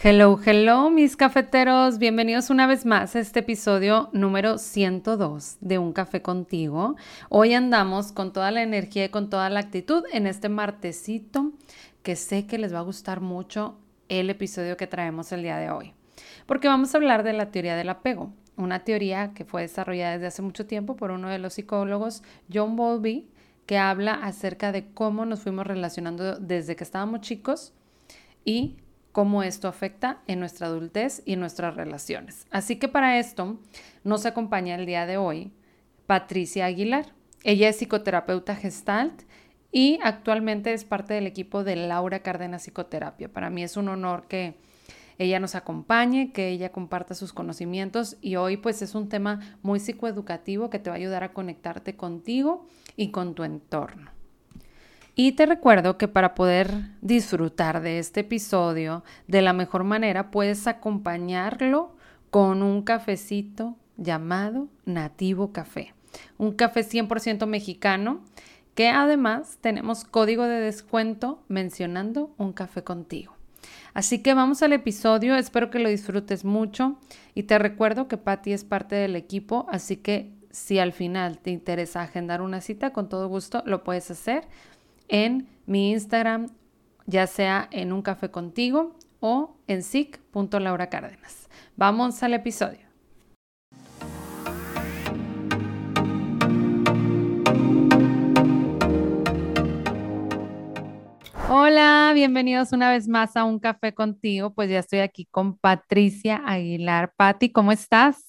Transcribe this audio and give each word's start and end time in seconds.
Hello, 0.00 0.38
hello, 0.46 0.90
mis 0.90 1.16
cafeteros. 1.16 1.98
Bienvenidos 1.98 2.50
una 2.50 2.68
vez 2.68 2.86
más 2.86 3.16
a 3.16 3.18
este 3.18 3.40
episodio 3.40 4.10
número 4.12 4.56
102 4.56 5.56
de 5.60 5.78
Un 5.78 5.92
Café 5.92 6.22
Contigo. 6.22 6.94
Hoy 7.30 7.52
andamos 7.54 8.12
con 8.12 8.32
toda 8.32 8.52
la 8.52 8.62
energía 8.62 9.06
y 9.06 9.08
con 9.08 9.28
toda 9.28 9.50
la 9.50 9.58
actitud 9.58 10.04
en 10.12 10.28
este 10.28 10.48
martesito 10.48 11.50
que 12.04 12.14
sé 12.14 12.46
que 12.46 12.58
les 12.58 12.72
va 12.72 12.78
a 12.78 12.82
gustar 12.82 13.20
mucho 13.20 13.76
el 14.08 14.30
episodio 14.30 14.76
que 14.76 14.86
traemos 14.86 15.32
el 15.32 15.42
día 15.42 15.56
de 15.56 15.72
hoy. 15.72 15.94
Porque 16.46 16.68
vamos 16.68 16.94
a 16.94 16.98
hablar 16.98 17.24
de 17.24 17.32
la 17.32 17.50
teoría 17.50 17.74
del 17.74 17.88
apego, 17.88 18.32
una 18.56 18.84
teoría 18.84 19.32
que 19.34 19.44
fue 19.44 19.62
desarrollada 19.62 20.12
desde 20.12 20.28
hace 20.28 20.42
mucho 20.42 20.64
tiempo 20.64 20.94
por 20.94 21.10
uno 21.10 21.28
de 21.28 21.40
los 21.40 21.54
psicólogos, 21.54 22.22
John 22.54 22.76
Bowlby, 22.76 23.28
que 23.66 23.78
habla 23.78 24.14
acerca 24.14 24.70
de 24.70 24.92
cómo 24.92 25.26
nos 25.26 25.40
fuimos 25.40 25.66
relacionando 25.66 26.38
desde 26.38 26.76
que 26.76 26.84
estábamos 26.84 27.22
chicos 27.22 27.72
y 28.44 28.76
cómo 29.18 29.42
esto 29.42 29.66
afecta 29.66 30.22
en 30.28 30.38
nuestra 30.38 30.68
adultez 30.68 31.22
y 31.26 31.34
nuestras 31.34 31.74
relaciones. 31.74 32.46
Así 32.52 32.76
que 32.76 32.86
para 32.86 33.18
esto 33.18 33.58
nos 34.04 34.26
acompaña 34.26 34.76
el 34.76 34.86
día 34.86 35.06
de 35.06 35.16
hoy 35.16 35.50
Patricia 36.06 36.66
Aguilar. 36.66 37.06
Ella 37.42 37.68
es 37.68 37.78
psicoterapeuta 37.78 38.54
gestalt 38.54 39.22
y 39.72 39.98
actualmente 40.04 40.72
es 40.72 40.84
parte 40.84 41.14
del 41.14 41.26
equipo 41.26 41.64
de 41.64 41.74
Laura 41.74 42.20
Cárdenas 42.20 42.62
Psicoterapia. 42.62 43.28
Para 43.28 43.50
mí 43.50 43.64
es 43.64 43.76
un 43.76 43.88
honor 43.88 44.28
que 44.28 44.54
ella 45.18 45.40
nos 45.40 45.56
acompañe, 45.56 46.30
que 46.30 46.50
ella 46.50 46.70
comparta 46.70 47.16
sus 47.16 47.32
conocimientos 47.32 48.18
y 48.20 48.36
hoy 48.36 48.56
pues 48.56 48.82
es 48.82 48.94
un 48.94 49.08
tema 49.08 49.58
muy 49.62 49.80
psicoeducativo 49.80 50.70
que 50.70 50.78
te 50.78 50.90
va 50.90 50.94
a 50.94 50.98
ayudar 51.00 51.24
a 51.24 51.32
conectarte 51.32 51.96
contigo 51.96 52.68
y 52.94 53.10
con 53.10 53.34
tu 53.34 53.42
entorno. 53.42 54.12
Y 55.20 55.32
te 55.32 55.46
recuerdo 55.46 55.98
que 55.98 56.06
para 56.06 56.36
poder 56.36 56.70
disfrutar 57.00 57.80
de 57.80 57.98
este 57.98 58.20
episodio 58.20 59.02
de 59.26 59.42
la 59.42 59.52
mejor 59.52 59.82
manera 59.82 60.30
puedes 60.30 60.68
acompañarlo 60.68 61.96
con 62.30 62.62
un 62.62 62.82
cafecito 62.82 63.74
llamado 63.96 64.68
Nativo 64.84 65.50
Café. 65.52 65.92
Un 66.36 66.52
café 66.52 66.82
100% 66.82 67.46
mexicano 67.46 68.20
que 68.76 68.90
además 68.90 69.58
tenemos 69.60 70.04
código 70.04 70.44
de 70.44 70.60
descuento 70.60 71.42
mencionando 71.48 72.32
un 72.38 72.52
café 72.52 72.84
contigo. 72.84 73.34
Así 73.94 74.22
que 74.22 74.34
vamos 74.34 74.62
al 74.62 74.72
episodio, 74.72 75.34
espero 75.34 75.68
que 75.68 75.80
lo 75.80 75.88
disfrutes 75.88 76.44
mucho 76.44 76.96
y 77.34 77.42
te 77.42 77.58
recuerdo 77.58 78.06
que 78.06 78.18
Patti 78.18 78.52
es 78.52 78.62
parte 78.62 78.94
del 78.94 79.16
equipo, 79.16 79.66
así 79.68 79.96
que 79.96 80.30
si 80.52 80.78
al 80.78 80.92
final 80.92 81.38
te 81.38 81.50
interesa 81.50 82.02
agendar 82.02 82.40
una 82.40 82.60
cita, 82.60 82.92
con 82.92 83.08
todo 83.08 83.26
gusto 83.26 83.64
lo 83.66 83.82
puedes 83.82 84.12
hacer 84.12 84.46
en 85.08 85.48
mi 85.66 85.90
Instagram, 85.90 86.48
ya 87.06 87.26
sea 87.26 87.68
en 87.70 87.92
un 87.92 88.02
café 88.02 88.30
contigo 88.30 88.96
o 89.20 89.56
en 89.66 89.82
sic.lauracárdenas. 89.82 91.48
Vamos 91.76 92.22
al 92.22 92.34
episodio. 92.34 92.88
Hola, 101.50 102.12
bienvenidos 102.14 102.72
una 102.72 102.90
vez 102.90 103.08
más 103.08 103.34
a 103.34 103.44
un 103.44 103.58
café 103.58 103.94
contigo. 103.94 104.52
Pues 104.52 104.68
ya 104.68 104.80
estoy 104.80 104.98
aquí 104.98 105.24
con 105.30 105.56
Patricia 105.56 106.42
Aguilar. 106.44 107.14
Patti, 107.16 107.50
¿cómo 107.50 107.72
estás? 107.72 108.27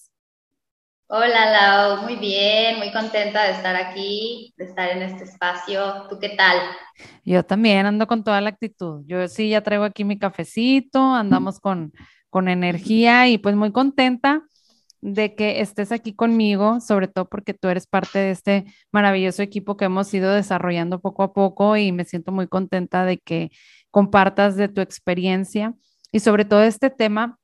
Hola 1.12 1.50
Lau, 1.50 2.04
muy 2.04 2.18
bien, 2.18 2.78
muy 2.78 2.92
contenta 2.92 3.46
de 3.46 3.54
estar 3.54 3.76
aquí, 3.76 4.54
de 4.58 4.66
estar 4.66 4.92
en 4.92 5.02
este 5.02 5.24
espacio. 5.24 6.06
¿Tú 6.08 6.20
qué 6.20 6.30
tal? 6.30 6.56
Yo 7.26 7.44
también 7.44 7.88
ando 7.88 8.06
con 8.06 8.24
toda 8.24 8.40
la 8.42 8.50
actitud. 8.50 9.04
Yo 9.08 9.28
sí 9.28 9.50
ya 9.50 9.64
traigo 9.64 9.86
aquí 9.86 10.04
mi 10.04 10.20
cafecito, 10.20 11.00
andamos 11.00 11.60
con, 11.60 11.94
con 12.30 12.48
energía 12.48 13.28
y 13.28 13.40
pues 13.40 13.56
muy 13.56 13.72
contenta 13.72 14.44
de 15.02 15.34
que 15.34 15.62
estés 15.62 15.92
aquí 15.92 16.14
conmigo, 16.14 16.80
sobre 16.80 17.08
todo 17.08 17.28
porque 17.28 17.56
tú 17.56 17.70
eres 17.70 17.88
parte 17.88 18.20
de 18.20 18.30
este 18.30 18.66
maravilloso 18.92 19.42
equipo 19.42 19.78
que 19.78 19.86
hemos 19.86 20.14
ido 20.14 20.32
desarrollando 20.32 21.02
poco 21.02 21.24
a 21.24 21.34
poco 21.34 21.76
y 21.76 21.92
me 21.92 22.06
siento 22.06 22.32
muy 22.32 22.48
contenta 22.48 23.04
de 23.04 23.18
que 23.18 23.50
compartas 23.90 24.58
de 24.58 24.68
tu 24.68 24.80
experiencia 24.80 25.74
y 26.12 26.20
sobre 26.20 26.46
todo 26.46 26.62
este 26.62 26.92
tema 26.92 27.40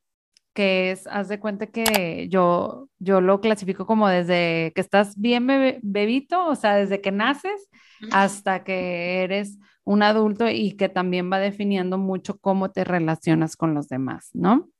que 0.56 0.90
es, 0.90 1.06
haz 1.08 1.28
de 1.28 1.38
cuenta 1.38 1.66
que 1.66 2.28
yo, 2.30 2.88
yo 2.98 3.20
lo 3.20 3.42
clasifico 3.42 3.86
como 3.86 4.08
desde 4.08 4.72
que 4.74 4.80
estás 4.80 5.20
bien 5.20 5.46
bebito, 5.82 6.46
o 6.46 6.54
sea, 6.54 6.76
desde 6.76 7.02
que 7.02 7.12
naces 7.12 7.68
hasta 8.10 8.64
que 8.64 9.22
eres 9.22 9.58
un 9.84 10.02
adulto 10.02 10.48
y 10.48 10.72
que 10.72 10.88
también 10.88 11.30
va 11.30 11.38
definiendo 11.38 11.98
mucho 11.98 12.38
cómo 12.38 12.70
te 12.70 12.84
relacionas 12.84 13.54
con 13.54 13.74
los 13.74 13.88
demás, 13.88 14.30
¿no? 14.32 14.70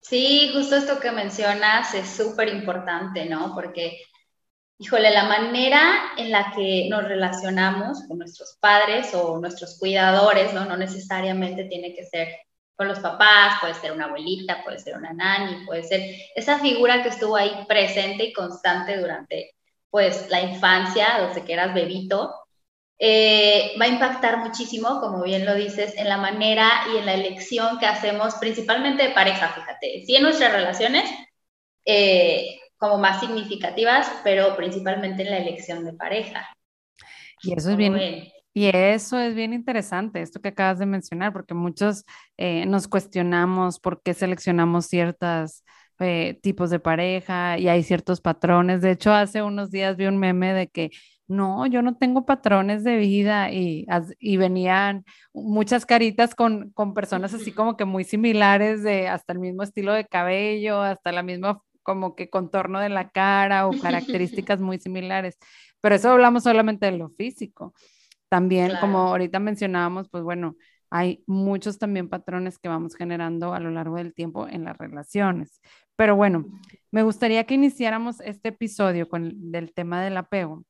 Sí, 0.00 0.50
justo 0.54 0.76
esto 0.76 0.98
que 0.98 1.12
mencionas 1.12 1.92
es 1.92 2.08
súper 2.08 2.48
importante, 2.48 3.26
¿no? 3.26 3.54
Porque, 3.54 4.00
híjole, 4.78 5.10
la 5.10 5.24
manera 5.24 5.80
en 6.16 6.30
la 6.30 6.54
que 6.56 6.88
nos 6.88 7.04
relacionamos 7.04 8.02
con 8.08 8.16
nuestros 8.16 8.56
padres 8.58 9.14
o 9.14 9.38
nuestros 9.38 9.78
cuidadores, 9.78 10.54
¿no? 10.54 10.64
No 10.64 10.78
necesariamente 10.78 11.64
tiene 11.64 11.94
que 11.94 12.06
ser 12.06 12.28
con 12.80 12.88
los 12.88 13.00
papás, 13.00 13.58
puede 13.60 13.74
ser 13.74 13.92
una 13.92 14.06
abuelita, 14.06 14.64
puede 14.64 14.78
ser 14.78 14.96
una 14.96 15.12
nani, 15.12 15.66
puede 15.66 15.82
ser 15.82 16.00
esa 16.34 16.60
figura 16.60 17.02
que 17.02 17.10
estuvo 17.10 17.36
ahí 17.36 17.66
presente 17.68 18.24
y 18.24 18.32
constante 18.32 18.96
durante 18.96 19.50
pues 19.90 20.30
la 20.30 20.40
infancia, 20.40 21.26
desde 21.26 21.44
que 21.44 21.52
eras 21.52 21.74
bebito, 21.74 22.34
eh, 22.98 23.74
va 23.78 23.84
a 23.84 23.88
impactar 23.88 24.38
muchísimo, 24.38 24.98
como 24.98 25.22
bien 25.22 25.44
lo 25.44 25.54
dices, 25.56 25.94
en 25.98 26.08
la 26.08 26.16
manera 26.16 26.70
y 26.94 26.96
en 26.96 27.04
la 27.04 27.12
elección 27.12 27.78
que 27.78 27.84
hacemos, 27.84 28.36
principalmente 28.36 29.08
de 29.08 29.14
pareja, 29.14 29.48
fíjate, 29.48 30.02
sí 30.06 30.16
en 30.16 30.22
nuestras 30.22 30.50
relaciones 30.50 31.04
eh, 31.84 32.60
como 32.78 32.96
más 32.96 33.20
significativas, 33.20 34.10
pero 34.24 34.56
principalmente 34.56 35.24
en 35.24 35.32
la 35.32 35.36
elección 35.36 35.84
de 35.84 35.92
pareja. 35.92 36.48
Y 37.42 37.52
eso 37.52 37.72
es 37.72 37.76
bien, 37.76 38.32
y 38.52 38.66
eso 38.74 39.18
es 39.18 39.34
bien 39.34 39.52
interesante, 39.52 40.22
esto 40.22 40.40
que 40.40 40.48
acabas 40.48 40.78
de 40.78 40.86
mencionar, 40.86 41.32
porque 41.32 41.54
muchos 41.54 42.04
eh, 42.36 42.66
nos 42.66 42.88
cuestionamos 42.88 43.78
por 43.78 44.02
qué 44.02 44.14
seleccionamos 44.14 44.86
ciertos 44.86 45.64
eh, 46.00 46.38
tipos 46.42 46.70
de 46.70 46.80
pareja 46.80 47.58
y 47.58 47.68
hay 47.68 47.82
ciertos 47.82 48.20
patrones. 48.20 48.80
De 48.82 48.90
hecho, 48.92 49.12
hace 49.12 49.42
unos 49.42 49.70
días 49.70 49.96
vi 49.96 50.06
un 50.06 50.18
meme 50.18 50.52
de 50.52 50.68
que 50.68 50.90
no, 51.28 51.64
yo 51.66 51.80
no 51.82 51.96
tengo 51.96 52.26
patrones 52.26 52.82
de 52.82 52.96
vida 52.96 53.52
y, 53.52 53.86
y 54.18 54.36
venían 54.36 55.04
muchas 55.32 55.86
caritas 55.86 56.34
con, 56.34 56.70
con 56.70 56.92
personas 56.94 57.32
así 57.34 57.52
como 57.52 57.76
que 57.76 57.84
muy 57.84 58.02
similares, 58.04 58.82
de 58.82 59.08
hasta 59.08 59.32
el 59.32 59.38
mismo 59.38 59.62
estilo 59.62 59.92
de 59.92 60.06
cabello, 60.06 60.80
hasta 60.82 61.12
la 61.12 61.22
misma 61.22 61.60
como 61.82 62.14
que 62.16 62.30
contorno 62.30 62.80
de 62.80 62.88
la 62.88 63.10
cara 63.10 63.68
o 63.68 63.72
características 63.80 64.60
muy 64.60 64.78
similares. 64.78 65.38
Pero 65.80 65.94
eso 65.94 66.10
hablamos 66.10 66.42
solamente 66.42 66.86
de 66.86 66.98
lo 66.98 67.10
físico. 67.10 67.74
También, 68.30 68.72
como 68.80 68.98
ahorita 68.98 69.40
mencionábamos, 69.40 70.08
pues 70.08 70.22
bueno, 70.22 70.56
hay 70.88 71.24
muchos 71.26 71.78
también 71.78 72.08
patrones 72.08 72.58
que 72.58 72.68
vamos 72.68 72.94
generando 72.94 73.54
a 73.54 73.60
lo 73.60 73.70
largo 73.70 73.96
del 73.96 74.14
tiempo 74.14 74.46
en 74.48 74.64
las 74.64 74.78
relaciones. 74.78 75.60
Pero 75.96 76.14
bueno, 76.14 76.46
me 76.92 77.02
gustaría 77.02 77.44
que 77.44 77.54
iniciáramos 77.54 78.20
este 78.20 78.50
episodio 78.50 79.08
con 79.08 79.26
el, 79.26 79.50
del 79.50 79.74
tema 79.74 80.00
del 80.02 80.16
apego, 80.16 80.64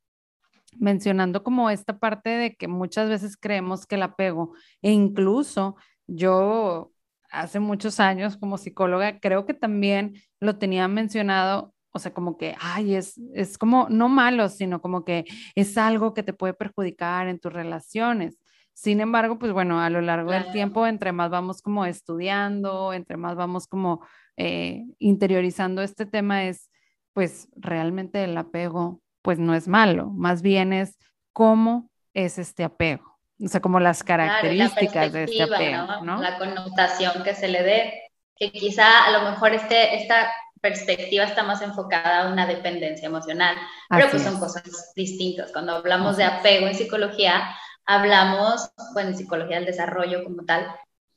mencionando 0.79 1.45
como 1.45 1.69
esta 1.71 1.99
parte 1.99 2.31
de 2.31 2.57
que 2.57 2.67
muchas 2.67 3.11
veces 3.11 3.37
creemos 3.37 3.87
que 3.87 3.97
el 3.97 4.03
apego, 4.05 4.55
e 4.81 4.91
incluso 4.93 5.77
yo 6.07 6.93
hace 7.31 7.61
muchos 7.61 8.01
años 8.01 8.39
como 8.39 8.57
psicóloga, 8.59 9.21
creo 9.21 9.45
que 9.47 9.55
también 9.55 10.15
lo 10.41 10.59
tenía 10.59 10.89
mencionado 10.89 11.75
o 11.93 11.99
sea, 11.99 12.13
como 12.13 12.37
que, 12.37 12.55
ay, 12.61 12.95
es, 12.95 13.21
es 13.35 13.59
como, 13.59 13.89
no 13.91 14.09
malo, 14.09 14.49
sino 14.49 14.81
como 14.81 15.05
que 15.05 15.25
es 15.55 15.77
algo 15.77 16.15
que 16.15 16.23
te 16.23 16.33
puede 16.33 16.55
perjudicar 16.55 17.29
en 17.29 17.39
tus 17.41 17.53
relaciones. 17.53 18.39
Sin 18.73 19.01
embargo, 19.01 19.39
pues 19.39 19.53
bueno, 19.53 19.81
a 19.81 19.91
lo 19.91 20.01
largo 20.01 20.31
del 20.31 20.51
tiempo, 20.53 20.87
entre 20.87 21.13
más 21.13 21.31
vamos 21.31 21.61
como 21.61 21.85
estudiando, 21.85 22.93
entre 22.93 23.17
más 23.17 23.37
vamos 23.37 23.67
como 23.67 24.01
eh, 24.37 24.85
interiorizando 24.99 25.83
este 25.83 26.07
tema, 26.07 26.45
es 26.45 26.71
pues 27.13 27.49
realmente 27.57 28.25
el 28.25 28.37
apego, 28.39 29.01
pues 29.23 29.39
no 29.39 29.55
es 29.55 29.69
malo, 29.69 30.11
más 30.11 30.41
bien 30.41 30.73
es 30.73 30.97
cómo 31.33 31.91
es 32.15 32.39
este 32.39 32.65
apego, 32.65 33.19
o 33.43 33.49
sea, 33.49 33.61
como 33.61 33.81
las 33.81 34.03
características 34.03 35.13
de 35.13 35.25
este 35.25 35.43
apego, 35.43 36.05
¿no? 36.05 36.23
La 36.23 36.39
connotación 36.39 37.23
que 37.23 37.35
se 37.35 37.49
le 37.49 37.63
dé, 37.63 38.03
que 38.37 38.51
quizá 38.51 39.05
a 39.05 39.11
lo 39.11 39.31
mejor 39.31 39.53
este, 39.53 39.97
esta 39.97 40.31
perspectiva 40.61 41.25
está 41.25 41.43
más 41.43 41.63
enfocada 41.63 42.23
a 42.23 42.33
una 42.33 42.47
dependencia 42.47 43.07
emocional, 43.07 43.57
pero 43.89 44.11
pues 44.11 44.23
son 44.23 44.39
cosas 44.39 44.93
distintas. 44.95 45.53
Cuando 45.53 45.75
hablamos 45.75 46.17
de 46.17 46.25
apego 46.25 46.67
en 46.67 46.75
psicología, 46.75 47.57
hablamos, 47.87 48.71
bueno, 48.93 49.11
en 49.11 49.17
psicología 49.17 49.57
del 49.57 49.67
desarrollo 49.67 50.23
como 50.25 50.45
tal, 50.45 50.67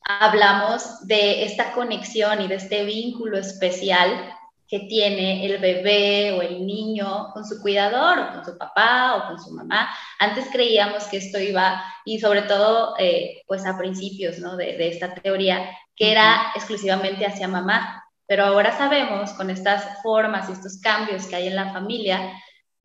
hablamos 0.03 1.05
de 1.07 1.43
esta 1.43 1.71
conexión 1.73 2.41
y 2.41 2.47
de 2.47 2.55
este 2.55 2.83
vínculo 2.83 3.37
especial 3.37 4.33
que 4.67 4.79
tiene 4.79 5.45
el 5.45 5.59
bebé 5.59 6.31
o 6.31 6.41
el 6.41 6.65
niño 6.65 7.29
con 7.33 7.45
su 7.45 7.61
cuidador 7.61 8.17
o 8.17 8.33
con 8.33 8.45
su 8.45 8.57
papá 8.57 9.15
o 9.17 9.27
con 9.27 9.39
su 9.39 9.51
mamá. 9.51 9.89
Antes 10.17 10.47
creíamos 10.51 11.03
que 11.05 11.17
esto 11.17 11.39
iba, 11.39 11.83
y 12.05 12.19
sobre 12.19 12.41
todo 12.43 12.95
eh, 12.97 13.43
pues 13.45 13.65
a 13.65 13.77
principios 13.77 14.39
¿no? 14.39 14.57
de, 14.57 14.75
de, 14.77 14.87
esta 14.87 15.13
teoría, 15.13 15.69
que 15.95 16.11
era 16.11 16.53
exclusivamente 16.55 17.25
hacia 17.25 17.47
mamá. 17.47 18.02
Pero 18.27 18.45
ahora 18.45 18.77
sabemos 18.77 19.33
con 19.33 19.49
estas 19.49 20.01
formas 20.01 20.49
y 20.49 20.53
estos 20.53 20.79
cambios 20.79 21.27
que 21.27 21.35
hay 21.35 21.47
en 21.47 21.55
la 21.55 21.73
familia 21.73 22.33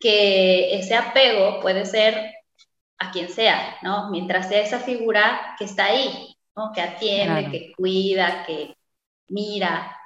que 0.01 0.79
ese 0.79 0.95
apego 0.95 1.61
puede 1.61 1.85
ser 1.87 2.33
a 2.99 3.11
quien 3.11 3.29
sea, 3.29 3.77
¿no? 3.83 4.11
Mientras 4.11 4.49
sea 4.49 4.61
esa 4.63 4.81
figura 4.81 5.55
que 5.59 5.65
está 5.65 5.87
ahí, 5.87 6.37
¿no? 6.57 6.73
Que 6.73 6.81
atiende, 6.81 7.51
que 7.51 7.73
cuida, 7.77 8.45
que 8.47 8.77
mira, 9.29 9.99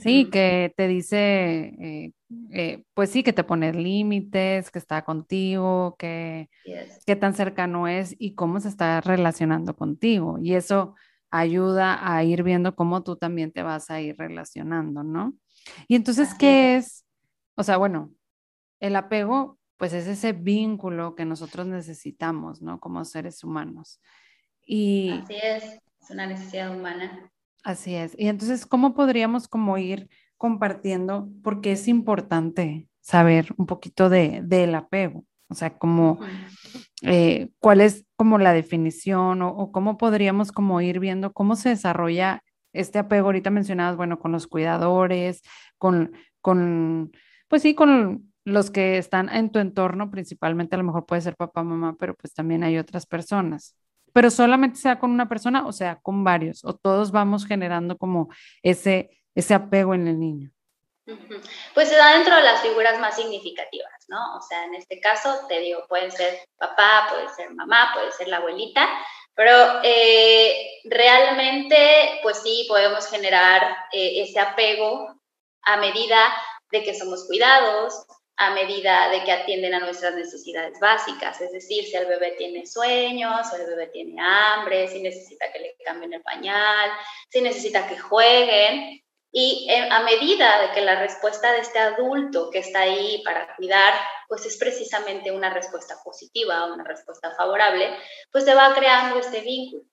Sí, 0.00 0.28
que 0.30 0.72
te 0.76 0.88
dice, 0.88 1.16
eh, 1.80 2.12
eh, 2.50 2.84
pues 2.94 3.10
sí, 3.10 3.22
que 3.22 3.32
te 3.32 3.44
pone 3.44 3.72
límites, 3.72 4.70
que 4.70 4.78
está 4.78 5.02
contigo, 5.04 5.96
que 5.98 6.50
qué 7.06 7.16
tan 7.16 7.32
cercano 7.34 7.86
es 7.86 8.14
y 8.18 8.34
cómo 8.34 8.60
se 8.60 8.68
está 8.68 9.00
relacionando 9.00 9.76
contigo. 9.76 10.38
Y 10.40 10.54
eso 10.54 10.94
ayuda 11.30 11.98
a 12.14 12.24
ir 12.24 12.42
viendo 12.42 12.74
cómo 12.74 13.02
tú 13.02 13.16
también 13.16 13.52
te 13.52 13.62
vas 13.62 13.90
a 13.90 14.00
ir 14.00 14.16
relacionando, 14.16 15.02
¿no? 15.02 15.34
Y 15.86 15.94
entonces, 15.96 16.34
¿qué 16.34 16.76
es? 16.76 17.04
O 17.54 17.62
sea, 17.62 17.76
bueno, 17.76 18.12
el 18.80 18.96
apego, 18.96 19.58
pues 19.76 19.92
es 19.92 20.06
ese 20.06 20.32
vínculo 20.32 21.14
que 21.14 21.24
nosotros 21.24 21.66
necesitamos, 21.66 22.62
¿no? 22.62 22.80
Como 22.80 23.04
seres 23.04 23.44
humanos. 23.44 24.00
Y, 24.66 25.10
Así 25.10 25.36
es, 25.42 25.64
es 26.02 26.10
una 26.10 26.26
necesidad 26.26 26.74
humana. 26.74 27.30
Así 27.62 27.94
es. 27.94 28.14
Y 28.18 28.28
entonces, 28.28 28.66
¿cómo 28.66 28.94
podríamos 28.94 29.48
como 29.48 29.76
ir 29.78 30.08
compartiendo? 30.36 31.28
Porque 31.42 31.72
es 31.72 31.88
importante 31.88 32.88
saber 33.00 33.54
un 33.56 33.66
poquito 33.66 34.08
de, 34.08 34.40
del 34.44 34.74
apego. 34.74 35.24
O 35.48 35.54
sea, 35.54 35.76
como, 35.78 36.20
eh, 37.02 37.50
cuál 37.58 37.80
es 37.80 38.04
como 38.18 38.38
la 38.38 38.52
definición 38.52 39.42
o, 39.42 39.72
cómo 39.72 39.96
podríamos 39.98 40.52
como 40.52 40.80
ir 40.82 41.00
viendo 41.00 41.32
cómo 41.32 41.56
se 41.56 41.70
desarrolla 41.70 42.42
este 42.72 42.98
apego. 42.98 43.28
Ahorita 43.28 43.50
mencionabas, 43.50 43.96
bueno, 43.96 44.18
con 44.18 44.32
los 44.32 44.46
cuidadores, 44.48 45.42
con, 45.78 46.12
con, 46.42 47.12
pues 47.48 47.62
sí, 47.62 47.74
con 47.74 48.32
los 48.44 48.70
que 48.70 48.98
están 48.98 49.28
en 49.30 49.50
tu 49.50 49.60
entorno, 49.60 50.10
principalmente 50.10 50.74
a 50.76 50.78
lo 50.78 50.84
mejor 50.84 51.06
puede 51.06 51.22
ser 51.22 51.36
papá, 51.36 51.62
mamá, 51.64 51.96
pero 51.98 52.14
pues 52.14 52.34
también 52.34 52.64
hay 52.64 52.78
otras 52.78 53.06
personas 53.06 53.76
pero 54.12 54.30
solamente 54.30 54.78
sea 54.78 54.98
con 54.98 55.10
una 55.10 55.28
persona 55.28 55.66
o 55.66 55.72
sea 55.72 55.96
con 55.96 56.24
varios, 56.24 56.64
o 56.64 56.74
todos 56.74 57.12
vamos 57.12 57.46
generando 57.46 57.96
como 57.98 58.28
ese, 58.62 59.10
ese 59.34 59.54
apego 59.54 59.94
en 59.94 60.08
el 60.08 60.18
niño. 60.18 60.50
Pues 61.74 61.88
se 61.88 61.96
da 61.96 62.14
dentro 62.14 62.36
de 62.36 62.42
las 62.42 62.60
figuras 62.60 62.98
más 62.98 63.16
significativas, 63.16 64.04
¿no? 64.08 64.36
O 64.36 64.42
sea, 64.42 64.64
en 64.64 64.74
este 64.74 65.00
caso, 65.00 65.46
te 65.48 65.60
digo, 65.60 65.86
pueden 65.88 66.10
ser 66.10 66.40
papá, 66.58 67.08
puede 67.10 67.28
ser 67.30 67.50
mamá, 67.50 67.92
puede 67.94 68.12
ser 68.12 68.28
la 68.28 68.38
abuelita, 68.38 68.88
pero 69.34 69.80
eh, 69.84 70.80
realmente, 70.84 72.18
pues 72.22 72.42
sí, 72.42 72.66
podemos 72.68 73.08
generar 73.08 73.62
eh, 73.92 74.22
ese 74.22 74.40
apego 74.40 75.14
a 75.62 75.76
medida 75.76 76.18
de 76.70 76.82
que 76.82 76.94
somos 76.94 77.26
cuidados, 77.26 78.04
a 78.36 78.50
medida 78.50 79.08
de 79.10 79.24
que 79.24 79.32
atienden 79.32 79.74
a 79.74 79.80
nuestras 79.80 80.14
necesidades 80.14 80.78
básicas, 80.80 81.40
es 81.40 81.50
decir, 81.50 81.84
si 81.84 81.96
el 81.96 82.06
bebé 82.06 82.32
tiene 82.38 82.66
sueños, 82.66 83.48
si 83.50 83.56
el 83.60 83.66
bebé 83.66 83.88
tiene 83.88 84.20
hambre, 84.20 84.86
si 84.88 85.02
necesita 85.02 85.50
que 85.52 85.58
le 85.58 85.76
cambien 85.84 86.12
el 86.12 86.22
pañal, 86.22 86.90
si 87.28 87.40
necesita 87.40 87.88
que 87.88 87.98
jueguen. 87.98 89.02
Y 89.30 89.68
eh, 89.70 89.88
a 89.90 90.00
medida 90.00 90.62
de 90.62 90.70
que 90.72 90.80
la 90.80 90.98
respuesta 90.98 91.52
de 91.52 91.58
este 91.58 91.78
adulto 91.78 92.50
que 92.50 92.60
está 92.60 92.80
ahí 92.80 93.22
para 93.24 93.54
cuidar, 93.56 93.94
pues 94.26 94.46
es 94.46 94.56
precisamente 94.56 95.30
una 95.30 95.50
respuesta 95.50 95.96
positiva, 96.02 96.72
una 96.72 96.84
respuesta 96.84 97.34
favorable, 97.36 97.94
pues 98.32 98.44
se 98.44 98.54
va 98.54 98.74
creando 98.74 99.18
este 99.18 99.40
vínculo. 99.40 99.84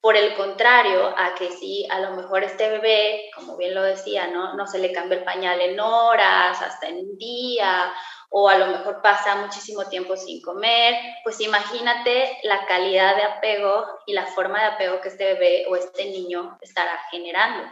Por 0.00 0.16
el 0.16 0.34
contrario, 0.36 1.12
a 1.16 1.34
que 1.34 1.50
si 1.50 1.84
a 1.90 1.98
lo 1.98 2.12
mejor 2.12 2.44
este 2.44 2.68
bebé, 2.68 3.30
como 3.34 3.56
bien 3.56 3.74
lo 3.74 3.82
decía, 3.82 4.28
¿no? 4.28 4.54
no 4.54 4.66
se 4.66 4.78
le 4.78 4.92
cambia 4.92 5.18
el 5.18 5.24
pañal 5.24 5.60
en 5.60 5.80
horas, 5.80 6.62
hasta 6.62 6.86
en 6.86 6.98
un 6.98 7.18
día, 7.18 7.92
o 8.30 8.48
a 8.48 8.58
lo 8.58 8.66
mejor 8.66 9.00
pasa 9.02 9.36
muchísimo 9.36 9.86
tiempo 9.88 10.16
sin 10.16 10.40
comer, 10.42 10.94
pues 11.24 11.40
imagínate 11.40 12.38
la 12.42 12.66
calidad 12.66 13.16
de 13.16 13.22
apego 13.22 13.86
y 14.06 14.12
la 14.12 14.26
forma 14.26 14.60
de 14.60 14.66
apego 14.66 15.00
que 15.00 15.08
este 15.08 15.34
bebé 15.34 15.66
o 15.68 15.76
este 15.76 16.04
niño 16.04 16.58
estará 16.60 16.96
generando. 17.10 17.64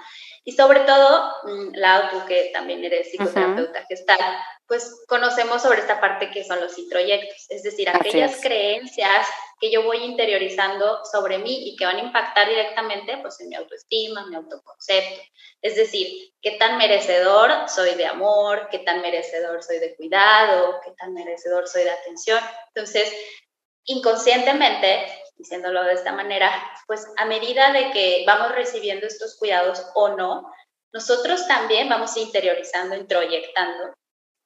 Y 0.49 0.53
sobre 0.53 0.79
todo, 0.81 1.33
mm, 1.43 1.75
Lau, 1.75 2.09
tú 2.09 2.25
que 2.25 2.51
también 2.55 2.85
eres 2.85 3.11
psicoterapeuta 3.11 3.85
que 3.89 3.95
está, 3.95 4.17
pues 4.69 5.05
conocemos 5.09 5.61
sobre 5.61 5.81
esta 5.81 6.01
parte 6.01 6.31
que 6.31 6.45
son 6.45 6.61
los 6.61 6.79
introyectos, 6.79 7.47
es 7.49 7.65
decir, 7.65 7.89
aquellas 7.89 8.41
creencias 8.41 9.27
que 9.61 9.73
yo 9.73 9.83
voy 9.83 10.05
interiorizando 10.05 11.05
sobre 11.05 11.39
mí 11.39 11.69
y 11.69 11.75
que 11.75 11.85
van 11.85 11.97
a 11.97 12.03
impactar 12.03 12.49
directamente 12.49 13.19
pues 13.19 13.41
en 13.41 13.49
mi 13.49 13.57
autoestima, 13.57 14.25
mi 14.29 14.37
autoconcepto. 14.37 15.21
Es 15.63 15.75
decir, 15.75 16.33
qué 16.41 16.53
tan 16.53 16.79
merecedor 16.79 17.69
soy 17.69 17.97
de 17.97 18.07
amor, 18.07 18.69
qué 18.71 18.79
tan 18.79 19.03
merecedor 19.03 19.65
soy 19.65 19.81
de 19.81 19.97
cuidado, 19.97 20.81
qué 20.85 20.93
tan 20.93 21.13
merecedor 21.13 21.67
soy 21.67 21.83
de 21.83 21.91
atención. 21.91 22.39
Entonces, 22.73 23.13
inconscientemente, 23.85 25.09
diciéndolo 25.37 25.83
de 25.83 25.95
esta 25.95 26.13
manera, 26.13 26.53
pues 26.87 27.07
a 27.17 27.25
medida 27.25 27.73
de 27.73 27.91
que 27.91 28.25
vamos 28.27 28.53
recibiendo 28.53 29.07
estos 29.07 29.37
cuidados 29.37 29.85
o 29.95 30.11
no, 30.11 30.53
nosotros 30.93 31.47
también 31.47 31.89
vamos 31.89 32.17
interiorizando, 32.17 32.97
introyectando 32.97 33.95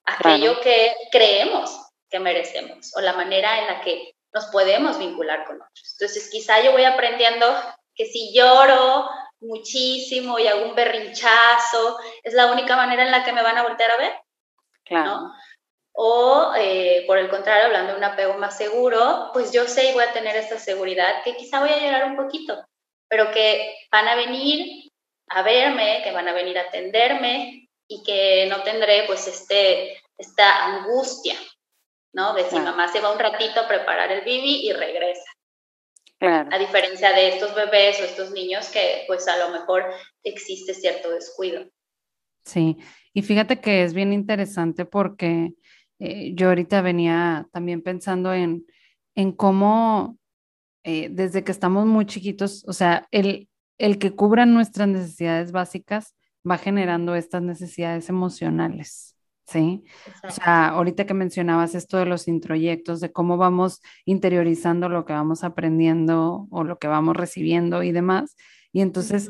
aquello 0.05 0.59
que 0.61 0.93
creemos 1.11 1.79
que 2.09 2.19
merecemos 2.19 2.91
o 2.95 3.01
la 3.01 3.13
manera 3.13 3.59
en 3.59 3.67
la 3.67 3.81
que 3.81 4.13
nos 4.33 4.47
podemos 4.47 4.97
vincular 4.97 5.45
con 5.45 5.55
otros. 5.55 5.95
Entonces, 5.99 6.29
quizá 6.29 6.61
yo 6.61 6.71
voy 6.71 6.83
aprendiendo 6.83 7.47
que 7.95 8.05
si 8.05 8.33
lloro 8.33 9.09
muchísimo 9.39 10.39
y 10.39 10.47
hago 10.47 10.65
un 10.65 10.75
berrinchazo, 10.75 11.99
es 12.23 12.33
la 12.33 12.51
única 12.51 12.75
manera 12.75 13.03
en 13.03 13.11
la 13.11 13.23
que 13.23 13.33
me 13.33 13.43
van 13.43 13.57
a 13.57 13.63
voltear 13.63 13.91
a 13.91 13.97
ver. 13.97 14.13
Claro. 14.83 15.31
O, 15.93 16.53
eh, 16.57 17.03
por 17.05 17.17
el 17.17 17.29
contrario, 17.29 17.65
hablando 17.65 17.91
de 17.91 17.97
un 17.97 18.03
apego 18.03 18.35
más 18.35 18.57
seguro, 18.57 19.29
pues 19.33 19.51
yo 19.51 19.65
sé 19.67 19.89
y 19.89 19.93
voy 19.93 20.03
a 20.03 20.13
tener 20.13 20.35
esta 20.35 20.57
seguridad 20.57 21.23
que 21.23 21.35
quizá 21.35 21.59
voy 21.59 21.69
a 21.69 21.79
llorar 21.79 22.05
un 22.05 22.15
poquito, 22.15 22.63
pero 23.09 23.31
que 23.31 23.75
van 23.91 24.07
a 24.07 24.15
venir 24.15 24.89
a 25.27 25.41
verme, 25.43 26.01
que 26.03 26.11
van 26.11 26.27
a 26.27 26.33
venir 26.33 26.57
a 26.57 26.63
atenderme 26.63 27.69
y 27.87 28.03
que 28.03 28.47
no 28.49 28.63
tendré 28.63 29.03
pues 29.05 29.27
este, 29.27 30.01
esta 30.17 30.65
angustia, 30.65 31.35
¿no? 32.13 32.33
De 32.33 32.43
si 32.49 32.57
mamá 32.57 32.87
se 32.87 33.01
va 33.01 33.11
un 33.11 33.19
ratito 33.19 33.59
a 33.59 33.67
preparar 33.67 34.11
el 34.11 34.21
bibi 34.21 34.67
y 34.67 34.73
regresa. 34.73 35.29
Claro. 36.19 36.49
A 36.51 36.59
diferencia 36.59 37.13
de 37.13 37.29
estos 37.29 37.55
bebés 37.55 37.99
o 37.99 38.03
estos 38.03 38.31
niños 38.31 38.69
que 38.69 39.03
pues 39.07 39.27
a 39.27 39.37
lo 39.37 39.49
mejor 39.49 39.85
existe 40.23 40.73
cierto 40.73 41.09
descuido. 41.09 41.65
Sí, 42.45 42.77
y 43.13 43.21
fíjate 43.21 43.59
que 43.59 43.83
es 43.83 43.93
bien 43.93 44.13
interesante 44.13 44.85
porque 44.85 45.53
eh, 46.01 46.33
yo 46.33 46.49
ahorita 46.49 46.81
venía 46.81 47.47
también 47.51 47.83
pensando 47.83 48.33
en, 48.33 48.65
en 49.15 49.31
cómo 49.31 50.17
eh, 50.83 51.09
desde 51.11 51.43
que 51.43 51.51
estamos 51.51 51.85
muy 51.85 52.07
chiquitos, 52.07 52.65
o 52.67 52.73
sea, 52.73 53.07
el, 53.11 53.47
el 53.77 53.99
que 53.99 54.11
cubran 54.11 54.53
nuestras 54.53 54.87
necesidades 54.87 55.51
básicas 55.51 56.15
va 56.49 56.57
generando 56.57 57.13
estas 57.13 57.43
necesidades 57.43 58.09
emocionales. 58.09 59.15
¿sí? 59.45 59.83
O 60.27 60.31
sea, 60.31 60.69
ahorita 60.69 61.05
que 61.05 61.13
mencionabas 61.13 61.75
esto 61.75 61.97
de 61.97 62.05
los 62.05 62.27
introyectos, 62.27 62.99
de 62.99 63.11
cómo 63.11 63.37
vamos 63.37 63.81
interiorizando 64.05 64.89
lo 64.89 65.05
que 65.05 65.13
vamos 65.13 65.43
aprendiendo 65.43 66.47
o 66.49 66.63
lo 66.63 66.79
que 66.79 66.87
vamos 66.87 67.15
recibiendo 67.15 67.83
y 67.83 67.91
demás. 67.91 68.35
Y 68.71 68.81
entonces 68.81 69.29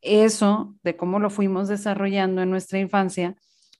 eso 0.00 0.74
de 0.82 0.96
cómo 0.96 1.20
lo 1.20 1.30
fuimos 1.30 1.68
desarrollando 1.68 2.42
en 2.42 2.50
nuestra 2.50 2.78
infancia, 2.78 3.36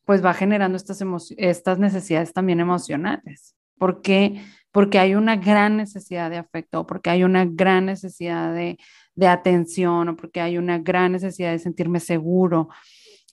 pues 0.09 0.25
va 0.25 0.33
generando 0.33 0.79
estas, 0.79 1.05
estas 1.37 1.79
necesidades 1.79 2.33
también 2.33 2.61
emocionales. 2.61 3.55
¿Por 3.77 4.01
qué? 4.01 4.43
Porque 4.73 4.99
hay 4.99 5.15
una 5.15 5.37
gran 5.37 5.77
necesidad 5.77 6.31
de 6.31 6.39
afecto, 6.39 6.87
porque 6.87 7.11
hay 7.11 7.25
una 7.25 7.45
gran 7.45 7.85
necesidad 7.85 8.55
de, 8.55 8.79
de 9.17 9.27
atención, 9.27 10.09
o 10.09 10.17
porque 10.17 10.41
hay 10.41 10.57
una 10.57 10.79
gran 10.79 11.13
necesidad 11.13 11.51
de 11.51 11.59
sentirme 11.59 12.01
seguro. 12.01 12.71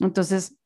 Entonces, 0.02 0.58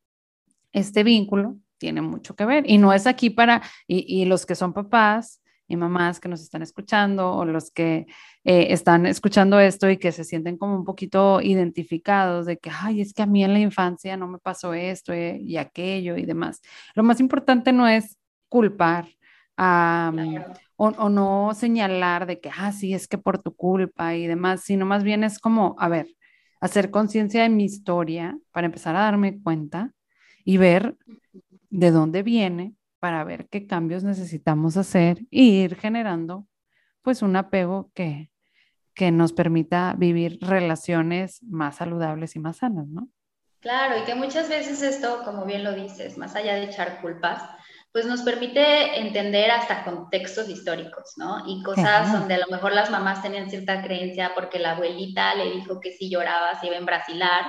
este 0.71 1.03
vínculo 1.03 1.57
tiene 1.77 2.01
mucho 2.01 2.35
que 2.35 2.45
ver. 2.45 2.63
Y 2.67 2.79
no 2.79 2.91
es 2.91 3.05
aquí 3.05 3.29
para, 3.29 3.61
y, 3.85 4.25
los 4.25 4.47
que 4.47 4.55
son 4.55 4.73
papás, 4.73 5.43
y 5.69 5.77
mamás 5.77 6.19
que 6.19 6.27
nos 6.27 6.41
están 6.41 6.63
escuchando 6.63 7.31
o 7.31 7.45
los 7.45 7.71
que 7.71 8.07
eh, 8.43 8.67
están 8.73 9.05
escuchando 9.05 9.59
esto 9.59 9.89
y 9.89 9.97
que 9.97 10.11
se 10.11 10.23
sienten 10.23 10.57
como 10.57 10.75
un 10.75 10.83
poquito 10.83 11.39
identificados 11.41 12.47
de 12.47 12.57
que, 12.57 12.71
ay, 12.73 13.01
es 13.01 13.13
que 13.13 13.21
a 13.21 13.27
mí 13.27 13.43
en 13.43 13.53
la 13.53 13.59
infancia 13.59 14.17
no 14.17 14.27
me 14.27 14.39
pasó 14.39 14.73
esto 14.73 15.13
eh, 15.13 15.39
y 15.41 15.57
aquello 15.57 16.17
y 16.17 16.25
demás. 16.25 16.59
Lo 16.95 17.03
más 17.03 17.19
importante 17.19 17.71
no 17.71 17.87
es 17.87 18.17
culpar 18.49 19.07
o, 19.57 20.87
o, 20.87 21.09
no 21.09 21.51
señalar 21.53 22.25
de 22.25 22.39
que, 22.39 22.49
ah, 22.57 22.71
sí, 22.71 22.93
es 22.93 23.07
que 23.07 23.17
por 23.17 23.39
tu 23.39 23.55
culpa 23.55 24.15
y 24.15 24.25
demás, 24.25 24.61
sino 24.61 24.85
más 24.85 25.03
bien 25.03 25.23
es 25.23 25.37
como, 25.37 25.75
a 25.79 25.89
ver, 25.89 26.07
hacer 26.61 26.91
conciencia 26.91 27.43
de 27.43 27.49
mi 27.49 27.65
historia 27.65 28.37
para 28.51 28.65
empezar 28.67 28.95
a 28.95 29.01
darme 29.01 29.41
cuenta 29.41 29.93
y 30.45 30.57
ver 30.57 30.97
de 31.69 31.91
dónde 31.91 32.23
viene 32.23 32.73
para 32.99 33.23
ver 33.23 33.47
qué 33.49 33.67
cambios 33.67 34.03
necesitamos 34.03 34.77
hacer 34.77 35.19
e 35.31 35.41
ir 35.41 35.75
generando 35.75 36.47
pues 37.01 37.21
un 37.21 37.35
apego 37.35 37.91
que, 37.93 38.31
que 38.93 39.11
nos 39.11 39.33
permita 39.33 39.95
vivir 39.97 40.37
relaciones 40.41 41.41
más 41.43 41.77
saludables 41.77 42.35
y 42.35 42.39
más 42.39 42.57
sanas, 42.57 42.87
¿no? 42.87 43.09
Claro, 43.61 43.97
y 43.97 44.03
que 44.05 44.15
muchas 44.15 44.47
veces 44.47 44.81
esto, 44.81 45.21
como 45.25 45.45
bien 45.45 45.63
lo 45.63 45.73
dices, 45.73 46.17
más 46.17 46.35
allá 46.35 46.55
de 46.55 46.65
echar 46.65 47.01
culpas, 47.01 47.41
pues 47.91 48.05
nos 48.05 48.21
permite 48.21 48.99
entender 48.99 49.51
hasta 49.51 49.83
contextos 49.83 50.47
históricos, 50.47 51.13
¿no? 51.17 51.43
Y 51.47 51.63
cosas 51.63 52.13
donde 52.13 52.35
a 52.35 52.37
lo 52.37 52.47
mejor 52.47 52.73
las 52.73 52.91
mamás 52.91 53.21
tenían 53.21 53.49
cierta 53.49 53.81
creencia 53.81 54.31
porque 54.35 54.59
la 54.59 54.71
abuelita 54.71 55.33
le 55.35 55.51
dijo 55.51 55.79
que 55.79 55.91
si 55.91 56.09
lloraba 56.09 56.59
se 56.59 56.67
iba 56.67 56.75
a 56.75 56.79
embrasilar. 56.79 57.45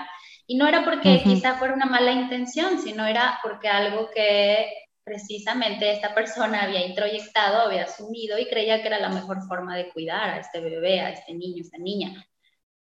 Y 0.47 0.57
no 0.57 0.66
era 0.66 0.85
porque 0.85 1.23
quizá 1.23 1.54
fuera 1.54 1.75
una 1.75 1.87
mala 1.87 2.11
intención, 2.11 2.80
sino 2.80 3.07
era 3.07 3.38
porque 3.42 3.69
algo 3.69 4.09
que 4.12 4.66
precisamente 5.04 5.92
esta 5.92 6.14
persona 6.14 6.62
había 6.62 6.87
introyectado, 6.87 7.62
había 7.62 7.85
asumido 7.85 8.38
y 8.38 8.49
creía 8.49 8.80
que 8.80 8.88
era 8.88 9.00
la 9.00 9.09
mejor 9.09 9.42
forma 9.47 9.76
de 9.76 9.90
cuidar 9.90 10.30
a 10.30 10.38
este 10.38 10.61
bebé, 10.61 11.00
a 11.00 11.11
este 11.11 11.35
niño, 11.35 11.59
a 11.59 11.66
esta 11.66 11.78
niña. 11.78 12.26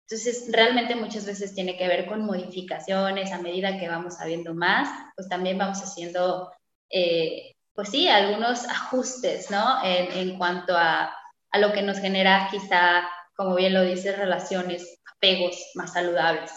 Entonces, 0.10 0.50
realmente 0.52 0.96
muchas 0.96 1.26
veces 1.26 1.54
tiene 1.54 1.78
que 1.78 1.88
ver 1.88 2.06
con 2.06 2.26
modificaciones 2.26 3.32
a 3.32 3.42
medida 3.42 3.78
que 3.78 3.90
vamos 3.90 4.16
sabiendo 4.16 4.54
más, 4.54 4.90
pues 5.16 5.28
también 5.28 5.58
vamos 5.58 5.80
haciendo 5.80 6.52
eh, 6.90 7.56
pues 7.78 7.90
sí, 7.90 8.08
algunos 8.08 8.66
ajustes, 8.68 9.52
¿no? 9.52 9.84
En, 9.84 10.38
cuanto 10.40 10.76
a, 10.76 11.14
a, 11.52 11.60
lo 11.60 11.74
que 11.74 11.84
nos 11.84 12.00
genera 12.00 12.48
quizá, 12.50 13.08
como 13.36 13.56
bien 13.56 13.74
lo 13.74 13.84
dice, 13.84 14.16
relaciones, 14.16 15.00
apegos 15.16 15.56
más 15.76 15.94
saludables. 15.94 16.52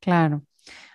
Claro. 0.00 0.42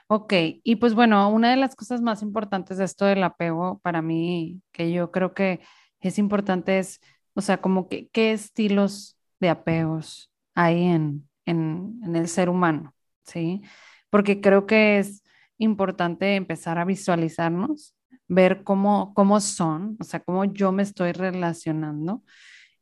Ok, 0.09 0.33
y 0.63 0.77
pues 0.77 0.93
bueno, 0.95 1.29
una 1.29 1.51
de 1.51 1.57
las 1.57 1.75
cosas 1.75 2.01
más 2.01 2.21
importantes 2.21 2.77
de 2.77 2.85
esto 2.85 3.05
del 3.05 3.23
apego 3.23 3.79
para 3.79 4.01
mí, 4.01 4.61
que 4.71 4.91
yo 4.93 5.11
creo 5.11 5.33
que 5.33 5.59
es 5.99 6.17
importante 6.17 6.79
es, 6.79 7.01
o 7.33 7.41
sea, 7.41 7.59
como 7.61 7.89
que 7.89 8.07
qué 8.09 8.31
estilos 8.31 9.17
de 9.41 9.49
apegos 9.49 10.31
hay 10.55 10.83
en, 10.85 11.29
en, 11.45 11.99
en 12.05 12.15
el 12.15 12.29
ser 12.29 12.47
humano, 12.49 12.95
¿sí? 13.25 13.61
Porque 14.09 14.39
creo 14.39 14.65
que 14.65 14.99
es 14.99 15.23
importante 15.57 16.35
empezar 16.35 16.77
a 16.79 16.85
visualizarnos 16.85 17.93
ver 18.29 18.63
cómo, 18.63 19.13
cómo 19.13 19.41
son, 19.41 19.97
o 19.99 20.03
sea, 20.05 20.21
cómo 20.21 20.45
yo 20.45 20.71
me 20.71 20.83
estoy 20.83 21.11
relacionando 21.11 22.23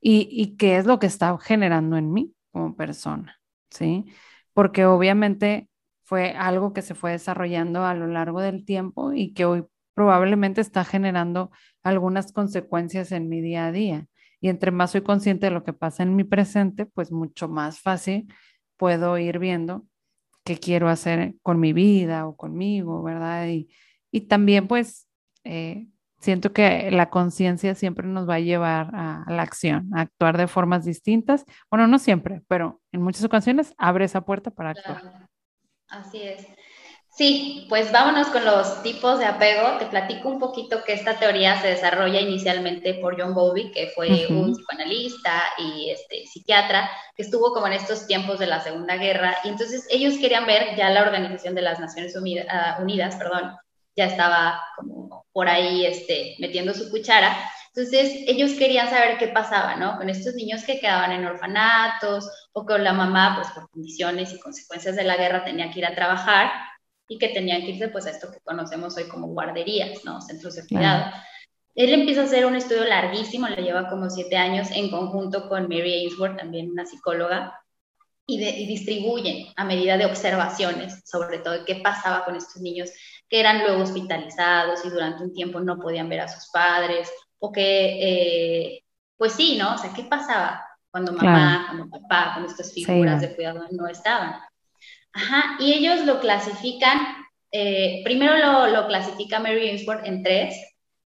y, 0.01 0.27
y 0.31 0.57
qué 0.57 0.77
es 0.77 0.85
lo 0.85 0.99
que 0.99 1.07
está 1.07 1.37
generando 1.39 1.97
en 1.97 2.11
mí 2.13 2.33
como 2.51 2.75
persona, 2.75 3.39
¿sí? 3.71 4.05
Porque 4.53 4.85
obviamente 4.85 5.69
fue 6.05 6.31
algo 6.31 6.71
que 6.71 6.81
se 6.81 6.95
fue 6.95 7.11
desarrollando 7.11 7.83
a 7.83 7.93
lo 7.95 8.07
largo 8.07 8.39
del 8.41 8.63
tiempo 8.63 9.11
y 9.11 9.33
que 9.33 9.45
hoy 9.45 9.65
probablemente 9.95 10.61
está 10.61 10.85
generando 10.85 11.51
algunas 11.83 12.31
consecuencias 12.31 13.11
en 13.11 13.27
mi 13.27 13.41
día 13.41 13.67
a 13.67 13.71
día. 13.71 14.07
Y 14.39 14.49
entre 14.49 14.71
más 14.71 14.91
soy 14.91 15.01
consciente 15.01 15.47
de 15.47 15.51
lo 15.51 15.63
que 15.63 15.73
pasa 15.73 16.03
en 16.03 16.15
mi 16.15 16.23
presente, 16.23 16.85
pues 16.85 17.11
mucho 17.11 17.47
más 17.47 17.79
fácil 17.81 18.31
puedo 18.77 19.17
ir 19.17 19.39
viendo 19.39 19.85
qué 20.43 20.57
quiero 20.59 20.89
hacer 20.89 21.35
con 21.41 21.59
mi 21.59 21.73
vida 21.73 22.27
o 22.27 22.37
conmigo, 22.37 23.01
¿verdad? 23.01 23.47
Y, 23.47 23.69
y 24.11 24.21
también 24.21 24.67
pues 24.67 25.07
eh, 25.43 25.87
siento 26.19 26.53
que 26.53 26.91
la 26.91 27.09
conciencia 27.09 27.75
siempre 27.75 28.07
nos 28.07 28.29
va 28.29 28.35
a 28.35 28.39
llevar 28.39 28.91
a, 28.93 29.25
la 29.27 29.41
acción, 29.41 29.89
a 29.93 30.01
actuar 30.01 30.37
de 30.37 30.47
formas 30.47 30.85
distintas. 30.85 31.45
Bueno, 31.69 31.87
no 31.87 31.99
siempre, 31.99 32.43
pero 32.47 32.81
en 32.91 33.01
muchas 33.01 33.23
ocasiones 33.23 33.73
abre 33.77 34.05
esa 34.05 34.21
puerta 34.25 34.51
para 34.51 34.71
actuar. 34.71 35.29
Así 35.89 36.21
es. 36.21 36.45
Sí, 37.15 37.65
pues 37.69 37.93
vámonos 37.93 38.27
con 38.27 38.43
los 38.43 38.83
tipos 38.83 39.19
de 39.19 39.25
apego. 39.25 39.77
Te 39.77 39.85
platico 39.85 40.27
un 40.27 40.37
poquito 40.37 40.83
que 40.83 40.91
esta 40.91 41.17
teoría 41.17 41.61
se 41.61 41.69
desarrolla 41.69 42.19
inicialmente 42.19 42.95
por 42.95 43.17
John 43.17 43.33
Bowlby, 43.33 43.71
que 43.71 43.87
fue 43.95 44.27
un 44.27 44.53
psicoanalista 44.53 45.43
y 45.57 45.91
este, 45.91 46.25
psiquiatra, 46.25 46.89
que 47.15 47.23
estuvo 47.23 47.53
como 47.53 47.67
en 47.67 47.73
estos 47.73 48.05
tiempos 48.05 48.39
de 48.39 48.47
la 48.47 48.59
Segunda 48.59 48.97
Guerra. 48.97 49.37
Y 49.45 49.47
entonces 49.47 49.87
ellos 49.89 50.17
querían 50.17 50.45
ver 50.45 50.75
ya 50.75 50.89
la 50.89 51.03
Organización 51.03 51.55
de 51.55 51.61
las 51.61 51.79
Naciones 51.79 52.17
Unidas, 52.17 52.47
ah, 52.49 52.79
Unidas 52.81 53.15
perdón, 53.15 53.55
ya 53.95 54.07
estaba 54.07 54.61
como 54.75 55.25
por 55.31 55.47
ahí 55.47 55.85
este, 55.85 56.35
metiendo 56.39 56.73
su 56.73 56.89
cuchara. 56.89 57.33
Entonces, 57.75 58.23
ellos 58.27 58.53
querían 58.53 58.89
saber 58.89 59.17
qué 59.17 59.27
pasaba, 59.27 59.75
¿no? 59.75 59.97
Con 59.97 60.09
estos 60.09 60.33
niños 60.33 60.63
que 60.63 60.79
quedaban 60.79 61.11
en 61.11 61.25
orfanatos 61.25 62.29
o 62.53 62.65
con 62.65 62.85
la 62.85 62.93
mamá, 62.93 63.35
pues 63.35 63.49
por 63.53 63.69
condiciones 63.69 64.33
y 64.33 64.39
consecuencias 64.39 64.95
de 64.95 65.03
la 65.03 65.17
guerra, 65.17 65.43
tenía 65.43 65.69
que 65.69 65.79
ir 65.79 65.85
a 65.85 65.93
trabajar 65.93 66.51
y 67.09 67.17
que 67.17 67.27
tenían 67.29 67.63
que 67.63 67.71
irse, 67.71 67.89
pues, 67.89 68.05
a 68.05 68.11
esto 68.11 68.31
que 68.31 68.39
conocemos 68.39 68.95
hoy 68.95 69.09
como 69.09 69.27
guarderías, 69.27 70.05
¿no? 70.05 70.21
Centros 70.21 70.55
de 70.55 70.65
cuidado. 70.65 71.11
Él 71.75 71.93
empieza 71.93 72.21
a 72.21 72.23
hacer 72.23 72.45
un 72.45 72.55
estudio 72.55 72.85
larguísimo, 72.85 73.49
le 73.49 73.61
lleva 73.61 73.89
como 73.89 74.09
siete 74.09 74.37
años, 74.37 74.69
en 74.71 74.89
conjunto 74.89 75.49
con 75.49 75.63
Mary 75.63 75.95
Ainsworth, 75.95 76.37
también 76.37 76.71
una 76.71 76.85
psicóloga, 76.85 77.59
y, 78.25 78.41
y 78.41 78.67
distribuyen 78.67 79.47
a 79.57 79.65
medida 79.65 79.97
de 79.97 80.05
observaciones 80.05 81.01
sobre 81.05 81.39
todo 81.39 81.63
qué 81.63 81.75
pasaba 81.75 82.25
con 82.25 82.35
estos 82.35 82.59
niños 82.59 82.89
que 83.29 83.39
eran 83.39 83.59
luego 83.59 83.83
hospitalizados 83.83 84.83
y 84.83 84.89
durante 84.89 85.23
un 85.23 85.33
tiempo 85.33 85.59
no 85.59 85.77
podían 85.77 86.09
ver 86.09 86.21
a 86.21 86.27
sus 86.27 86.49
padres, 86.49 87.11
o 87.39 87.51
que, 87.51 88.75
eh, 88.75 88.83
pues 89.17 89.33
sí, 89.33 89.57
¿no? 89.57 89.75
O 89.75 89.77
sea, 89.77 89.91
¿qué 89.93 90.03
pasaba 90.03 90.65
cuando 90.89 91.13
mamá, 91.13 91.65
cuando 91.67 91.89
papá, 91.89 92.31
cuando 92.33 92.49
estas 92.49 92.73
figuras 92.73 93.21
de 93.21 93.35
cuidado 93.35 93.65
no 93.71 93.87
estaban? 93.87 94.39
Ajá, 95.13 95.57
y 95.59 95.73
ellos 95.73 96.05
lo 96.05 96.19
clasifican, 96.19 96.99
eh, 97.51 98.01
primero 98.03 98.37
lo, 98.37 98.67
lo, 98.67 98.87
clasifica 98.87 99.39
Mary 99.39 99.69
Ainsworth 99.69 100.05
en 100.05 100.23
tres, 100.23 100.55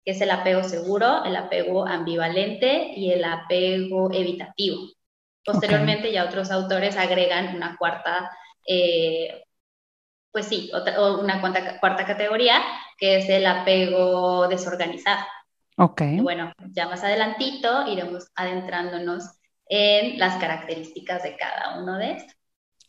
que 0.04 0.12
es 0.12 0.21
el 0.21 0.31
apego 0.31 0.62
seguro, 0.62 1.25
el 1.25 1.37
apego 1.37 1.87
ambivalente 1.87 2.93
y 2.95 3.12
el 3.12 3.25
apego 3.25 4.12
evitativo. 4.12 4.88
Posteriormente 5.45 6.12
ya 6.12 6.25
otros 6.25 6.50
autores 6.50 6.97
agregan 6.97 7.54
una 7.54 7.76
cuarta 7.76 8.31
eh, 8.66 9.45
pues 10.35 10.47
sí, 10.47 10.71
otra, 10.75 11.00
una 11.00 11.40
cuarta, 11.40 11.78
cuarta 11.78 12.04
categoría, 12.04 12.61
que 12.99 13.19
es 13.19 13.28
el 13.28 13.47
apego 13.47 14.49
desorganizado. 14.49 15.25
Ok. 15.76 16.02
Y 16.02 16.21
bueno, 16.21 16.52
ya 16.73 16.88
más 16.88 17.02
adelantito 17.02 17.87
iremos 17.88 18.31
adentrándonos 18.35 19.25
en 19.66 20.19
las 20.19 20.37
características 20.37 21.23
de 21.23 21.37
cada 21.37 21.83
uno 21.83 21.99
de 21.99 22.12
estos. 22.12 22.37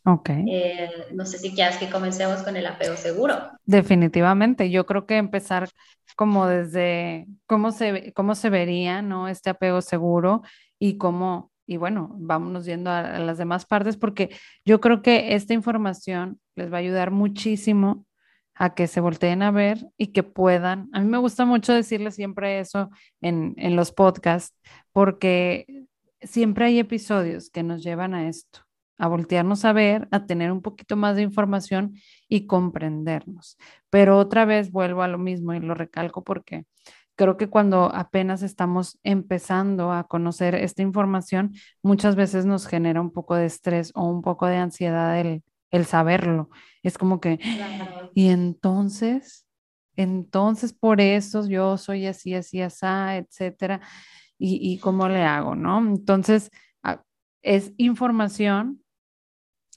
Ok. 0.04 0.30
Eh, 0.46 0.90
no 1.14 1.26
sé 1.26 1.38
si 1.38 1.52
quieres 1.52 1.78
que 1.78 1.90
comencemos 1.90 2.42
con 2.42 2.56
el 2.56 2.66
apego 2.66 2.96
seguro. 2.96 3.50
Definitivamente, 3.64 4.70
yo 4.70 4.86
creo 4.86 5.04
que 5.04 5.16
empezar 5.16 5.68
como 6.14 6.46
desde 6.46 7.26
cómo 7.46 7.72
se, 7.72 8.12
cómo 8.12 8.36
se 8.36 8.48
vería, 8.48 9.02
¿no? 9.02 9.26
Este 9.26 9.50
apego 9.50 9.82
seguro 9.82 10.42
y 10.78 10.96
cómo 10.96 11.50
y 11.66 11.76
bueno, 11.78 12.10
vámonos 12.14 12.64
yendo 12.64 12.90
a, 12.90 13.18
las 13.18 13.38
demás 13.38 13.66
partes 13.66 13.96
porque 13.96 14.30
yo 14.64 14.80
creo 14.80 15.02
que 15.02 15.34
esta 15.34 15.52
información 15.52 16.40
les 16.54 16.72
va 16.72 16.76
a 16.76 16.80
ayudar 16.80 17.10
muchísimo 17.10 18.06
a 18.56 18.74
que 18.74 18.86
se 18.86 19.00
volteen 19.00 19.42
a 19.42 19.50
ver 19.50 19.86
y 19.96 20.08
que 20.08 20.22
puedan. 20.22 20.88
A 20.92 21.00
mí 21.00 21.06
me 21.06 21.18
gusta 21.18 21.44
mucho 21.44 21.72
decirles 21.74 22.14
siempre 22.14 22.58
eso 22.58 22.90
en, 23.20 23.54
en 23.58 23.76
los 23.76 23.92
podcasts 23.92 24.56
porque 24.92 25.86
siempre 26.22 26.66
hay 26.66 26.78
episodios 26.78 27.50
que 27.50 27.62
nos 27.62 27.82
llevan 27.82 28.14
a 28.14 28.28
esto, 28.28 28.60
a 28.98 29.08
voltearnos 29.08 29.64
a 29.64 29.72
ver, 29.72 30.08
a 30.10 30.26
tener 30.26 30.50
un 30.50 30.62
poquito 30.62 30.96
más 30.96 31.16
de 31.16 31.22
información 31.22 31.94
y 32.28 32.46
comprendernos. 32.46 33.58
Pero 33.90 34.18
otra 34.18 34.44
vez 34.46 34.70
vuelvo 34.70 35.02
a 35.02 35.08
lo 35.08 35.18
mismo 35.18 35.52
y 35.54 35.60
lo 35.60 35.74
recalco 35.74 36.24
porque 36.24 36.64
creo 37.14 37.36
que 37.36 37.48
cuando 37.48 37.90
apenas 37.94 38.42
estamos 38.42 38.98
empezando 39.02 39.92
a 39.92 40.04
conocer 40.04 40.54
esta 40.54 40.82
información, 40.82 41.54
muchas 41.82 42.16
veces 42.16 42.46
nos 42.46 42.66
genera 42.66 43.00
un 43.00 43.10
poco 43.10 43.34
de 43.36 43.46
estrés 43.46 43.92
o 43.94 44.04
un 44.04 44.22
poco 44.22 44.46
de 44.46 44.56
ansiedad 44.56 45.18
el, 45.18 45.42
el 45.70 45.86
saberlo. 45.86 46.50
Es 46.82 46.98
como 46.98 47.20
que, 47.20 47.38
y 48.14 48.28
entonces, 48.28 49.46
entonces 49.96 50.72
por 50.72 51.00
eso 51.00 51.46
yo 51.48 51.76
soy 51.78 52.06
así, 52.06 52.34
así, 52.34 52.60
así, 52.62 52.86
etcétera. 52.86 53.80
Y, 54.38 54.58
y 54.74 54.78
cómo 54.78 55.08
le 55.08 55.22
hago, 55.24 55.54
¿no? 55.56 55.78
Entonces, 55.78 56.50
ah, 56.82 57.02
es 57.42 57.72
información 57.78 58.82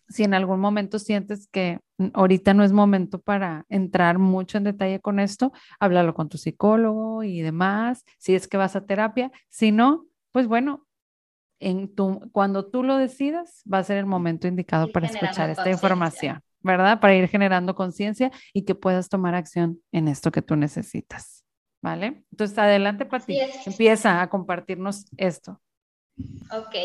si 0.10 0.24
en 0.24 0.34
algún 0.34 0.60
momento 0.60 1.00
sientes 1.00 1.48
que 1.48 1.80
ahorita 2.14 2.54
no 2.54 2.64
es 2.64 2.72
momento 2.72 3.20
para 3.22 3.66
entrar 3.70 4.18
mucho 4.20 4.58
en 4.58 4.64
detalle 4.64 5.00
con 5.00 5.20
esto, 5.20 5.52
háblalo 5.80 6.14
con 6.14 6.30
tu 6.30 6.38
psicólogo 6.38 7.24
y 7.24 7.42
demás, 7.42 8.04
si 8.18 8.36
es 8.36 8.48
que 8.48 8.58
vas 8.58 8.76
a 8.76 8.86
terapia, 8.86 9.32
si 9.50 9.72
no, 9.72 10.06
pues 10.32 10.48
bueno, 10.48 10.88
en 11.60 11.94
tu, 11.94 12.30
cuando 12.32 12.66
tú 12.66 12.84
lo 12.84 12.98
decidas, 12.98 13.64
va 13.72 13.80
a 13.80 13.84
ser 13.84 13.98
el 13.98 14.06
momento 14.06 14.48
indicado 14.48 14.92
para 14.92 15.08
escuchar 15.08 15.50
esta 15.50 15.70
información, 15.70 16.42
¿verdad? 16.62 17.00
Para 17.00 17.16
ir 17.16 17.28
generando 17.28 17.76
conciencia 17.76 18.32
y 18.54 18.64
que 18.64 18.76
puedas 18.76 19.10
tomar 19.10 19.36
acción 19.36 19.82
en 19.92 20.08
esto 20.08 20.32
que 20.32 20.42
tú 20.42 20.56
necesitas, 20.56 21.44
¿vale? 21.82 22.24
Entonces, 22.32 22.58
adelante, 22.58 23.06
Pati, 23.06 23.40
empieza 23.66 24.22
a 24.22 24.30
compartirnos 24.30 25.06
esto. 25.18 25.60
Ok. 26.52 26.76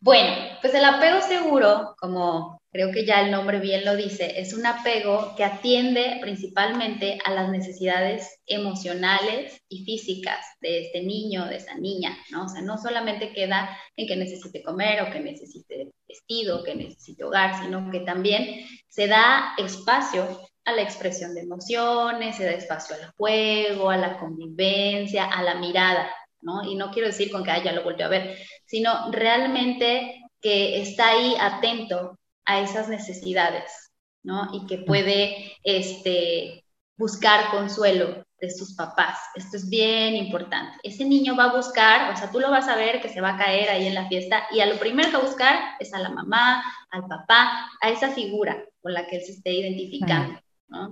Bueno, 0.00 0.34
pues 0.60 0.74
el 0.74 0.84
apego 0.84 1.20
seguro, 1.22 1.94
como 1.98 2.60
creo 2.74 2.90
que 2.90 3.06
ya 3.06 3.20
el 3.20 3.30
nombre 3.30 3.60
bien 3.60 3.84
lo 3.84 3.94
dice, 3.94 4.40
es 4.40 4.52
un 4.52 4.66
apego 4.66 5.36
que 5.36 5.44
atiende 5.44 6.18
principalmente 6.20 7.20
a 7.24 7.30
las 7.30 7.48
necesidades 7.48 8.40
emocionales 8.46 9.62
y 9.68 9.84
físicas 9.84 10.44
de 10.60 10.80
este 10.86 11.00
niño, 11.04 11.46
de 11.46 11.58
esa 11.58 11.76
niña, 11.76 12.18
¿no? 12.30 12.46
O 12.46 12.48
sea, 12.48 12.62
no 12.62 12.76
solamente 12.76 13.32
queda 13.32 13.78
en 13.94 14.08
que 14.08 14.16
necesite 14.16 14.60
comer 14.60 15.02
o 15.02 15.12
que 15.12 15.20
necesite 15.20 15.92
vestido, 16.08 16.64
que 16.64 16.74
necesite 16.74 17.22
hogar, 17.22 17.62
sino 17.62 17.92
que 17.92 18.00
también 18.00 18.66
se 18.88 19.06
da 19.06 19.54
espacio 19.56 20.40
a 20.64 20.72
la 20.72 20.82
expresión 20.82 21.32
de 21.32 21.42
emociones, 21.42 22.34
se 22.34 22.44
da 22.44 22.50
espacio 22.50 22.96
al 22.96 23.12
juego, 23.12 23.88
a 23.88 23.96
la 23.96 24.18
convivencia, 24.18 25.26
a 25.26 25.44
la 25.44 25.54
mirada, 25.54 26.12
¿no? 26.40 26.64
Y 26.68 26.74
no 26.74 26.90
quiero 26.90 27.06
decir 27.06 27.30
con 27.30 27.44
que 27.44 27.52
ya 27.64 27.70
lo 27.70 27.84
volvió 27.84 28.06
a 28.06 28.08
ver, 28.08 28.36
sino 28.66 29.12
realmente 29.12 30.24
que 30.40 30.82
está 30.82 31.10
ahí 31.10 31.36
atento 31.38 32.18
a 32.46 32.60
esas 32.60 32.88
necesidades, 32.88 33.92
¿no? 34.22 34.48
Y 34.52 34.66
que 34.66 34.78
puede 34.78 35.52
este, 35.62 36.64
buscar 36.96 37.50
consuelo 37.50 38.24
de 38.40 38.50
sus 38.50 38.74
papás. 38.74 39.18
Esto 39.34 39.56
es 39.56 39.68
bien 39.68 40.16
importante. 40.16 40.78
Ese 40.82 41.04
niño 41.04 41.36
va 41.36 41.44
a 41.44 41.56
buscar, 41.56 42.12
o 42.12 42.16
sea, 42.16 42.30
tú 42.30 42.40
lo 42.40 42.50
vas 42.50 42.68
a 42.68 42.76
ver 42.76 43.00
que 43.00 43.08
se 43.08 43.20
va 43.20 43.30
a 43.30 43.38
caer 43.38 43.70
ahí 43.70 43.86
en 43.86 43.94
la 43.94 44.08
fiesta 44.08 44.44
y 44.50 44.60
a 44.60 44.66
lo 44.66 44.78
primero 44.78 45.08
que 45.08 45.16
va 45.16 45.22
a 45.22 45.26
buscar 45.26 45.58
es 45.78 45.92
a 45.94 45.98
la 45.98 46.10
mamá, 46.10 46.62
al 46.90 47.06
papá, 47.06 47.70
a 47.80 47.90
esa 47.90 48.10
figura 48.10 48.62
con 48.82 48.92
la 48.92 49.06
que 49.06 49.16
él 49.16 49.22
se 49.22 49.32
esté 49.32 49.52
identificando. 49.52 50.38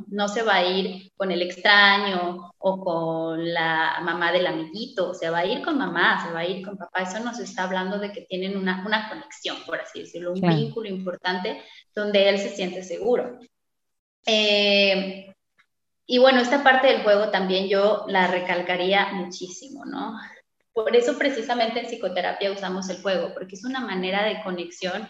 ¿No? 0.09 0.29
se 0.29 0.43
va 0.43 0.57
a 0.57 0.67
ir 0.67 1.11
con 1.17 1.31
el 1.31 1.43
extraño 1.43 2.53
o 2.59 2.81
con 2.81 3.53
la 3.53 4.01
mamá 4.03 4.33
del 4.33 4.47
amiguito, 4.47 5.15
se 5.15 5.31
va 5.31 5.39
a 5.39 5.47
ir 5.47 5.63
con 5.63 5.79
mamá, 5.79 6.25
se 6.27 6.33
va 6.33 6.41
a 6.41 6.47
ir 6.47 6.65
con 6.65 6.77
papá. 6.77 7.03
Eso 7.03 7.21
nos 7.21 7.39
está 7.39 7.65
hablando 7.65 7.99
de 7.99 8.13
que 8.13 8.23
tienen 8.23 8.57
una, 8.57 8.83
conexión, 9.09 9.57
por 9.67 9.81
así 9.81 10.01
decirlo, 10.01 10.33
un 10.33 10.41
vínculo 10.41 10.89
importante 10.89 11.63
donde 11.95 12.29
él 12.29 12.39
se 12.39 12.51
siente 12.51 12.83
seguro. 12.83 13.39
Eh, 14.27 15.33
y 16.07 16.19
bueno, 16.19 16.41
esta 16.41 16.63
parte 16.63 16.89
del 16.89 17.03
juego 17.03 17.31
también 17.31 17.69
yo 17.69 18.05
la 18.09 18.27
recalcaría 18.27 19.13
muchísimo, 19.13 19.85
¿no? 19.85 20.19
Por 20.73 20.95
eso 20.97 21.19
precisamente 21.19 21.81
en 21.81 21.87
psicoterapia 21.87 22.53
usamos 22.53 22.89
el 22.89 23.03
juego, 23.03 23.33
porque 23.35 23.57
es 23.57 23.65
una 23.65 23.81
manera 23.81 24.25
de 24.25 24.43
conexión 24.43 25.09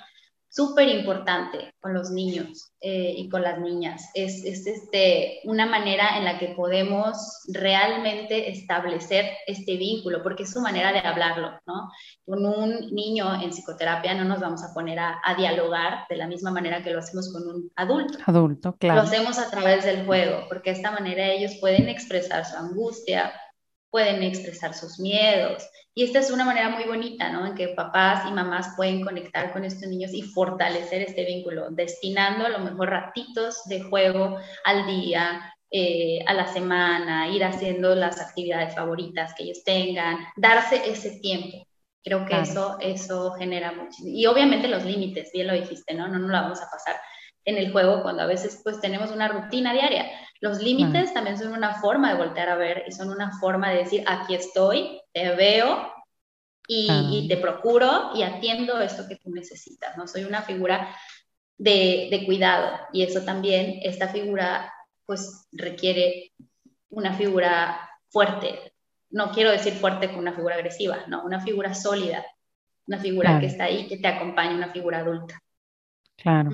súper 0.52 0.88
importante 0.88 1.72
con 1.80 1.94
los 1.94 2.10
niños 2.10 2.72
eh, 2.80 3.14
y 3.16 3.28
con 3.30 3.40
las 3.40 3.58
niñas. 3.58 4.10
Es, 4.12 4.44
este, 4.44 5.40
una 5.44 5.64
manera 5.64 6.18
en 6.18 6.24
la 6.24 6.38
que 6.38 6.48
podemos 6.48 7.16
realmente 7.48 8.50
establecer 8.50 9.30
este 9.46 9.78
vínculo, 9.78 10.22
porque 10.22 10.42
es 10.42 10.52
su 10.52 10.60
manera 10.60 10.92
de 10.92 10.98
hablarlo, 10.98 11.58
¿no? 11.66 11.90
Con 12.26 12.44
un 12.44 12.94
niño 12.94 13.42
en 13.42 13.50
psicoterapia 13.50 14.14
no 14.14 14.24
nos 14.24 14.40
vamos 14.40 14.62
a 14.62 14.74
poner 14.74 14.98
a, 14.98 15.20
a 15.24 15.34
dialogar 15.34 16.04
de 16.10 16.16
la 16.16 16.26
misma 16.26 16.50
manera 16.50 16.82
que 16.82 16.90
lo 16.90 16.98
hacemos 16.98 17.32
con 17.32 17.48
un 17.48 17.72
adulto. 17.74 18.18
Adulto, 18.26 18.76
claro. 18.76 19.00
Lo 19.00 19.08
hacemos 19.08 19.38
a 19.38 19.50
través 19.50 19.84
del 19.84 20.04
juego, 20.04 20.44
porque 20.48 20.70
de 20.70 20.76
esta 20.76 20.90
manera 20.90 21.32
ellos 21.32 21.56
pueden 21.60 21.88
expresar 21.88 22.44
su 22.44 22.56
angustia, 22.56 23.32
pueden 23.92 24.22
expresar 24.22 24.72
sus 24.72 24.98
miedos. 24.98 25.62
Y 25.94 26.04
esta 26.04 26.20
es 26.20 26.30
una 26.30 26.46
manera 26.46 26.70
muy 26.70 26.84
bonita, 26.84 27.28
¿no? 27.28 27.46
En 27.46 27.54
que 27.54 27.68
papás 27.68 28.26
y 28.26 28.32
mamás 28.32 28.72
pueden 28.74 29.04
conectar 29.04 29.52
con 29.52 29.64
estos 29.64 29.86
niños 29.86 30.14
y 30.14 30.22
fortalecer 30.22 31.02
este 31.02 31.26
vínculo, 31.26 31.70
destinando 31.70 32.46
a 32.46 32.48
lo 32.48 32.60
mejor 32.60 32.88
ratitos 32.88 33.64
de 33.66 33.82
juego 33.82 34.38
al 34.64 34.86
día, 34.86 35.54
eh, 35.70 36.24
a 36.26 36.32
la 36.32 36.50
semana, 36.50 37.28
ir 37.28 37.44
haciendo 37.44 37.94
las 37.94 38.18
actividades 38.18 38.74
favoritas 38.74 39.34
que 39.34 39.44
ellos 39.44 39.62
tengan, 39.62 40.16
darse 40.36 40.90
ese 40.90 41.20
tiempo. 41.20 41.68
Creo 42.02 42.24
que 42.24 42.40
eso, 42.40 42.78
eso 42.80 43.32
genera 43.32 43.72
mucho. 43.72 43.98
Y 44.04 44.24
obviamente 44.24 44.68
los 44.68 44.84
límites, 44.84 45.30
bien 45.32 45.48
lo 45.48 45.52
dijiste, 45.52 45.92
¿no? 45.92 46.08
No 46.08 46.18
nos 46.18 46.30
lo 46.30 46.36
vamos 46.36 46.60
a 46.62 46.70
pasar 46.70 46.96
en 47.44 47.56
el 47.56 47.72
juego 47.72 48.02
cuando 48.02 48.22
a 48.22 48.26
veces 48.26 48.60
pues 48.62 48.80
tenemos 48.80 49.10
una 49.10 49.28
rutina 49.28 49.72
diaria. 49.72 50.06
Los 50.40 50.60
límites 50.60 51.14
también 51.14 51.38
son 51.38 51.52
una 51.52 51.80
forma 51.80 52.12
de 52.12 52.18
voltear 52.18 52.48
a 52.48 52.56
ver 52.56 52.84
y 52.86 52.92
son 52.92 53.10
una 53.10 53.38
forma 53.38 53.70
de 53.70 53.78
decir, 53.78 54.04
aquí 54.06 54.34
estoy, 54.34 55.00
te 55.12 55.34
veo 55.34 55.92
y, 56.66 57.28
te 57.28 57.36
procuro 57.36 58.10
y 58.14 58.22
atiendo 58.22 58.80
esto 58.80 59.06
que 59.08 59.16
tú 59.16 59.30
necesitas, 59.30 59.96
¿no? 59.96 60.08
Soy 60.08 60.24
una 60.24 60.42
figura 60.42 60.96
de, 61.58 62.08
de, 62.10 62.24
cuidado 62.24 62.76
y 62.92 63.02
eso 63.02 63.22
también, 63.22 63.80
esta 63.82 64.08
figura 64.08 64.72
pues 65.06 65.46
requiere 65.52 66.32
una 66.88 67.14
figura 67.14 67.88
fuerte. 68.08 68.72
No 69.10 69.30
quiero 69.32 69.50
decir 69.50 69.74
fuerte 69.74 70.08
con 70.08 70.18
una 70.18 70.32
figura 70.32 70.56
agresiva, 70.56 71.04
no, 71.08 71.24
una 71.24 71.40
figura 71.40 71.74
sólida, 71.74 72.24
una 72.86 72.98
figura 72.98 73.38
que 73.38 73.46
está 73.46 73.64
ahí, 73.64 73.86
que 73.86 73.98
te 73.98 74.08
acompaña, 74.08 74.54
una 74.54 74.72
figura 74.72 74.98
adulta. 74.98 75.40
Claro. 76.22 76.50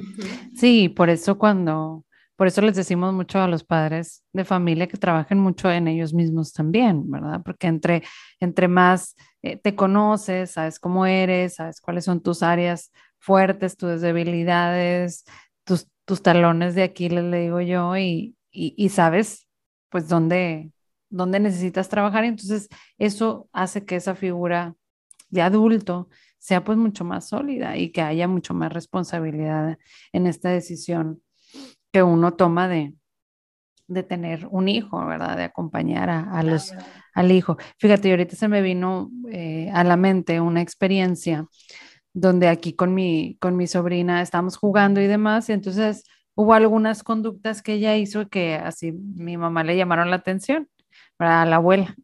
Sí, 0.56 0.88
por 0.88 1.10
eso 1.10 1.36
cuando, 1.36 2.04
por 2.36 2.46
eso 2.46 2.62
les 2.62 2.74
decimos 2.74 3.12
mucho 3.12 3.38
a 3.38 3.48
los 3.48 3.64
padres 3.64 4.24
de 4.32 4.46
familia 4.46 4.88
que 4.88 4.96
trabajen 4.96 5.38
mucho 5.38 5.70
en 5.70 5.88
ellos 5.88 6.14
mismos 6.14 6.54
también, 6.54 7.10
¿verdad? 7.10 7.42
Porque 7.44 7.66
entre, 7.66 8.02
entre 8.40 8.66
más 8.66 9.14
eh, 9.42 9.56
te 9.56 9.74
conoces, 9.74 10.52
sabes 10.52 10.78
cómo 10.80 11.04
eres, 11.04 11.56
sabes 11.56 11.82
cuáles 11.82 12.06
son 12.06 12.22
tus 12.22 12.42
áreas 12.42 12.90
fuertes, 13.18 13.76
tus 13.76 14.00
debilidades, 14.00 15.24
tus, 15.64 15.86
tus 16.06 16.22
talones 16.22 16.74
de 16.74 16.84
Aquiles, 16.84 17.24
le 17.24 17.40
digo 17.42 17.60
yo, 17.60 17.94
y, 17.98 18.36
y, 18.50 18.74
y 18.76 18.88
sabes 18.88 19.46
pues 19.90 20.08
dónde, 20.08 20.72
dónde 21.10 21.40
necesitas 21.40 21.90
trabajar. 21.90 22.24
Entonces, 22.24 22.68
eso 22.96 23.48
hace 23.52 23.84
que 23.84 23.96
esa 23.96 24.14
figura 24.14 24.74
de 25.28 25.42
adulto 25.42 26.08
sea 26.38 26.64
pues 26.64 26.78
mucho 26.78 27.04
más 27.04 27.28
sólida 27.28 27.76
y 27.76 27.90
que 27.90 28.00
haya 28.00 28.28
mucho 28.28 28.54
más 28.54 28.72
responsabilidad 28.72 29.78
en 30.12 30.26
esta 30.26 30.50
decisión 30.50 31.22
que 31.92 32.02
uno 32.02 32.34
toma 32.34 32.68
de, 32.68 32.94
de 33.88 34.02
tener 34.02 34.46
un 34.50 34.68
hijo, 34.68 35.04
¿verdad? 35.04 35.36
De 35.36 35.44
acompañar 35.44 36.10
a, 36.10 36.42
los, 36.42 36.74
al 37.14 37.32
hijo. 37.32 37.56
Fíjate, 37.78 38.10
ahorita 38.10 38.36
se 38.36 38.48
me 38.48 38.62
vino 38.62 39.10
eh, 39.30 39.70
a 39.72 39.82
la 39.82 39.96
mente 39.96 40.40
una 40.40 40.60
experiencia 40.60 41.46
donde 42.12 42.48
aquí 42.48 42.74
con 42.74 42.94
mi, 42.94 43.36
con 43.40 43.56
mi 43.56 43.66
sobrina 43.66 44.22
estamos 44.22 44.56
jugando 44.56 45.00
y 45.00 45.06
demás, 45.06 45.48
y 45.48 45.52
entonces 45.52 46.04
hubo 46.34 46.54
algunas 46.54 47.02
conductas 47.02 47.62
que 47.62 47.74
ella 47.74 47.96
hizo 47.96 48.28
que 48.28 48.54
así 48.54 48.92
mi 48.92 49.36
mamá 49.36 49.64
le 49.64 49.76
llamaron 49.76 50.10
la 50.10 50.16
atención, 50.16 50.68
a 51.18 51.44
la 51.46 51.56
abuela. 51.56 51.94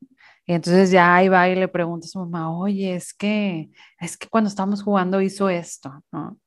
Y 0.46 0.52
entonces 0.54 0.90
ya 0.90 1.14
ahí 1.14 1.28
va 1.28 1.48
y 1.48 1.56
le 1.56 1.68
pregunta 1.68 2.06
a 2.06 2.08
su 2.08 2.18
mamá, 2.20 2.56
oye, 2.56 2.94
es 2.94 3.14
que, 3.14 3.70
es 3.98 4.16
que 4.16 4.28
cuando 4.28 4.48
estábamos 4.48 4.82
jugando 4.82 5.20
hizo 5.20 5.48
esto, 5.48 6.02
¿no? 6.12 6.38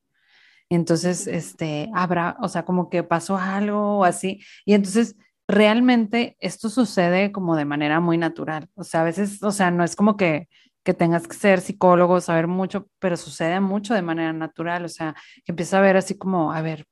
entonces, 0.70 1.26
este, 1.26 1.90
habrá, 1.94 2.36
o 2.42 2.48
sea, 2.48 2.64
como 2.64 2.90
que 2.90 3.02
pasó 3.02 3.38
algo 3.38 3.98
o 3.98 4.04
así. 4.04 4.40
Y 4.66 4.74
entonces, 4.74 5.16
realmente 5.48 6.36
esto 6.40 6.68
sucede 6.68 7.32
como 7.32 7.56
de 7.56 7.64
manera 7.64 8.00
muy 8.00 8.18
natural. 8.18 8.68
O 8.74 8.84
sea, 8.84 9.00
a 9.02 9.04
veces, 9.04 9.42
o 9.42 9.50
sea, 9.50 9.70
no 9.70 9.82
es 9.84 9.96
como 9.96 10.16
que, 10.16 10.48
que 10.84 10.94
tengas 10.94 11.26
que 11.26 11.36
ser 11.36 11.60
psicólogo, 11.60 12.20
saber 12.20 12.46
mucho, 12.48 12.88
pero 12.98 13.16
sucede 13.16 13.60
mucho 13.60 13.94
de 13.94 14.02
manera 14.02 14.32
natural. 14.32 14.84
O 14.84 14.88
sea, 14.88 15.14
que 15.44 15.52
empieza 15.52 15.78
a 15.78 15.80
ver 15.82 15.96
así 15.96 16.16
como, 16.18 16.52
a 16.52 16.60
ver, 16.62 16.86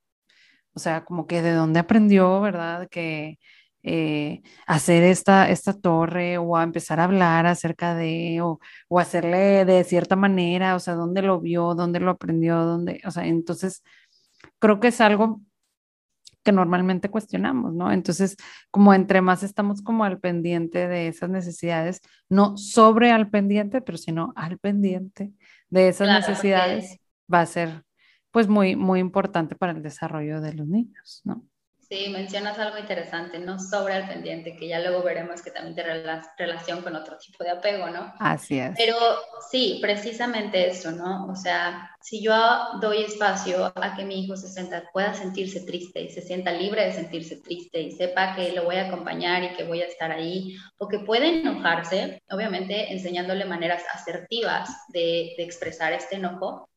o 0.75 0.79
sea, 0.81 1.05
como 1.05 1.27
que 1.27 1.43
de 1.43 1.53
dónde 1.53 1.81
aprendió, 1.81 2.41
¿verdad? 2.41 2.89
Que, 2.91 3.39
eh, 3.89 4.43
hacer 4.67 5.05
esta, 5.05 5.49
esta 5.49 5.73
torre 5.73 6.39
o 6.39 6.57
a 6.57 6.65
empezar 6.65 6.99
a 6.99 7.05
hablar 7.05 7.47
acerca 7.47 7.95
de, 7.95 8.41
o, 8.43 8.59
o, 8.89 8.99
hacerle 8.99 9.65
de 9.65 9.85
cierta 9.85 10.17
manera, 10.17 10.75
o 10.75 10.81
sea, 10.81 10.95
dónde 10.95 11.23
lo 11.23 11.41
vio, 11.41 11.77
dónde 11.77 12.01
lo 12.01 12.11
aprendió, 12.11 12.65
dónde, 12.65 13.01
o 13.07 13.13
sea, 13.13 13.27
entonces 13.27 13.85
creo 14.59 14.81
que 14.81 14.89
es 14.89 15.01
algo 15.01 15.41
que 16.43 16.51
normalmente 16.51 17.11
cuestionamos, 17.11 17.75
¿no? 17.75 17.93
Entonces, 17.93 18.37
como 18.73 18.93
entre 18.93 19.21
más 19.21 19.45
estamos 19.45 19.83
como 19.83 20.03
al 20.03 20.19
pendiente 20.19 20.89
de 20.89 21.07
esas 21.07 21.31
necesidades, 21.31 22.01
no 22.29 22.57
sobre 22.57 23.13
al 23.13 23.31
pendiente, 23.31 23.83
pero 23.83 23.99
sino 23.99 24.33
al 24.35 24.59
pendiente 24.59 25.33
de 25.71 25.89
esas 25.89 26.09
necesidades, 26.09 26.99
va 27.33 27.43
a 27.43 27.47
ser 27.47 27.85
pues 28.33 28.49
muy, 28.49 28.75
muy 28.75 28.99
importante 28.99 29.55
para 29.55 29.73
el 29.73 29.83
desarrollo 29.83 30.41
de 30.41 30.55
los 30.55 30.67
niños, 30.67 31.21
¿no? 31.23 31.45
Sí, 31.89 32.09
mencionas 32.09 32.59
algo 32.59 32.79
interesante, 32.79 33.39
no 33.39 33.61
sobre 33.61 33.95
al 33.95 34.09
pendiente, 34.09 34.57
que 34.57 34.67
ya 34.67 34.81
luego 34.81 35.05
veremos 35.05 35.41
que 35.41 35.53
también 35.53 35.77
tiene 35.77 36.03
relación 36.37 36.83
con 36.83 36.97
otro 36.97 37.17
tipo 37.17 37.45
de 37.45 37.51
apego, 37.51 37.89
¿no? 37.91 38.13
Así 38.19 38.59
es. 38.59 38.73
Pero 38.77 38.97
sí, 39.51 39.79
precisamente 39.81 40.69
eso, 40.69 40.91
¿no? 40.91 41.27
O 41.27 41.37
sea, 41.37 41.91
si 42.01 42.21
yo 42.21 42.35
doy 42.81 43.05
espacio 43.05 43.73
a 43.75 43.95
que 43.95 44.05
mi 44.05 44.25
hijo 44.25 44.37
se 44.37 44.49
sienta, 44.49 44.83
pueda 44.93 45.15
sentirse 45.15 45.61
triste 45.61 46.03
y 46.03 46.11
se 46.11 46.23
sienta 46.23 46.51
libre 46.51 46.87
de 46.87 46.93
sentirse 46.93 47.37
triste 47.37 47.81
y 47.81 47.93
sepa 47.93 48.35
que 48.35 48.51
lo 48.53 48.65
voy 48.65 48.77
a 48.77 48.89
acompañar 48.89 49.45
y 49.45 49.53
que 49.55 49.63
voy 49.63 49.81
a 49.81 49.87
estar 49.87 50.11
ahí, 50.11 50.57
o 50.79 50.89
que 50.89 50.99
puede 50.99 51.41
enojarse, 51.41 52.21
obviamente 52.31 52.93
enseñándole 52.93 53.45
maneras 53.45 53.85
asertivas 53.93 54.71
de, 54.89 55.35
de 55.37 55.45
expresar 55.45 55.93
este 55.93 56.17
enojo, 56.17 56.69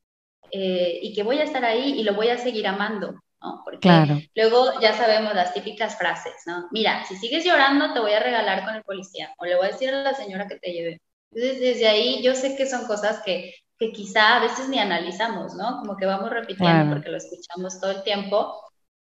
eh, 0.51 0.99
y 1.01 1.13
que 1.13 1.23
voy 1.23 1.39
a 1.39 1.43
estar 1.43 1.63
ahí 1.65 1.99
y 1.99 2.03
lo 2.03 2.13
voy 2.13 2.29
a 2.29 2.37
seguir 2.37 2.67
amando, 2.67 3.15
¿no? 3.41 3.61
Porque 3.63 4.29
luego 4.35 4.79
ya 4.81 4.93
sabemos 4.93 5.33
las 5.33 5.53
típicas 5.53 5.97
frases, 5.97 6.33
¿no? 6.45 6.67
Mira, 6.71 7.05
si 7.05 7.15
sigues 7.15 7.45
llorando 7.45 7.93
te 7.93 7.99
voy 7.99 8.11
a 8.11 8.19
regalar 8.19 8.65
con 8.65 8.75
el 8.75 8.83
policía 8.83 9.33
o 9.37 9.45
le 9.45 9.55
voy 9.55 9.67
a 9.67 9.71
decir 9.71 9.89
a 9.89 10.03
la 10.03 10.13
señora 10.13 10.47
que 10.47 10.57
te 10.57 10.71
lleve. 10.71 11.01
Entonces, 11.31 11.59
desde 11.59 11.87
ahí 11.87 12.21
yo 12.23 12.35
sé 12.35 12.55
que 12.55 12.65
son 12.65 12.85
cosas 12.85 13.21
que, 13.23 13.53
que 13.77 13.91
quizá 13.91 14.37
a 14.37 14.39
veces 14.41 14.67
ni 14.67 14.79
analizamos, 14.79 15.55
¿no? 15.55 15.79
Como 15.79 15.95
que 15.95 16.05
vamos 16.05 16.29
repitiendo 16.29 16.93
porque 16.93 17.09
lo 17.09 17.17
escuchamos 17.17 17.79
todo 17.79 17.91
el 17.91 18.03
tiempo, 18.03 18.61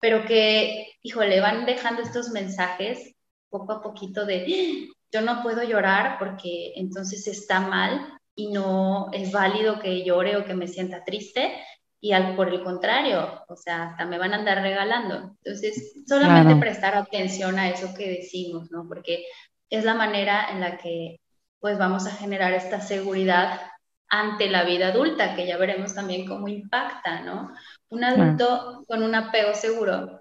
pero 0.00 0.24
que, 0.24 0.92
híjole, 1.02 1.40
van 1.40 1.66
dejando 1.66 2.02
estos 2.02 2.30
mensajes 2.30 3.14
poco 3.48 3.72
a 3.72 3.82
poquito 3.82 4.26
de, 4.26 4.88
yo 5.12 5.20
no 5.20 5.42
puedo 5.42 5.62
llorar 5.62 6.16
porque 6.18 6.72
entonces 6.76 7.26
está 7.26 7.60
mal 7.60 8.18
y 8.34 8.48
no 8.48 9.08
es 9.12 9.32
válido 9.32 9.78
que 9.78 10.04
llore 10.04 10.36
o 10.36 10.44
que 10.44 10.54
me 10.54 10.68
sienta 10.68 11.04
triste 11.04 11.58
y 12.00 12.12
al, 12.12 12.36
por 12.36 12.48
el 12.48 12.62
contrario, 12.62 13.44
o 13.48 13.56
sea, 13.56 13.84
hasta 13.84 14.04
me 14.04 14.18
van 14.18 14.32
a 14.34 14.36
andar 14.36 14.62
regalando. 14.62 15.36
Entonces, 15.42 15.94
solamente 16.06 16.56
prestar 16.56 16.94
atención 16.94 17.58
a 17.58 17.68
eso 17.70 17.94
que 17.96 18.08
decimos, 18.08 18.70
¿no? 18.70 18.86
Porque 18.86 19.24
es 19.70 19.84
la 19.84 19.94
manera 19.94 20.50
en 20.50 20.60
la 20.60 20.76
que 20.78 21.20
pues 21.58 21.78
vamos 21.78 22.06
a 22.06 22.12
generar 22.12 22.52
esta 22.52 22.80
seguridad 22.80 23.60
ante 24.08 24.48
la 24.48 24.64
vida 24.64 24.88
adulta, 24.88 25.34
que 25.34 25.46
ya 25.46 25.56
veremos 25.56 25.94
también 25.94 26.26
cómo 26.26 26.48
impacta, 26.48 27.22
¿no? 27.22 27.52
Un 27.88 28.04
adulto 28.04 28.84
con 28.86 29.02
un 29.02 29.14
apego 29.14 29.54
seguro, 29.54 30.20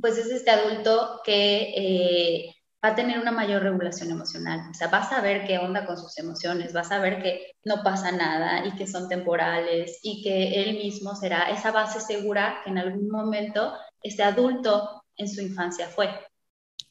pues 0.00 0.16
es 0.16 0.30
este 0.30 0.50
adulto 0.50 1.20
que 1.24 1.72
eh, 1.76 2.54
va 2.84 2.90
a 2.90 2.94
tener 2.94 3.18
una 3.18 3.30
mayor 3.30 3.62
regulación 3.62 4.10
emocional. 4.10 4.68
O 4.70 4.74
sea, 4.74 4.88
va 4.88 4.98
a 4.98 5.08
saber 5.08 5.46
qué 5.46 5.58
onda 5.58 5.86
con 5.86 5.98
sus 5.98 6.16
emociones, 6.18 6.74
va 6.74 6.80
a 6.80 6.84
saber 6.84 7.22
que 7.22 7.52
no 7.64 7.82
pasa 7.82 8.10
nada 8.10 8.66
y 8.66 8.72
que 8.72 8.86
son 8.86 9.08
temporales 9.08 10.00
y 10.02 10.22
que 10.22 10.62
él 10.62 10.78
mismo 10.78 11.14
será 11.14 11.50
esa 11.50 11.72
base 11.72 12.00
segura 12.00 12.60
que 12.64 12.70
en 12.70 12.78
algún 12.78 13.10
momento 13.10 13.74
ese 14.02 14.22
adulto 14.22 15.04
en 15.16 15.28
su 15.28 15.42
infancia 15.42 15.88
fue. 15.88 16.08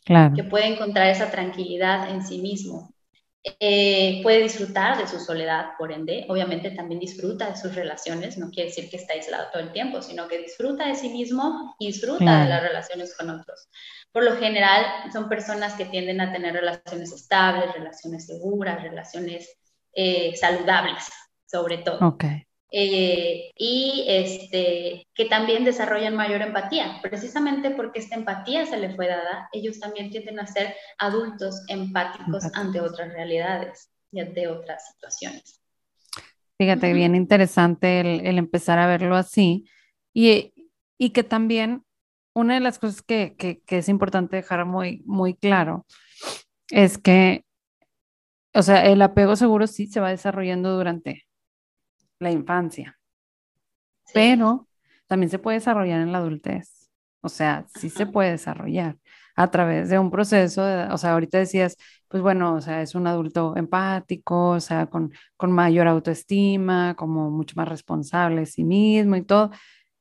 Claro. 0.05 0.35
Que 0.35 0.43
puede 0.43 0.67
encontrar 0.67 1.07
esa 1.07 1.31
tranquilidad 1.31 2.09
en 2.09 2.23
sí 2.23 2.39
mismo. 2.39 2.93
Eh, 3.41 4.19
puede 4.21 4.43
disfrutar 4.43 4.97
de 4.97 5.07
su 5.07 5.17
soledad, 5.17 5.69
por 5.77 5.93
ende, 5.93 6.25
obviamente 6.27 6.71
también 6.71 6.99
disfruta 6.99 7.49
de 7.49 7.55
sus 7.55 7.73
relaciones, 7.73 8.37
no 8.37 8.49
quiere 8.49 8.69
decir 8.69 8.89
que 8.89 8.97
está 8.97 9.13
aislado 9.13 9.47
todo 9.53 9.63
el 9.63 9.71
tiempo, 9.71 10.01
sino 10.01 10.27
que 10.27 10.39
disfruta 10.39 10.87
de 10.87 10.95
sí 10.95 11.09
mismo 11.09 11.73
y 11.79 11.87
disfruta 11.87 12.43
de 12.43 12.49
las 12.49 12.61
relaciones 12.61 13.15
con 13.15 13.29
otros. 13.29 13.69
Por 14.11 14.23
lo 14.23 14.35
general, 14.35 14.85
son 15.13 15.29
personas 15.29 15.75
que 15.75 15.85
tienden 15.85 16.19
a 16.19 16.33
tener 16.33 16.53
relaciones 16.53 17.13
estables, 17.13 17.71
relaciones 17.73 18.25
seguras, 18.25 18.83
relaciones 18.83 19.57
eh, 19.93 20.35
saludables, 20.35 21.09
sobre 21.45 21.77
todo. 21.77 21.99
Eh, 22.71 23.51
y 23.55 24.05
este, 24.07 25.07
que 25.15 25.25
también 25.25 25.65
desarrollan 25.65 26.15
mayor 26.15 26.41
empatía, 26.41 26.99
precisamente 27.01 27.71
porque 27.71 27.99
esta 27.99 28.15
empatía 28.15 28.65
se 28.67 28.77
le 28.77 28.95
fue 28.95 29.07
dada, 29.07 29.49
ellos 29.53 29.79
también 29.79 30.11
tienden 30.11 30.39
a 30.39 30.45
ser 30.45 30.75
adultos 30.99 31.63
empáticos 31.67 32.45
ante 32.53 32.79
otras 32.79 33.11
realidades 33.13 33.91
y 34.11 34.19
ante 34.19 34.47
otras 34.47 34.87
situaciones. 34.87 35.61
Fíjate, 36.59 36.93
bien 36.93 37.15
interesante 37.15 38.01
el, 38.01 38.37
empezar 38.37 38.77
a 38.79 38.87
verlo 38.87 39.15
así. 39.15 39.65
Y, 40.13 40.53
y 40.97 41.11
que 41.11 41.23
también 41.23 41.85
una 42.35 42.55
de 42.55 42.59
las 42.59 42.79
cosas 42.79 43.01
que, 43.01 43.61
es 43.65 43.89
importante 43.89 44.35
dejar 44.35 44.65
muy, 44.65 45.01
muy 45.05 45.33
claro 45.35 45.85
es 46.69 46.97
que, 46.97 47.45
o 48.53 48.61
sea, 48.61 48.85
el 48.85 49.01
apego 49.01 49.35
seguro 49.35 49.67
sí 49.67 49.87
se 49.87 49.99
va 49.99 50.09
desarrollando 50.09 50.75
durante 50.75 51.23
la 52.19 52.31
infancia, 52.31 52.99
pero 54.13 54.67
también 55.07 55.29
se 55.29 55.39
puede 55.39 55.57
desarrollar 55.57 56.01
en 56.01 56.11
la 56.11 56.19
adultez. 56.19 56.89
O 57.21 57.29
sea, 57.29 57.65
sí 57.79 57.89
se 57.89 58.05
puede 58.05 58.31
desarrollar 58.31 58.97
a 59.35 59.51
través 59.51 59.89
de 59.89 59.99
un 59.99 60.11
proceso, 60.11 60.63
o 60.91 60.97
sea, 60.97 61.13
ahorita 61.13 61.37
decías, 61.37 61.77
pues 62.09 62.21
bueno, 62.21 62.55
o 62.55 62.61
sea, 62.61 62.81
es 62.81 62.93
un 62.95 63.07
adulto 63.07 63.55
empático, 63.55 64.49
o 64.51 64.59
sea, 64.59 64.87
con, 64.87 65.13
con 65.37 65.51
mayor 65.51 65.87
autoestima, 65.87 66.95
como 66.95 67.31
mucho 67.31 67.55
más 67.55 67.67
responsable 67.69 68.41
de 68.41 68.45
sí 68.45 68.63
mismo 68.65 69.15
y 69.15 69.21
todo, 69.23 69.51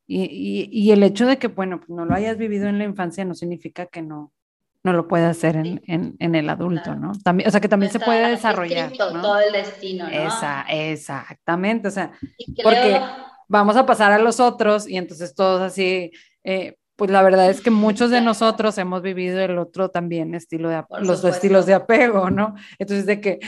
y, 0.07 0.69
y, 0.73 0.91
el 0.91 1.03
hecho 1.03 1.27
de 1.27 1.39
que, 1.39 1.49
bueno, 1.49 1.79
pues 1.79 1.91
no 1.91 2.05
lo 2.07 2.15
hayas 2.15 2.39
vivido 2.39 2.67
en 2.67 2.79
la 2.79 2.85
infancia 2.85 3.25
no 3.25 3.35
significa 3.35 3.87
que 3.87 4.03
no, 4.03 4.33
no 4.89 4.97
lo 4.97 5.07
pueda 5.07 5.29
hacer 5.29 5.57
en, 5.57 5.83
en, 5.87 6.17
en 6.19 6.35
el 6.35 6.49
adulto, 6.49 6.95
¿no? 6.95 7.13
También, 7.23 7.49
o 7.49 7.51
sea, 7.51 7.61
que 7.61 7.69
también 7.69 7.93
se 7.93 8.01
puede 8.01 8.29
desarrollar. 8.31 8.91
¿no? 8.91 9.21
Todo 9.21 9.39
el 9.39 9.53
destino, 9.53 10.05
¿no? 10.05 10.11
Esa, 10.11 10.63
exactamente, 10.63 11.89
o 11.89 11.91
sea, 11.91 12.13
porque 12.63 13.01
vamos 13.49 13.77
a 13.77 13.85
pasar 13.85 14.13
a 14.13 14.19
los 14.19 14.41
otros 14.41 14.89
y 14.89 14.97
entonces 14.97 15.35
todos 15.35 15.61
así, 15.61 16.11
eh, 16.45 16.77
pues 16.97 17.11
la 17.11 17.23
verdad 17.23 17.49
es 17.49 17.61
que 17.61 17.71
muchos 17.71 18.11
de 18.11 18.21
nosotros 18.21 18.77
hemos 18.79 19.03
vivido 19.03 19.39
el 19.41 19.59
otro 19.59 19.89
también 19.91 20.35
estilo 20.35 20.69
de 20.69 20.83
los 21.03 21.23
estilos 21.23 21.65
de 21.67 21.75
apego, 21.75 22.31
¿no? 22.31 22.57
Entonces 22.79 23.07
de 23.07 23.21
que 23.21 23.39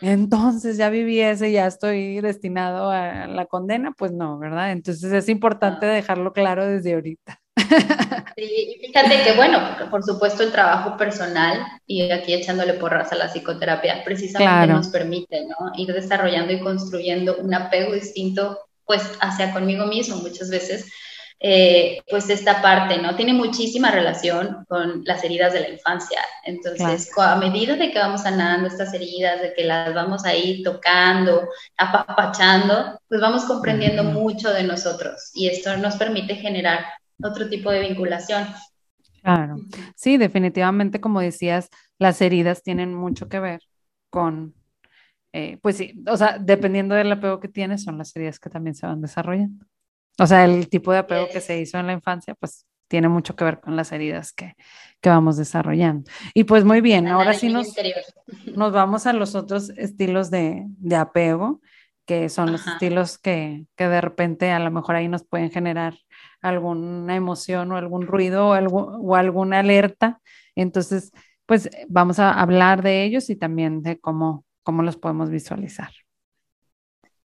entonces 0.00 0.76
ya 0.76 0.88
viví 0.88 1.20
ese, 1.20 1.52
ya 1.52 1.66
estoy 1.66 2.20
destinado 2.20 2.90
a 2.90 3.26
la 3.26 3.46
condena, 3.46 3.92
pues 3.92 4.12
no, 4.12 4.38
¿verdad? 4.38 4.72
Entonces 4.72 5.12
es 5.12 5.28
importante 5.28 5.84
dejarlo 5.84 6.32
claro 6.32 6.66
desde 6.66 6.94
ahorita. 6.94 7.43
Sí, 8.36 8.76
y 8.76 8.86
fíjate 8.86 9.22
que 9.22 9.32
bueno, 9.36 9.60
por 9.90 10.02
supuesto 10.02 10.42
el 10.42 10.50
trabajo 10.50 10.96
personal 10.96 11.64
y 11.86 12.10
aquí 12.10 12.34
echándole 12.34 12.74
porras 12.74 13.12
a 13.12 13.14
la 13.14 13.28
psicoterapia 13.28 14.02
precisamente 14.04 14.72
nos 14.72 14.88
permite, 14.88 15.46
¿no? 15.46 15.70
Ir 15.76 15.92
desarrollando 15.92 16.52
y 16.52 16.58
construyendo 16.58 17.36
un 17.36 17.54
apego 17.54 17.92
distinto 17.92 18.58
pues 18.84 19.02
hacia 19.20 19.52
conmigo 19.52 19.86
mismo 19.86 20.16
muchas 20.16 20.50
veces 20.50 20.90
eh, 21.46 22.02
pues 22.08 22.30
esta 22.30 22.62
parte, 22.62 22.96
¿no? 22.98 23.16
Tiene 23.16 23.34
muchísima 23.34 23.90
relación 23.90 24.64
con 24.66 25.02
las 25.04 25.22
heridas 25.24 25.52
de 25.52 25.60
la 25.60 25.68
infancia. 25.68 26.20
Entonces, 26.44 27.10
a 27.18 27.36
medida 27.36 27.76
de 27.76 27.90
que 27.90 27.98
vamos 27.98 28.22
sanando 28.22 28.68
estas 28.68 28.94
heridas, 28.94 29.42
de 29.42 29.52
que 29.52 29.64
las 29.64 29.92
vamos 29.92 30.24
a 30.24 30.34
ir 30.34 30.62
tocando, 30.64 31.48
apapachando, 31.76 32.98
pues 33.08 33.20
vamos 33.20 33.44
comprendiendo 33.44 34.04
mucho 34.04 34.52
de 34.52 34.62
nosotros 34.62 35.32
y 35.34 35.48
esto 35.48 35.76
nos 35.76 35.96
permite 35.96 36.36
generar 36.36 36.86
otro 37.22 37.48
tipo 37.48 37.70
de 37.70 37.80
vinculación. 37.80 38.46
Claro, 39.22 39.56
sí, 39.96 40.18
definitivamente, 40.18 41.00
como 41.00 41.20
decías, 41.20 41.70
las 41.98 42.20
heridas 42.20 42.62
tienen 42.62 42.94
mucho 42.94 43.28
que 43.28 43.40
ver 43.40 43.60
con, 44.10 44.54
eh, 45.32 45.58
pues 45.62 45.78
sí, 45.78 46.02
o 46.06 46.16
sea, 46.16 46.38
dependiendo 46.38 46.94
del 46.94 47.10
apego 47.10 47.40
que 47.40 47.48
tienes, 47.48 47.82
son 47.84 47.96
las 47.96 48.14
heridas 48.14 48.38
que 48.38 48.50
también 48.50 48.74
se 48.74 48.86
van 48.86 49.00
desarrollando. 49.00 49.64
O 50.18 50.26
sea, 50.26 50.44
el 50.44 50.68
tipo 50.68 50.92
de 50.92 50.98
apego 50.98 51.26
que 51.32 51.40
se 51.40 51.58
hizo 51.58 51.78
en 51.78 51.86
la 51.86 51.92
infancia, 51.94 52.34
pues 52.34 52.66
tiene 52.88 53.08
mucho 53.08 53.34
que 53.34 53.44
ver 53.44 53.60
con 53.60 53.76
las 53.76 53.92
heridas 53.92 54.32
que, 54.32 54.54
que 55.00 55.08
vamos 55.08 55.36
desarrollando. 55.36 56.08
Y 56.34 56.44
pues 56.44 56.64
muy 56.64 56.80
bien, 56.80 57.08
ahora 57.08 57.34
sí 57.34 57.48
nos, 57.48 57.74
nos 58.54 58.72
vamos 58.72 59.06
a 59.06 59.12
los 59.12 59.34
otros 59.34 59.70
estilos 59.70 60.30
de, 60.30 60.64
de 60.66 60.96
apego, 60.96 61.60
que 62.06 62.28
son 62.28 62.52
los 62.52 62.66
estilos 62.66 63.18
que, 63.18 63.66
que, 63.76 63.88
de 63.88 64.00
repente 64.00 64.50
a 64.50 64.58
lo 64.58 64.70
mejor 64.70 64.94
ahí 64.94 65.08
nos 65.08 65.24
pueden 65.24 65.50
generar 65.50 65.94
alguna 66.48 67.16
emoción 67.16 67.72
o 67.72 67.76
algún 67.76 68.06
ruido 68.06 68.48
o, 68.48 68.52
algo, 68.52 68.98
o 69.02 69.14
alguna 69.16 69.60
alerta. 69.60 70.20
Entonces, 70.54 71.10
pues 71.46 71.68
vamos 71.88 72.18
a 72.18 72.32
hablar 72.32 72.82
de 72.82 73.04
ellos 73.04 73.30
y 73.30 73.36
también 73.36 73.82
de 73.82 73.98
cómo, 73.98 74.44
cómo 74.62 74.82
los 74.82 74.96
podemos 74.96 75.30
visualizar. 75.30 75.90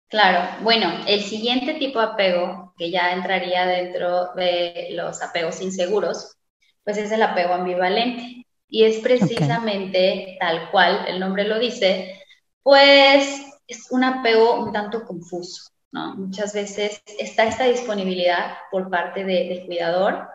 Claro, 0.08 0.62
bueno, 0.62 0.91
el 1.08 1.21
siguiente 1.21 1.76
tipo 1.76 2.00
de 2.00 2.08
apego, 2.08 2.74
que 2.78 2.91
ya 2.91 3.13
entraría 3.13 3.65
dentro 3.65 4.34
de 4.34 4.89
los 4.91 5.21
apegos 5.21 5.62
inseguros, 5.62 6.38
pues 6.84 6.97
es 6.97 7.12
el 7.12 7.21
apego 7.21 7.54
ambivalente. 7.54 8.45
Y 8.67 8.84
es 8.84 9.00
precisamente 9.00 10.38
tal 10.39 10.69
cual 10.71 11.06
el 11.08 11.19
nombre 11.19 11.45
lo 11.45 11.60
dice, 11.60 12.21
pues 12.63 13.41
es 13.67 13.88
un 13.91 14.04
apego 14.04 14.63
un 14.63 14.71
tanto 14.74 15.06
confuso, 15.06 15.71
¿no? 15.92 16.16
Muchas 16.16 16.54
veces 16.54 17.02
está 17.20 17.46
esta 17.46 17.66
disponibilidad 17.66 18.58
por 18.72 18.90
parte 18.90 19.24
del 19.24 19.66
cuidador 19.66 20.28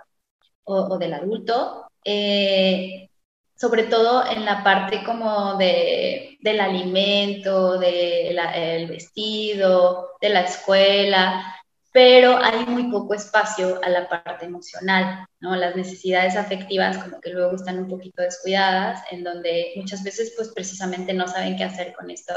o, 0.65 0.99
del 0.99 1.15
adulto, 1.15 1.87
eh, 2.05 3.11
sobre 3.55 3.85
todo 3.85 4.27
en 4.27 4.45
la 4.45 4.63
parte 4.63 5.03
como 5.05 5.57
de, 5.57 6.39
del 6.41 6.61
alimento, 6.61 7.79
del 7.79 8.87
vestido, 8.87 10.11
de 10.21 10.29
la 10.29 10.43
escuela, 10.43 11.57
pero 11.97 12.37
hay 12.37 12.67
muy 12.67 12.91
poco 12.91 13.15
espacio 13.15 13.81
a 13.83 13.89
la 13.89 14.07
parte 14.07 14.45
emocional, 14.45 15.27
¿no? 15.41 15.57
Las 15.57 15.77
necesidades 15.77 16.37
afectivas 16.37 16.99
como 16.99 17.23
que 17.23 17.31
luego 17.31 17.57
están 17.57 17.79
un 17.79 17.89
poquito 17.89 18.21
descuidadas, 18.21 19.03
en 19.11 19.25
donde 19.25 19.73
muchas 19.77 20.03
veces 20.03 20.35
pues 20.37 20.51
precisamente 20.55 21.15
no 21.15 21.27
saben 21.27 21.57
qué 21.57 21.65
hacer 21.65 21.95
con 21.95 22.11
esto, 22.11 22.35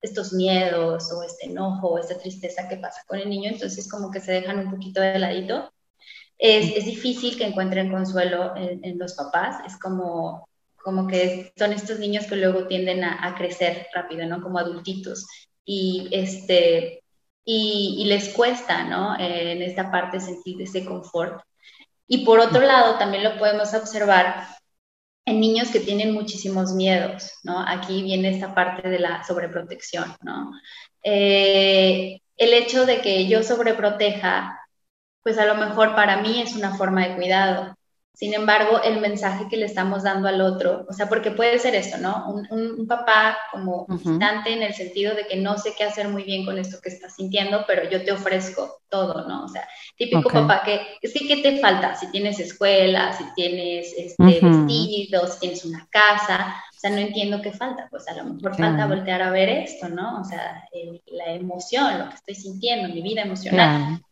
estos 0.00 0.32
miedos 0.32 1.12
o 1.12 1.22
este 1.22 1.46
enojo 1.46 1.98
esta 1.98 2.18
tristeza 2.18 2.68
que 2.68 2.76
pasa 2.76 3.02
con 3.06 3.18
el 3.18 3.28
niño, 3.28 3.50
entonces 3.50 3.88
como 3.88 4.10
que 4.10 4.20
se 4.20 4.32
dejan 4.32 4.58
un 4.58 4.70
poquito 4.70 5.00
de 5.00 5.18
ladito. 5.18 5.72
Es, 6.38 6.74
es 6.76 6.86
difícil 6.86 7.36
que 7.36 7.44
encuentren 7.44 7.92
consuelo 7.92 8.54
en, 8.56 8.98
los 8.98 9.14
papás, 9.14 9.56
es 9.66 9.78
como, 9.78 10.48
como 10.82 11.06
que 11.06 11.52
son 11.56 11.72
estos 11.74 11.98
niños 11.98 12.26
que 12.26 12.36
luego 12.36 12.66
tienden 12.66 13.04
a, 13.04 13.34
crecer 13.36 13.88
rápido, 13.94 14.26
¿no? 14.26 14.42
Como 14.42 14.58
adultitos. 14.58 15.26
Y 15.66 16.08
este, 16.12 17.02
y, 17.44 18.04
les 18.06 18.30
cuesta, 18.30 18.84
¿no? 18.84 19.18
en 19.18 19.60
esta 19.60 19.90
parte 19.90 20.18
sentir 20.18 20.62
ese 20.62 20.86
confort. 20.86 21.42
Y 22.08 22.24
por 22.24 22.40
otro 22.40 22.62
lado, 22.62 22.98
también 22.98 23.22
lo 23.22 23.38
podemos 23.38 23.72
observar 23.74 24.46
en 25.30 25.40
niños 25.40 25.70
que 25.70 25.80
tienen 25.80 26.12
muchísimos 26.12 26.72
miedos, 26.72 27.32
¿no? 27.42 27.64
Aquí 27.66 28.02
viene 28.02 28.30
esta 28.30 28.54
parte 28.54 28.88
de 28.88 28.98
la 28.98 29.24
sobreprotección, 29.24 30.14
¿no? 30.22 30.50
Eh, 31.02 32.20
el 32.36 32.52
hecho 32.52 32.86
de 32.86 33.00
que 33.00 33.28
yo 33.28 33.42
sobreproteja, 33.42 34.58
pues 35.22 35.38
a 35.38 35.46
lo 35.46 35.54
mejor 35.54 35.94
para 35.94 36.20
mí 36.20 36.40
es 36.42 36.56
una 36.56 36.76
forma 36.76 37.06
de 37.06 37.16
cuidado, 37.16 37.74
sin 38.20 38.34
embargo, 38.34 38.82
el 38.82 39.00
mensaje 39.00 39.46
que 39.48 39.56
le 39.56 39.64
estamos 39.64 40.02
dando 40.02 40.28
al 40.28 40.42
otro, 40.42 40.84
o 40.86 40.92
sea, 40.92 41.08
porque 41.08 41.30
puede 41.30 41.58
ser 41.58 41.74
esto, 41.74 41.96
¿no? 41.96 42.28
Un, 42.28 42.86
papá 42.86 43.38
como 43.50 43.86
distante 43.88 44.52
en 44.52 44.62
el 44.62 44.74
sentido 44.74 45.14
de 45.14 45.26
que 45.26 45.36
no 45.36 45.56
sé 45.56 45.72
qué 45.74 45.84
hacer 45.84 46.06
muy 46.08 46.24
bien 46.24 46.44
con 46.44 46.58
esto 46.58 46.80
que 46.82 46.90
estás 46.90 47.14
sintiendo, 47.14 47.64
pero 47.66 47.88
yo 47.88 48.04
te 48.04 48.12
ofrezco 48.12 48.82
todo, 48.90 49.26
¿no? 49.26 49.44
O 49.44 49.48
sea, 49.48 49.66
típico 49.96 50.28
papá 50.28 50.62
que 50.62 51.08
sí 51.08 51.26
que 51.26 51.38
te 51.38 51.60
falta, 51.60 51.94
si 51.94 52.10
tienes 52.10 52.38
escuela, 52.40 53.14
si 53.14 53.24
tienes 53.34 53.94
este, 53.96 54.22
vestido, 54.22 55.26
si 55.26 55.40
tienes 55.40 55.64
una 55.64 55.88
casa, 55.90 56.62
o 56.76 56.78
sea, 56.78 56.90
no 56.90 56.98
entiendo 56.98 57.40
qué 57.40 57.52
falta, 57.52 57.88
pues 57.90 58.06
a 58.06 58.16
lo 58.16 58.24
mejor 58.24 58.54
falta 58.54 58.86
voltear 58.86 59.22
a 59.22 59.30
ver 59.30 59.48
esto, 59.48 59.88
¿no? 59.88 60.20
O 60.20 60.24
sea, 60.24 60.62
la 61.06 61.32
emoción, 61.32 62.00
lo 62.00 62.10
que 62.10 62.16
estoy 62.16 62.34
sintiendo, 62.34 62.92
mi 62.92 63.00
vida 63.00 63.22
emocional. 63.22 64.02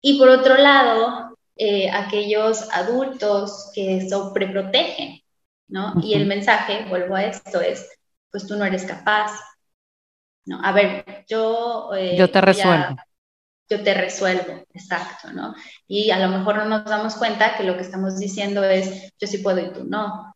Y 0.00 0.18
por 0.18 0.30
otro 0.30 0.56
lado, 0.56 1.36
eh, 1.64 1.88
aquellos 1.92 2.68
adultos 2.72 3.70
que 3.72 4.08
sobreprotegen, 4.08 5.20
¿no? 5.68 5.94
Y 6.02 6.14
el 6.14 6.26
mensaje, 6.26 6.86
vuelvo 6.88 7.14
a 7.14 7.22
esto, 7.26 7.60
es, 7.60 7.88
pues 8.32 8.48
tú 8.48 8.56
no 8.56 8.64
eres 8.64 8.84
capaz, 8.84 9.30
¿no? 10.44 10.60
A 10.60 10.72
ver, 10.72 11.24
yo... 11.28 11.90
Eh, 11.94 12.16
yo 12.16 12.28
te 12.28 12.40
resuelvo. 12.40 12.96
yo 13.70 13.80
te 13.84 13.94
resuelvo, 13.94 14.64
exacto, 14.74 15.32
¿no? 15.32 15.54
Y 15.86 16.10
a 16.10 16.18
lo 16.18 16.36
mejor 16.36 16.56
no 16.56 16.64
nos 16.64 16.84
damos 16.84 17.14
cuenta 17.14 17.56
que 17.56 17.62
lo 17.62 17.76
que 17.76 17.82
estamos 17.82 18.18
diciendo 18.18 18.64
es, 18.64 19.12
yo 19.20 19.28
sí 19.28 19.38
puedo 19.38 19.60
y 19.60 19.72
tú 19.72 19.84
no. 19.84 20.34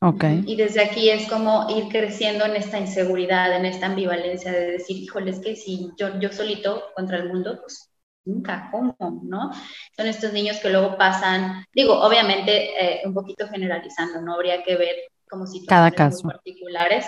Ok. 0.00 0.24
Y 0.46 0.56
desde 0.56 0.84
aquí 0.84 1.10
es 1.10 1.28
como 1.28 1.68
ir 1.68 1.88
creciendo 1.88 2.46
en 2.46 2.56
esta 2.56 2.78
inseguridad, 2.78 3.54
en 3.54 3.66
esta 3.66 3.86
ambivalencia 3.88 4.50
de 4.52 4.72
decir, 4.72 4.96
híjole, 4.96 5.32
es 5.32 5.40
que 5.40 5.54
si 5.54 5.90
yo, 5.98 6.18
yo 6.18 6.32
solito 6.32 6.82
contra 6.96 7.18
el 7.18 7.28
mundo, 7.28 7.60
pues 7.60 7.90
nunca, 8.24 8.68
¿cómo? 8.70 8.96
¿No? 9.24 9.52
Son 9.96 10.06
estos 10.06 10.32
niños 10.32 10.58
que 10.58 10.70
luego 10.70 10.96
pasan, 10.96 11.64
digo, 11.72 12.00
obviamente 12.00 12.70
eh, 12.78 13.02
un 13.04 13.14
poquito 13.14 13.48
generalizando, 13.48 14.20
no 14.20 14.34
habría 14.34 14.62
que 14.62 14.76
ver 14.76 14.96
como 15.28 15.46
si 15.46 15.64
cada 15.66 15.90
caso 15.90 16.28
particulares, 16.28 17.06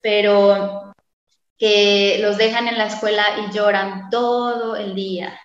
pero 0.00 0.92
que 1.58 2.18
los 2.20 2.36
dejan 2.36 2.68
en 2.68 2.78
la 2.78 2.86
escuela 2.86 3.24
y 3.40 3.54
lloran 3.54 4.10
todo 4.10 4.76
el 4.76 4.94
día, 4.94 5.40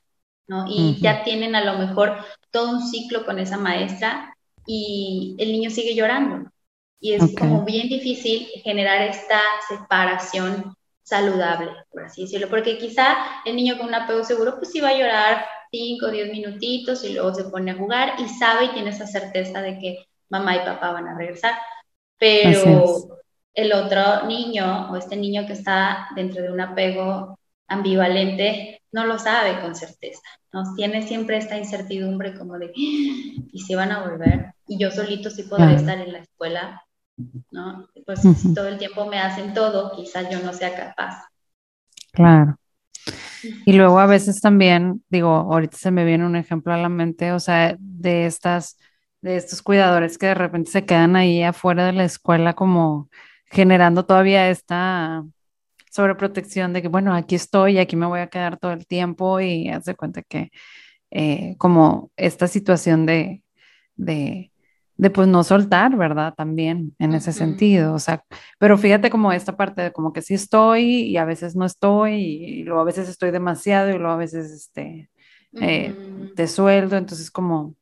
¿no? 0.48 0.66
Y 0.68 1.00
ya 1.00 1.24
tienen 1.24 1.56
a 1.56 1.64
lo 1.64 1.78
mejor 1.80 2.18
todo 2.52 2.72
un 2.72 2.86
ciclo 2.86 3.26
con 3.26 3.40
esa 3.40 3.58
maestra 3.58 4.36
y 4.66 5.36
el 5.40 5.52
niño 5.54 5.70
sigue 5.70 5.96
llorando. 5.96 6.52
Y 7.00 7.14
es 7.14 7.34
como 7.36 7.64
bien 7.64 7.88
difícil 7.88 8.48
generar 8.64 9.02
esta 9.02 9.40
separación 9.68 10.76
saludable, 11.12 11.72
por 11.92 12.06
así 12.06 12.22
decirlo, 12.22 12.48
porque 12.48 12.78
quizá 12.78 13.18
el 13.44 13.58
niño 13.58 13.78
con 13.78 13.88
un 13.88 13.96
apego 13.96 14.24
seguro 14.24 14.56
pues 14.58 14.74
iba 14.76 14.88
a 14.88 14.98
llorar 14.98 15.46
5 15.70 16.06
o 16.06 16.10
10 16.10 16.32
minutitos 16.32 17.04
y 17.04 17.14
luego 17.14 17.34
se 17.34 17.44
pone 17.44 17.72
a 17.72 17.76
jugar 17.76 18.14
y 18.18 18.30
sabe 18.30 18.66
y 18.66 18.70
tiene 18.70 18.92
esa 18.92 19.06
certeza 19.06 19.62
de 19.62 19.78
que 19.78 20.06
mamá 20.30 20.56
y 20.56 20.60
papá 20.60 20.94
van 20.94 21.10
a 21.10 21.18
regresar, 21.18 21.56
pero 22.18 23.20
el 23.54 23.74
otro 23.74 24.26
niño 24.26 24.90
o 24.90 24.96
este 24.96 25.18
niño 25.18 25.46
que 25.46 25.54
está 25.54 26.08
dentro 26.16 26.42
de 26.42 26.50
un 26.50 26.62
apego 26.62 27.38
ambivalente 27.68 28.82
no 28.94 29.06
lo 29.06 29.20
sabe 29.20 29.60
con 29.60 29.76
certeza, 29.76 30.24
¿no? 30.54 30.64
Tiene 30.78 31.06
siempre 31.06 31.38
esta 31.38 31.58
incertidumbre 31.58 32.38
como 32.38 32.58
de, 32.58 32.68
¡Ah! 32.68 32.72
¿y 33.52 33.60
si 33.60 33.76
van 33.76 33.92
a 33.92 34.08
volver? 34.08 34.54
Y 34.66 34.78
yo 34.80 34.92
solito 34.92 35.30
sí 35.30 35.44
podré 35.44 35.76
estar 35.76 35.98
en 35.98 36.14
la 36.14 36.20
escuela, 36.20 36.82
¿no? 37.52 37.88
Pues 38.06 38.22
si 38.22 38.54
todo 38.54 38.68
el 38.68 38.78
tiempo 38.78 39.06
me 39.06 39.20
hacen 39.20 39.54
todo, 39.54 39.92
quizás 39.96 40.30
yo 40.32 40.40
no 40.44 40.54
sea 40.54 40.76
capaz. 40.76 41.26
Claro. 42.12 42.56
Y 43.66 43.74
luego 43.74 44.00
a 44.00 44.06
veces 44.06 44.42
también, 44.42 45.04
digo, 45.10 45.30
ahorita 45.30 45.78
se 45.78 45.92
me 45.92 46.06
viene 46.06 46.26
un 46.26 46.36
ejemplo 46.36 46.74
a 46.74 46.78
la 46.78 46.90
mente, 46.90 47.32
o 47.32 47.40
sea, 47.40 47.76
de 47.80 48.26
estas, 48.26 48.78
de 49.22 49.38
estos 49.38 49.62
cuidadores 49.62 50.18
que 50.18 50.28
de 50.28 50.36
repente 50.36 50.72
se 50.72 50.86
quedan 50.86 51.16
ahí 51.16 51.42
afuera 51.44 51.86
de 51.86 51.94
la 51.94 52.04
escuela 52.04 52.54
como 52.54 53.10
generando 53.46 54.06
todavía 54.06 54.50
esta 54.50 55.24
sobreprotección 55.92 56.74
de 56.74 56.82
que, 56.82 56.88
bueno, 56.88 57.14
aquí 57.14 57.36
estoy, 57.36 57.80
aquí 57.80 57.96
me 57.96 58.06
voy 58.06 58.22
a 58.22 58.28
quedar 58.28 58.58
todo 58.58 58.72
el 58.74 58.88
tiempo 58.88 59.40
y 59.40 59.70
hace 59.70 59.96
cuenta 59.96 60.22
que 60.24 60.52
eh, 61.12 61.56
como 61.58 62.12
esta 62.16 62.48
situación 62.48 63.06
de, 63.06 63.44
de 63.96 64.51
de 64.98 65.10
pues 65.10 65.28
no 65.28 65.44
soltar, 65.44 65.96
¿verdad? 65.96 66.34
También 66.36 66.96
en 67.00 67.14
ese 67.14 67.34
sentido, 67.34 67.94
o 67.94 68.00
sea, 68.00 68.24
pero 68.60 68.78
fíjate 68.78 69.10
como 69.10 69.32
esta 69.32 69.58
parte 69.58 69.82
de 69.82 69.92
como 69.92 70.14
que 70.14 70.22
sí 70.22 70.34
estoy 70.34 71.04
y 71.04 71.18
a 71.18 71.26
veces 71.26 71.56
no 71.56 71.66
estoy 71.66 72.14
y, 72.14 72.64
luego 72.64 72.82
a 72.82 72.86
veces 72.86 73.10
estoy 73.10 73.32
demasiado 73.32 73.90
y 73.90 73.98
luego 73.98 74.14
a 74.14 74.18
veces 74.18 74.52
este, 74.52 75.10
eh, 75.54 75.96
te 76.36 76.48
sueldo, 76.48 76.98
entonces 76.98 77.32
como 77.32 77.76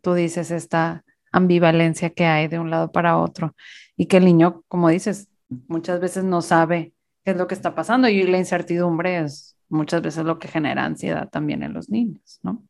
tú 0.00 0.14
dices, 0.14 0.50
esta 0.50 1.04
ambivalencia 1.32 2.10
que 2.10 2.26
hay 2.26 2.48
de 2.48 2.58
un 2.58 2.70
lado 2.70 2.92
para 2.92 3.18
otro 3.18 3.54
y 3.96 4.06
que 4.06 4.18
el 4.18 4.24
niño, 4.24 4.62
como 4.68 4.88
dices, 4.88 5.28
muchas 5.68 6.00
veces 6.00 6.24
no 6.24 6.42
sabe 6.42 6.92
qué 7.24 7.32
es 7.32 7.36
lo 7.36 7.46
que 7.46 7.54
está 7.54 7.74
pasando 7.74 8.08
y 8.08 8.22
la 8.24 8.38
incertidumbre 8.38 9.18
es 9.18 9.56
muchas 9.68 10.02
veces 10.02 10.24
lo 10.24 10.38
que 10.38 10.48
genera 10.48 10.84
ansiedad 10.84 11.28
también 11.28 11.62
en 11.62 11.72
los 11.72 11.88
niños, 11.88 12.40
¿no? 12.42 12.62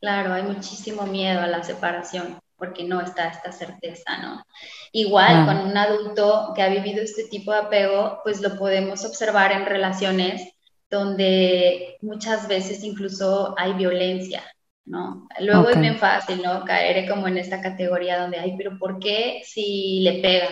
Claro, 0.00 0.34
hay 0.34 0.42
muchísimo 0.42 1.06
miedo 1.06 1.40
a 1.40 1.46
la 1.46 1.64
separación 1.64 2.38
porque 2.56 2.84
no 2.84 3.00
está 3.00 3.28
esta 3.28 3.52
certeza, 3.52 4.18
¿no? 4.18 4.44
Igual 4.92 5.46
con 5.46 5.58
un 5.58 5.76
adulto 5.76 6.52
que 6.54 6.62
ha 6.62 6.68
vivido 6.68 7.02
este 7.02 7.24
tipo 7.24 7.52
de 7.52 7.58
apego, 7.58 8.20
pues 8.24 8.40
lo 8.40 8.56
podemos 8.56 9.04
observar 9.04 9.52
en 9.52 9.66
relaciones 9.66 10.52
donde 10.90 11.96
muchas 12.00 12.48
veces 12.48 12.82
incluso 12.84 13.54
hay 13.58 13.74
violencia, 13.74 14.42
¿no? 14.84 15.26
Luego 15.40 15.68
es 15.68 15.80
bien 15.80 15.98
fácil, 15.98 16.42
¿no? 16.42 16.64
Caer 16.64 17.08
como 17.08 17.28
en 17.28 17.38
esta 17.38 17.60
categoría 17.60 18.20
donde, 18.20 18.38
ay, 18.38 18.54
pero 18.56 18.78
¿por 18.78 18.98
qué 18.98 19.42
si 19.44 20.00
le 20.00 20.20
pega? 20.22 20.48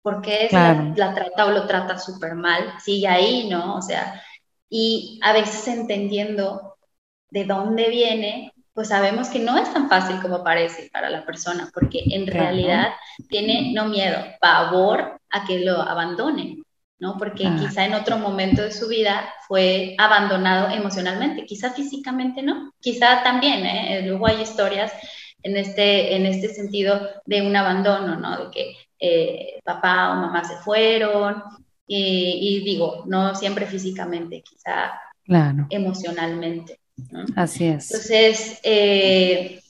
¿Por 0.00 0.20
qué 0.20 0.48
la, 0.52 0.92
la, 0.96 1.14
trata 1.14 1.46
o 1.46 1.50
lo 1.50 1.66
trata 1.66 1.98
súper 1.98 2.34
mal? 2.34 2.74
Sigue 2.78 3.08
ahí, 3.08 3.48
¿no? 3.48 3.76
O 3.76 3.82
sea, 3.82 4.22
y 4.68 5.18
a 5.22 5.32
veces 5.32 5.66
entendiendo 5.68 6.76
de 7.30 7.44
dónde 7.44 7.88
viene, 7.88 8.53
pues 8.74 8.88
sabemos 8.88 9.28
que 9.28 9.38
no 9.38 9.56
es 9.56 9.72
tan 9.72 9.88
fácil 9.88 10.20
como 10.20 10.42
parece 10.42 10.90
para 10.92 11.08
la 11.08 11.24
persona, 11.24 11.70
porque 11.72 12.02
en 12.10 12.26
realidad 12.26 12.88
tiene 13.28 13.72
no 13.72 13.86
miedo, 13.86 14.18
pavor 14.40 15.20
a 15.30 15.44
que 15.46 15.60
lo 15.60 15.80
abandonen, 15.80 16.64
¿no? 16.98 17.16
Porque 17.16 17.46
ah. 17.46 17.56
quizá 17.58 17.84
en 17.84 17.94
otro 17.94 18.18
momento 18.18 18.62
de 18.62 18.72
su 18.72 18.88
vida 18.88 19.32
fue 19.46 19.94
abandonado 19.96 20.74
emocionalmente, 20.74 21.46
quizá 21.46 21.70
físicamente 21.70 22.42
no, 22.42 22.72
quizá 22.80 23.22
también, 23.22 23.64
¿eh? 23.64 24.02
Luego 24.04 24.26
hay 24.26 24.42
historias 24.42 24.92
en 25.42 25.56
este, 25.56 26.16
en 26.16 26.26
este 26.26 26.48
sentido 26.48 27.00
de 27.24 27.42
un 27.42 27.54
abandono, 27.54 28.16
¿no? 28.16 28.44
De 28.44 28.50
que 28.50 28.76
eh, 28.98 29.60
papá 29.64 30.12
o 30.12 30.16
mamá 30.16 30.42
se 30.44 30.56
fueron, 30.56 31.44
y, 31.86 32.58
y, 32.58 32.64
digo, 32.64 33.04
no 33.06 33.34
siempre 33.34 33.66
físicamente, 33.66 34.42
quizá 34.42 35.00
emocionalmente. 35.70 36.80
Así 37.36 37.66
es. 37.66 37.90
Entonces, 37.90 38.60
eh, 38.62 39.60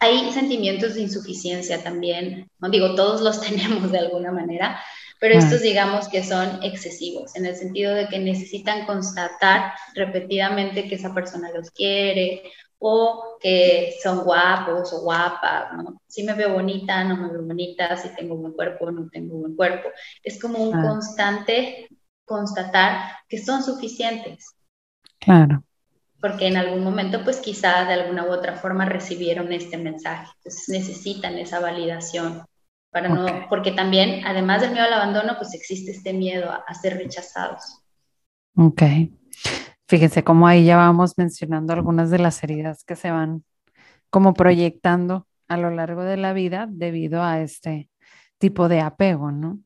hay 0.00 0.32
sentimientos 0.32 0.94
de 0.94 1.02
insuficiencia 1.02 1.82
también, 1.82 2.50
no 2.58 2.68
digo, 2.68 2.94
todos 2.94 3.20
los 3.20 3.40
tenemos 3.48 3.90
de 3.90 3.98
alguna 3.98 4.32
manera, 4.32 4.80
pero 5.20 5.36
estos 5.36 5.62
digamos 5.62 6.08
que 6.08 6.22
son 6.22 6.62
excesivos, 6.62 7.34
en 7.34 7.46
el 7.46 7.56
sentido 7.56 7.92
de 7.92 8.08
que 8.08 8.20
necesitan 8.20 8.86
constatar 8.86 9.72
repetidamente 9.94 10.88
que 10.88 10.94
esa 10.94 11.12
persona 11.12 11.50
los 11.52 11.70
quiere 11.72 12.42
o 12.78 13.36
que 13.40 13.94
son 14.00 14.22
guapos 14.22 14.92
o 14.92 15.00
guapas, 15.02 15.72
¿no? 15.76 16.00
Si 16.06 16.22
me 16.22 16.34
veo 16.34 16.54
bonita, 16.54 17.02
no 17.02 17.16
me 17.16 17.28
veo 17.32 17.42
bonita, 17.42 17.96
si 17.96 18.14
tengo 18.14 18.36
buen 18.36 18.52
cuerpo, 18.52 18.90
no 18.92 19.08
tengo 19.10 19.38
buen 19.38 19.56
cuerpo. 19.56 19.88
Es 20.22 20.40
como 20.40 20.62
un 20.62 20.70
constante 20.80 21.88
constatar 22.24 23.16
que 23.28 23.42
son 23.42 23.64
suficientes. 23.64 24.54
Claro. 25.18 25.64
Porque 26.20 26.48
en 26.48 26.56
algún 26.56 26.82
momento 26.82 27.22
pues 27.24 27.38
quizá 27.38 27.84
de 27.84 27.94
alguna 27.94 28.24
u 28.24 28.32
otra 28.32 28.56
forma 28.56 28.84
recibieron 28.84 29.52
este 29.52 29.76
mensaje, 29.76 30.30
entonces 30.36 30.68
necesitan 30.68 31.38
esa 31.38 31.60
validación 31.60 32.42
para 32.90 33.08
no, 33.08 33.46
porque 33.48 33.72
también 33.72 34.26
además 34.26 34.62
del 34.62 34.72
miedo 34.72 34.86
al 34.86 34.94
abandono 34.94 35.34
pues 35.36 35.54
existe 35.54 35.90
este 35.90 36.12
miedo 36.12 36.50
a, 36.50 36.64
a 36.66 36.74
ser 36.74 36.96
rechazados. 36.96 37.82
Ok. 38.56 38.82
Fíjense 39.86 40.24
cómo 40.24 40.46
ahí 40.46 40.64
ya 40.64 40.76
vamos 40.76 41.16
mencionando 41.16 41.72
algunas 41.72 42.10
de 42.10 42.18
las 42.18 42.42
heridas 42.42 42.84
que 42.84 42.96
se 42.96 43.10
van 43.10 43.44
como 44.10 44.34
proyectando 44.34 45.26
a 45.48 45.56
lo 45.56 45.70
largo 45.70 46.02
de 46.02 46.16
la 46.16 46.32
vida 46.32 46.66
debido 46.68 47.22
a 47.22 47.40
este 47.40 47.90
tipo 48.38 48.68
de 48.68 48.80
apego, 48.80 49.32
¿no? 49.32 49.60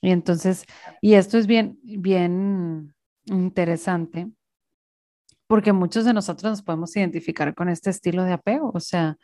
Y 0.00 0.10
entonces, 0.10 0.64
y 1.00 1.14
esto 1.14 1.38
es 1.38 1.46
bien, 1.46 1.78
bien 1.82 2.94
interesante 3.26 4.28
porque 5.48 5.72
muchos 5.72 6.04
de 6.04 6.12
nosotros 6.12 6.52
nos 6.52 6.62
podemos 6.62 6.94
identificar 6.94 7.54
con 7.54 7.68
este 7.68 7.90
estilo 7.90 8.22
de 8.22 8.34
apego, 8.34 8.70
o 8.72 8.80
sea, 8.80 9.16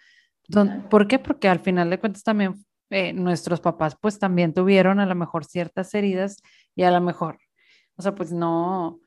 ¿por 0.91 1.07
qué? 1.07 1.21
Porque 1.21 1.49
al 1.49 1.61
final 1.61 1.91
de 1.91 2.01
cuentas 2.01 2.25
también 2.25 2.55
eh, 2.91 3.13
nuestros 3.13 3.61
papás 3.61 3.97
pues 4.01 4.19
también 4.19 4.53
tuvieron 4.53 5.01
a 5.01 5.07
lo 5.07 5.15
mejor 5.15 5.45
ciertas 5.45 5.95
heridas 5.95 6.39
y 6.75 6.83
a 6.83 6.91
lo 6.91 7.01
mejor, 7.01 7.39
o 7.97 8.03
sea, 8.03 8.15
pues 8.15 8.33
no, 8.33 9.01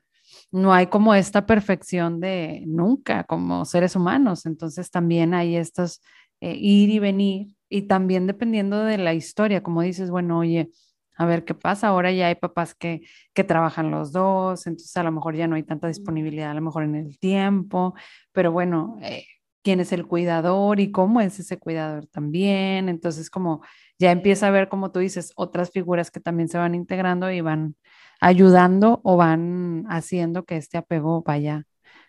no 0.52 0.72
hay 0.72 0.86
como 0.86 1.14
esta 1.14 1.44
perfección 1.44 2.20
de 2.20 2.62
nunca 2.66 3.24
como 3.24 3.64
seres 3.64 3.96
humanos, 3.96 4.46
entonces 4.46 4.90
también 4.90 5.34
hay 5.34 5.56
estos 5.56 6.00
eh, 6.40 6.54
ir 6.54 6.90
y 6.90 7.00
venir 7.00 7.48
y 7.68 7.82
también 7.82 8.26
dependiendo 8.28 8.84
de 8.84 8.96
la 8.96 9.12
historia, 9.12 9.62
como 9.62 9.82
dices, 9.82 10.10
bueno, 10.10 10.38
oye, 10.38 10.70
a 11.18 11.26
ver 11.26 11.44
qué 11.44 11.54
pasa, 11.54 11.88
ahora 11.88 12.12
ya 12.12 12.28
hay 12.28 12.36
papás 12.36 12.74
que, 12.74 13.02
que 13.34 13.44
trabajan 13.44 13.90
los 13.90 14.12
dos, 14.12 14.66
entonces 14.66 14.96
a 14.96 15.02
lo 15.02 15.12
mejor 15.12 15.34
ya 15.36 15.48
no 15.48 15.56
hay 15.56 15.64
tanta 15.64 15.88
disponibilidad, 15.88 16.52
a 16.52 16.54
lo 16.54 16.62
mejor 16.62 16.84
en 16.84 16.94
el 16.94 17.18
tiempo, 17.18 17.94
pero 18.32 18.52
bueno, 18.52 18.96
eh, 19.02 19.26
quién 19.62 19.80
es 19.80 19.92
el 19.92 20.06
cuidador 20.06 20.80
y 20.80 20.92
cómo 20.92 21.20
es 21.20 21.38
ese 21.40 21.58
cuidador 21.58 22.06
también. 22.06 22.88
Entonces, 22.88 23.30
como 23.30 23.62
ya 23.98 24.12
empieza 24.12 24.46
a 24.48 24.50
ver, 24.50 24.68
como 24.68 24.92
tú 24.92 25.00
dices, 25.00 25.32
otras 25.36 25.70
figuras 25.70 26.10
que 26.10 26.20
también 26.20 26.48
se 26.48 26.58
van 26.58 26.74
integrando 26.74 27.30
y 27.30 27.40
van 27.40 27.76
ayudando 28.20 29.00
o 29.04 29.16
van 29.16 29.84
haciendo 29.88 30.44
que 30.44 30.56
este 30.56 30.78
apego 30.78 31.22
vaya 31.22 31.64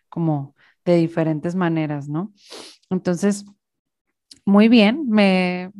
como 0.09 0.55
de 0.85 0.95
diferentes 0.97 1.55
maneras, 1.55 2.07
¿no? 2.09 2.33
Entonces, 2.89 3.45
muy 4.45 4.67
bien, 4.69 5.07
me, 5.09 5.71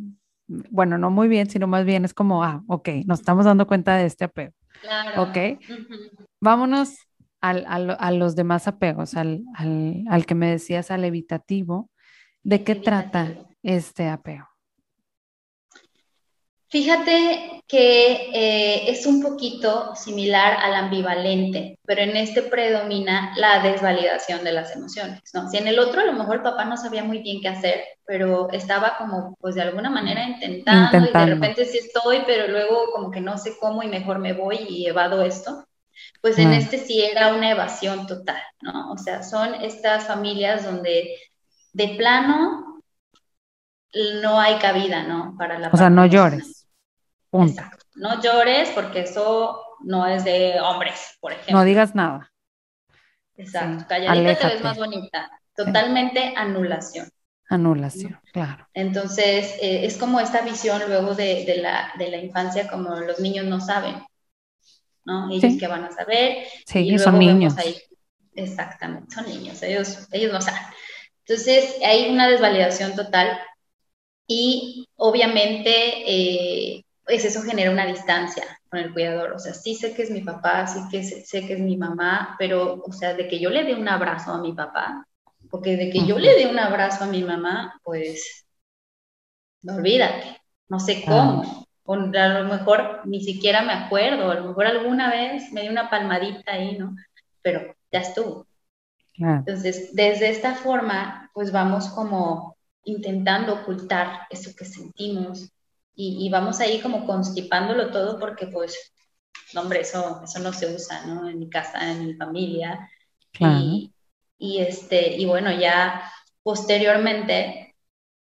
bueno, 0.71 0.97
no 0.97 1.11
muy 1.11 1.27
bien, 1.27 1.49
sino 1.49 1.67
más 1.67 1.85
bien 1.85 2.05
es 2.05 2.13
como, 2.13 2.43
ah, 2.43 2.63
ok, 2.67 2.89
nos 3.05 3.19
estamos 3.19 3.45
dando 3.45 3.67
cuenta 3.67 3.95
de 3.97 4.05
este 4.05 4.25
apego. 4.25 4.53
Claro. 4.81 5.23
Ok, 5.23 5.37
vámonos 6.41 6.95
al, 7.41 7.65
a 7.67 8.11
los 8.11 8.35
demás 8.35 8.67
apegos, 8.67 9.15
al, 9.15 9.43
al, 9.55 10.03
al, 10.09 10.25
que 10.25 10.35
me 10.35 10.49
decías, 10.51 10.91
al 10.91 11.05
evitativo. 11.05 11.89
¿De 12.43 12.63
qué 12.65 12.75
trata 12.75 13.35
este 13.63 14.09
apego? 14.09 14.48
Fíjate 16.69 17.63
que 17.67 18.29
eh, 18.31 18.91
es 18.91 19.07
un 19.07 19.23
poquito 19.23 19.95
similar 19.95 20.57
al 20.61 20.75
ambivalente, 20.75 21.79
pero 21.83 22.01
en 22.01 22.15
este 22.15 22.43
predomina 22.43 23.33
la 23.37 23.59
desvalidación 23.61 24.43
de 24.43 24.51
las 24.51 24.75
emociones, 24.75 25.21
¿no? 25.33 25.49
Si 25.49 25.57
en 25.57 25.67
el 25.67 25.79
otro 25.79 26.01
a 26.01 26.05
lo 26.05 26.13
mejor 26.13 26.37
el 26.37 26.41
papá 26.43 26.65
no 26.65 26.77
sabía 26.77 27.03
muy 27.03 27.19
bien 27.19 27.41
qué 27.41 27.47
hacer, 27.47 27.83
pero 28.05 28.51
estaba 28.51 28.97
como, 28.97 29.35
pues 29.39 29.55
de 29.55 29.63
alguna 29.63 29.89
manera 29.89 30.23
intentando, 30.23 31.07
y 31.09 31.11
de 31.11 31.25
repente 31.25 31.65
sí 31.65 31.79
estoy, 31.79 32.21
pero 32.27 32.47
luego 32.47 32.91
como 32.93 33.09
que 33.09 33.21
no 33.21 33.39
sé 33.39 33.57
cómo 33.59 33.81
y 33.81 33.87
mejor 33.87 34.19
me 34.19 34.33
voy 34.33 34.57
y 34.69 34.85
evado 34.85 35.23
esto, 35.23 35.65
pues 36.21 36.37
en 36.37 36.53
este 36.53 36.77
sí 36.77 37.01
era 37.01 37.33
una 37.33 37.49
evasión 37.49 38.05
total, 38.05 38.41
¿no? 38.61 38.91
O 38.91 38.97
sea, 38.97 39.23
son 39.23 39.55
estas 39.55 40.05
familias 40.05 40.65
donde 40.65 41.15
de 41.73 41.87
plano 41.97 42.81
no 44.21 44.39
hay 44.39 44.59
cabida, 44.59 45.03
¿no? 45.03 45.35
Para 45.37 45.57
la 45.57 45.69
o 45.69 45.77
sea, 45.77 45.89
no 45.89 46.05
llores. 46.05 46.58
Exacto. 47.31 47.85
No 47.95 48.21
llores 48.21 48.69
porque 48.69 49.01
eso 49.01 49.63
no 49.81 50.05
es 50.07 50.23
de 50.23 50.59
hombres, 50.59 51.17
por 51.19 51.31
ejemplo. 51.31 51.57
No 51.57 51.63
digas 51.63 51.95
nada. 51.95 52.31
Exacto. 53.35 53.85
Calladita 53.87 54.35
te 54.35 54.47
ves 54.47 54.63
más 54.63 54.77
bonita. 54.77 55.29
Totalmente 55.55 56.33
anulación. 56.35 57.09
Anulación, 57.49 58.19
claro. 58.31 58.67
Entonces, 58.73 59.55
eh, 59.61 59.85
es 59.85 59.97
como 59.97 60.19
esta 60.19 60.41
visión 60.41 60.81
luego 60.87 61.15
de, 61.15 61.57
la, 61.59 61.91
de, 61.97 62.11
la, 62.11 62.17
infancia, 62.17 62.69
como 62.69 62.95
los 62.95 63.19
niños 63.19 63.45
no 63.47 63.59
saben, 63.59 63.95
¿no? 65.03 65.31
Ellos 65.31 65.55
que 65.59 65.67
van 65.67 65.83
a 65.83 65.91
saber. 65.91 66.45
Sí, 66.67 66.99
son 66.99 67.17
niños. 67.17 67.55
exactamente, 68.35 69.13
son 69.13 69.25
niños, 69.25 69.63
ellos, 69.63 70.07
ellos 70.11 70.31
no 70.31 70.41
saben. 70.41 70.61
Entonces, 71.25 71.75
hay 71.83 72.11
una 72.11 72.29
desvalidación 72.29 72.95
total 72.95 73.39
y 74.27 74.87
obviamente 74.95 75.71
eh, 76.05 76.85
pues 77.09 77.25
eso 77.25 77.41
genera 77.41 77.71
una 77.71 77.87
distancia 77.87 78.43
con 78.69 78.79
el 78.79 78.93
cuidador. 78.93 79.33
O 79.33 79.39
sea, 79.39 79.55
sí 79.55 79.73
sé 79.73 79.95
que 79.95 80.03
es 80.03 80.11
mi 80.11 80.21
papá, 80.21 80.67
sí 80.67 80.79
que 80.91 81.03
sé, 81.03 81.47
que 81.47 81.53
es 81.53 81.59
mi 81.59 81.75
mamá, 81.75 82.35
pero, 82.37 82.83
o 82.85 82.91
sea, 82.91 83.15
de 83.15 83.27
que 83.27 83.39
yo 83.39 83.49
le 83.49 83.63
dé 83.63 83.73
un 83.73 83.87
abrazo 83.87 84.31
a 84.31 84.41
mi 84.41 84.53
papá, 84.53 85.07
porque 85.49 85.75
de 85.75 85.89
que 85.89 86.05
yo 86.05 86.19
le 86.19 86.35
dé 86.35 86.47
un 86.47 86.59
abrazo 86.59 87.05
a 87.05 87.07
mi 87.07 87.23
mamá, 87.23 87.79
pues, 87.83 88.45
no 89.63 89.77
olvídate, 89.77 90.39
no 90.67 90.79
sé 90.79 91.03
cómo. 91.03 91.65
O 91.83 91.93
a 91.95 91.97
lo 91.97 92.47
mejor 92.47 93.01
ni 93.05 93.23
siquiera 93.23 93.63
me 93.63 93.73
acuerdo, 93.73 94.29
a 94.29 94.35
lo 94.35 94.49
mejor 94.49 94.67
alguna 94.67 95.09
vez 95.09 95.51
me 95.51 95.61
dio 95.61 95.71
una 95.71 95.89
palmadita 95.89 96.51
ahí, 96.51 96.77
¿no? 96.77 96.95
Pero 97.41 97.75
ya 97.91 98.01
estuvo. 98.01 98.45
Entonces, 99.17 99.95
desde 99.95 100.29
esta 100.29 100.53
forma, 100.53 101.31
pues 101.33 101.51
vamos 101.51 101.87
como 101.89 102.55
intentando 102.83 103.55
ocultar 103.55 104.27
eso 104.29 104.51
que 104.55 104.65
sentimos, 104.65 105.51
y, 106.01 106.29
vamos 106.29 106.61
ahí 106.61 106.79
como 106.79 107.05
constipándolo 107.05 107.91
todo 107.91 108.17
porque 108.19 108.47
pues, 108.47 108.93
no, 109.53 109.61
hombre, 109.61 109.81
eso, 109.81 110.21
eso 110.23 110.39
no 110.39 110.53
se 110.53 110.73
usa, 110.73 111.05
¿no? 111.05 111.27
En 111.27 111.37
mi 111.37 111.49
casa, 111.49 111.91
en 111.91 112.07
mi 112.07 112.13
familia. 112.13 112.89
Y, 113.37 113.93
y, 114.37 114.59
este, 114.59 115.17
y 115.17 115.25
bueno, 115.25 115.51
ya 115.51 116.09
posteriormente, 116.41 117.75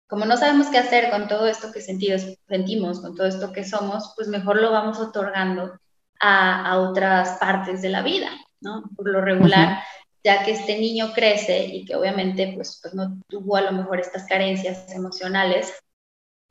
como 0.07 0.27
no 0.27 0.37
sabemos 0.37 0.67
qué 0.67 0.77
hacer 0.77 1.11
con 1.11 1.29
todo 1.29 1.47
esto 1.47 1.73
que 1.73 1.81
sentimos, 1.81 2.27
sentimos 2.47 3.01
con 3.01 3.17
todo 3.17 3.27
esto 3.27 3.53
que 3.53 3.65
somos, 3.65 4.13
pues 4.17 4.29
mejor 4.29 4.61
lo 4.61 4.71
vamos 4.71 5.01
otorgando 5.01 5.73
a, 6.21 6.73
a 6.73 6.79
otras 6.79 7.39
partes 7.39 7.81
de 7.81 7.89
la 7.89 8.03
vida, 8.03 8.31
¿no? 8.61 8.83
Por 8.95 9.09
lo 9.09 9.23
regular, 9.23 9.83
ya 10.23 10.45
que 10.45 10.51
este 10.53 10.79
niño 10.79 11.15
crece 11.15 11.65
y 11.65 11.87
que 11.87 11.97
obviamente 11.97 12.53
pues, 12.55 12.79
pues 12.83 12.93
no 12.93 13.19
tuvo 13.29 13.57
a 13.57 13.63
lo 13.63 13.73
mejor 13.73 13.99
estas 13.99 14.27
carencias 14.27 14.93
emocionales, 14.93 15.73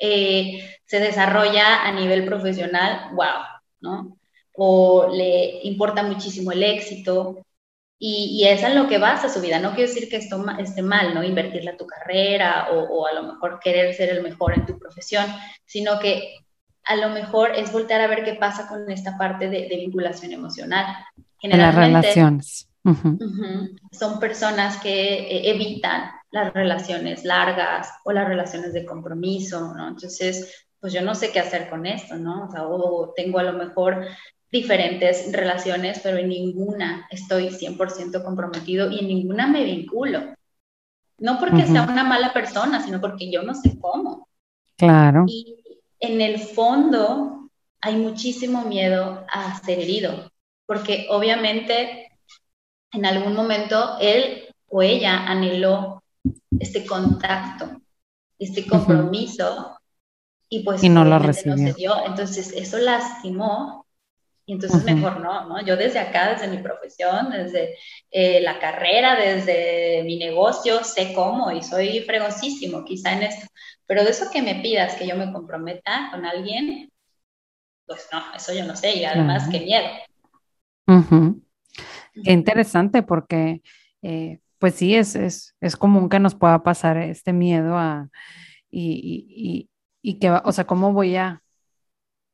eh, 0.04 0.80
se 0.84 1.00
desarrolla 1.00 1.84
a 1.86 1.92
nivel 1.92 2.26
profesional, 2.26 3.12
wow, 3.14 3.46
¿no? 3.82 4.18
O 4.54 5.08
le 5.14 5.62
importa 5.64 6.02
muchísimo 6.02 6.52
el 6.52 6.64
éxito 6.64 7.46
y, 8.00 8.32
y 8.32 8.48
es 8.48 8.64
en 8.64 8.74
lo 8.74 8.88
que 8.88 8.98
basa 8.98 9.30
su 9.30 9.40
vida. 9.42 9.60
No 9.60 9.76
quiero 9.76 9.90
decir 9.90 10.10
que 10.10 10.18
esto 10.18 10.44
esté 10.58 10.82
mal, 10.82 11.14
¿no? 11.14 11.24
Invertirle 11.24 11.70
a 11.70 11.78
tu 11.78 11.86
carrera 11.86 12.70
o, 12.72 13.06
a 13.06 13.14
lo 13.14 13.32
mejor 13.32 13.60
querer 13.64 13.94
ser 13.94 14.10
el 14.10 14.24
mejor 14.24 14.56
en 14.56 14.66
tu 14.66 14.80
profesión, 14.80 15.28
sino 15.66 16.00
que 16.00 16.34
a 16.84 16.96
lo 16.96 17.10
mejor 17.10 17.52
es 17.56 17.72
voltear 17.72 18.02
a 18.02 18.08
ver 18.08 18.24
qué 18.24 18.34
pasa 18.34 18.68
con 18.68 18.90
esta 18.90 19.20
parte 19.20 19.50
de, 19.50 19.68
vinculación 19.70 20.34
emocional. 20.34 20.88
En 21.44 21.58
las 21.60 21.76
relaciones. 21.76 22.68
Son 23.92 24.20
personas 24.20 24.78
que 24.78 25.14
eh, 25.14 25.52
evitan 25.52 26.10
las 26.32 26.54
relaciones 26.54 27.24
largas 27.26 27.90
o 28.04 28.12
las 28.12 28.28
relaciones 28.28 28.74
de 28.74 28.86
compromiso, 28.86 29.74
¿no? 29.76 29.90
Entonces, 29.90 30.66
pues 30.80 30.94
yo 30.94 31.02
no 31.02 31.14
sé 31.14 31.32
qué 31.32 31.40
hacer 31.40 31.70
con 31.70 31.86
esto, 31.86 32.16
¿no? 32.16 32.46
O 32.48 32.52
sea, 32.52 32.68
o 32.68 33.14
tengo 33.16 33.40
a 33.40 33.44
lo 33.44 33.54
mejor 33.54 34.08
diferentes 34.52 35.32
relaciones, 35.32 36.00
pero 36.02 36.18
en 36.18 36.30
ninguna 36.30 37.08
estoy 37.10 37.50
100% 37.50 38.24
comprometido 38.24 38.90
y 38.90 39.00
en 39.00 39.08
ninguna 39.08 39.48
me 39.48 39.64
vinculo. 39.64 40.34
No 41.20 41.38
porque 41.40 41.68
sea 41.68 41.84
una 41.84 42.04
mala 42.04 42.34
persona, 42.34 42.84
sino 42.84 43.00
porque 43.00 43.32
yo 43.32 43.44
no 43.44 43.54
sé 43.54 43.78
cómo. 43.80 44.28
Claro. 44.76 45.26
Y 45.28 45.56
en 46.00 46.20
el 46.20 46.40
fondo 46.40 47.50
hay 47.80 47.96
muchísimo 47.96 48.64
miedo 48.64 49.26
a 49.32 49.60
ser 49.60 49.80
herido, 49.80 50.32
porque 50.66 51.08
obviamente 51.10 52.12
en 52.92 53.06
algún 53.06 53.36
momento 53.36 53.98
él 54.00 54.48
o 54.68 54.82
ella 54.82 55.26
anheló 55.28 56.01
este 56.60 56.86
contacto, 56.86 57.82
este 58.38 58.68
compromiso, 58.68 59.78
y 60.50 60.64
pues 60.64 60.84
y 60.84 60.90
no 60.90 61.06
lo 61.06 61.18
recibió. 61.20 61.74
dio. 61.74 62.06
Entonces 62.06 62.52
eso 62.54 62.78
lastimó, 62.78 63.86
y 64.46 64.54
entonces 64.54 64.84
mejor 64.84 65.22
no, 65.22 65.48
¿no? 65.48 65.66
Yo 65.66 65.78
desde 65.78 66.00
acá, 66.00 66.34
desde 66.34 66.48
mi 66.48 66.58
profesión, 66.58 67.30
desde 67.32 67.78
eh, 68.10 68.42
la 68.42 68.60
carrera, 68.60 69.16
desde 69.16 70.04
mi 70.04 70.18
negocio, 70.18 70.84
sé 70.84 71.14
cómo 71.14 71.52
y 71.52 71.64
soy 71.64 72.02
fregosísimo 72.02 72.84
quizá 72.84 73.14
en 73.14 73.24
esto, 73.24 73.48
pero 73.86 74.04
de 74.04 74.12
eso 74.12 74.30
que 74.32 74.42
me 74.42 74.56
pidas 74.56 74.96
que 74.96 75.08
yo 75.08 75.16
me 75.16 75.32
comprometa 75.32 76.10
con 76.12 76.26
alguien, 76.26 76.92
pues 77.86 78.10
no, 78.12 78.22
eso 78.36 78.54
yo 78.54 78.66
no 78.66 78.76
sé, 78.76 78.98
y 78.98 79.06
además 79.06 79.48
qué 79.50 79.60
miedo. 79.62 79.88
Qué 82.24 82.32
interesante 82.32 83.04
porque... 83.04 83.62
Eh, 84.02 84.40
pues 84.62 84.76
sí, 84.76 84.94
es, 84.94 85.16
es, 85.16 85.56
es 85.60 85.76
común 85.76 86.08
que 86.08 86.20
nos 86.20 86.36
pueda 86.36 86.62
pasar 86.62 86.96
este 86.98 87.34
miedo 87.34 87.80
a, 87.80 88.10
y, 88.70 89.68
y, 90.04 90.20
que, 90.20 90.30
o 90.30 90.52
sea, 90.52 90.66
cómo 90.68 90.94
voy 90.94 91.16
a 91.16 91.42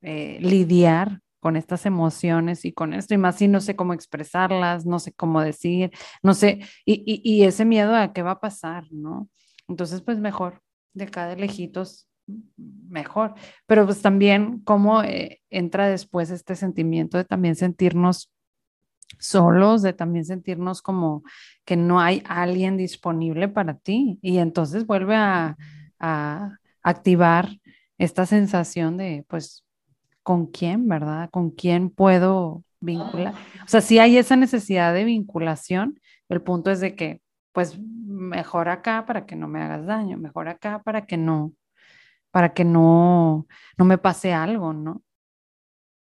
eh, 0.02 0.38
lidiar 0.42 1.22
con 1.40 1.56
estas 1.56 1.86
emociones 1.86 2.66
y 2.66 2.74
con 2.74 2.94
esto, 2.94 3.14
y 3.14 3.18
más 3.18 3.38
si 3.38 3.48
no 3.48 3.62
sé 3.62 3.78
cómo 3.78 3.94
expresarlas, 3.94 4.86
no 4.86 5.00
sé 5.00 5.14
cómo 5.14 5.40
decir, 5.42 5.92
no 6.22 6.34
sé, 6.34 6.60
y, 6.84 7.22
y, 7.24 7.46
ese 7.46 7.64
miedo 7.64 7.96
a 7.96 8.12
qué 8.12 8.24
va 8.24 8.32
a 8.32 8.40
pasar, 8.42 8.84
¿no? 8.92 9.30
Entonces, 9.70 10.02
pues 10.02 10.20
mejor, 10.20 10.62
de 10.94 11.06
de 11.06 11.36
lejitos, 11.38 12.10
mejor, 12.90 13.36
pero 13.68 13.86
pues 13.86 14.02
también 14.02 14.60
cómo 14.66 15.02
eh, 15.02 15.42
entra 15.50 15.88
después 15.88 16.30
este 16.30 16.58
sentimiento 16.58 17.18
de 17.18 17.24
también 17.24 17.56
sentirnos 17.56 18.30
solos, 19.20 19.82
de 19.82 19.94
también 19.94 20.26
sentirnos 20.26 20.82
como 20.82 21.24
que 21.66 21.76
no 21.76 22.00
hay 22.00 22.24
alguien 22.28 22.78
disponible 22.78 23.48
para 23.48 23.76
ti. 23.76 24.20
Y 24.22 24.38
entonces 24.38 24.86
vuelve 24.86 25.16
a, 25.16 25.58
activar 26.84 27.50
esta 27.98 28.26
sensación 28.26 28.98
de, 28.98 29.26
pues, 29.28 29.66
¿con 30.24 30.46
quién, 30.46 30.88
verdad? 30.88 31.30
¿Con 31.32 31.50
quién 31.50 31.90
puedo 31.90 32.64
vincular? 32.80 33.34
O 33.66 33.68
sea, 33.68 33.82
si 33.82 34.00
hay 34.00 34.18
esa 34.18 34.36
necesidad 34.38 34.94
de 34.94 35.04
vinculación, 35.04 36.00
el 36.30 36.42
punto 36.42 36.72
es 36.72 36.80
de 36.80 36.96
que, 36.96 37.22
pues, 37.52 37.78
mejor 37.80 38.70
acá 38.70 39.06
para 39.06 39.26
que 39.26 39.36
no 39.36 39.48
me 39.48 39.62
hagas 39.62 39.86
daño, 39.86 40.18
mejor 40.18 40.48
acá 40.48 40.82
para 40.84 41.06
que 41.06 41.18
no, 41.18 41.54
para 42.32 42.54
que 42.54 42.64
no, 42.64 43.48
no 43.78 43.86
me 43.86 43.98
pase 43.98 44.34
algo, 44.34 44.72
¿no? 44.72 45.02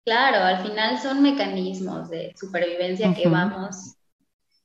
Claro, 0.07 0.37
al 0.37 0.65
final 0.65 0.97
son 0.99 1.21
mecanismos 1.21 2.09
de 2.09 2.33
supervivencia 2.39 3.13
que 3.13 3.27
vamos 3.27 3.97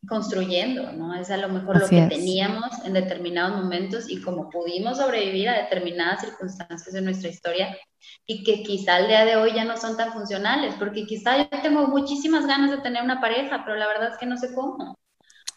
construyendo, 0.06 0.92
¿no? 0.92 1.16
Es 1.16 1.32
a 1.32 1.36
lo 1.36 1.48
mejor 1.48 1.80
lo 1.80 1.88
que 1.88 2.02
teníamos 2.02 2.70
en 2.84 2.92
determinados 2.92 3.60
momentos 3.60 4.08
y 4.08 4.22
como 4.22 4.50
pudimos 4.50 4.98
sobrevivir 4.98 5.48
a 5.48 5.62
determinadas 5.62 6.20
circunstancias 6.20 6.92
de 6.92 7.02
nuestra 7.02 7.28
historia 7.28 7.76
y 8.24 8.44
que 8.44 8.62
quizá 8.62 8.94
al 8.94 9.08
día 9.08 9.24
de 9.24 9.34
hoy 9.34 9.52
ya 9.52 9.64
no 9.64 9.76
son 9.76 9.96
tan 9.96 10.12
funcionales, 10.12 10.76
porque 10.78 11.06
quizá 11.06 11.38
yo 11.38 11.48
tengo 11.60 11.88
muchísimas 11.88 12.46
ganas 12.46 12.70
de 12.70 12.78
tener 12.78 13.02
una 13.02 13.20
pareja, 13.20 13.64
pero 13.64 13.76
la 13.76 13.88
verdad 13.88 14.12
es 14.12 14.18
que 14.18 14.26
no 14.26 14.36
sé 14.36 14.54
cómo. 14.54 14.96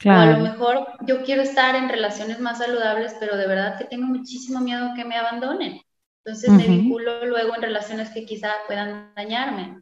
O 0.03 0.09
a 0.09 0.25
lo 0.25 0.39
mejor 0.39 0.87
yo 1.05 1.23
quiero 1.23 1.43
estar 1.43 1.75
en 1.75 1.89
relaciones 1.89 2.39
más 2.39 2.57
saludables, 2.57 3.15
pero 3.19 3.37
de 3.37 3.47
verdad 3.47 3.77
que 3.77 3.85
tengo 3.85 4.07
muchísimo 4.07 4.61
miedo 4.61 4.93
que 4.95 5.05
me 5.05 5.15
abandonen. 5.15 5.79
Entonces 6.25 6.49
me 6.49 6.67
vinculo 6.67 7.23
luego 7.25 7.55
en 7.55 7.61
relaciones 7.61 8.09
que 8.09 8.25
quizá 8.25 8.49
puedan 8.67 9.13
dañarme. 9.15 9.81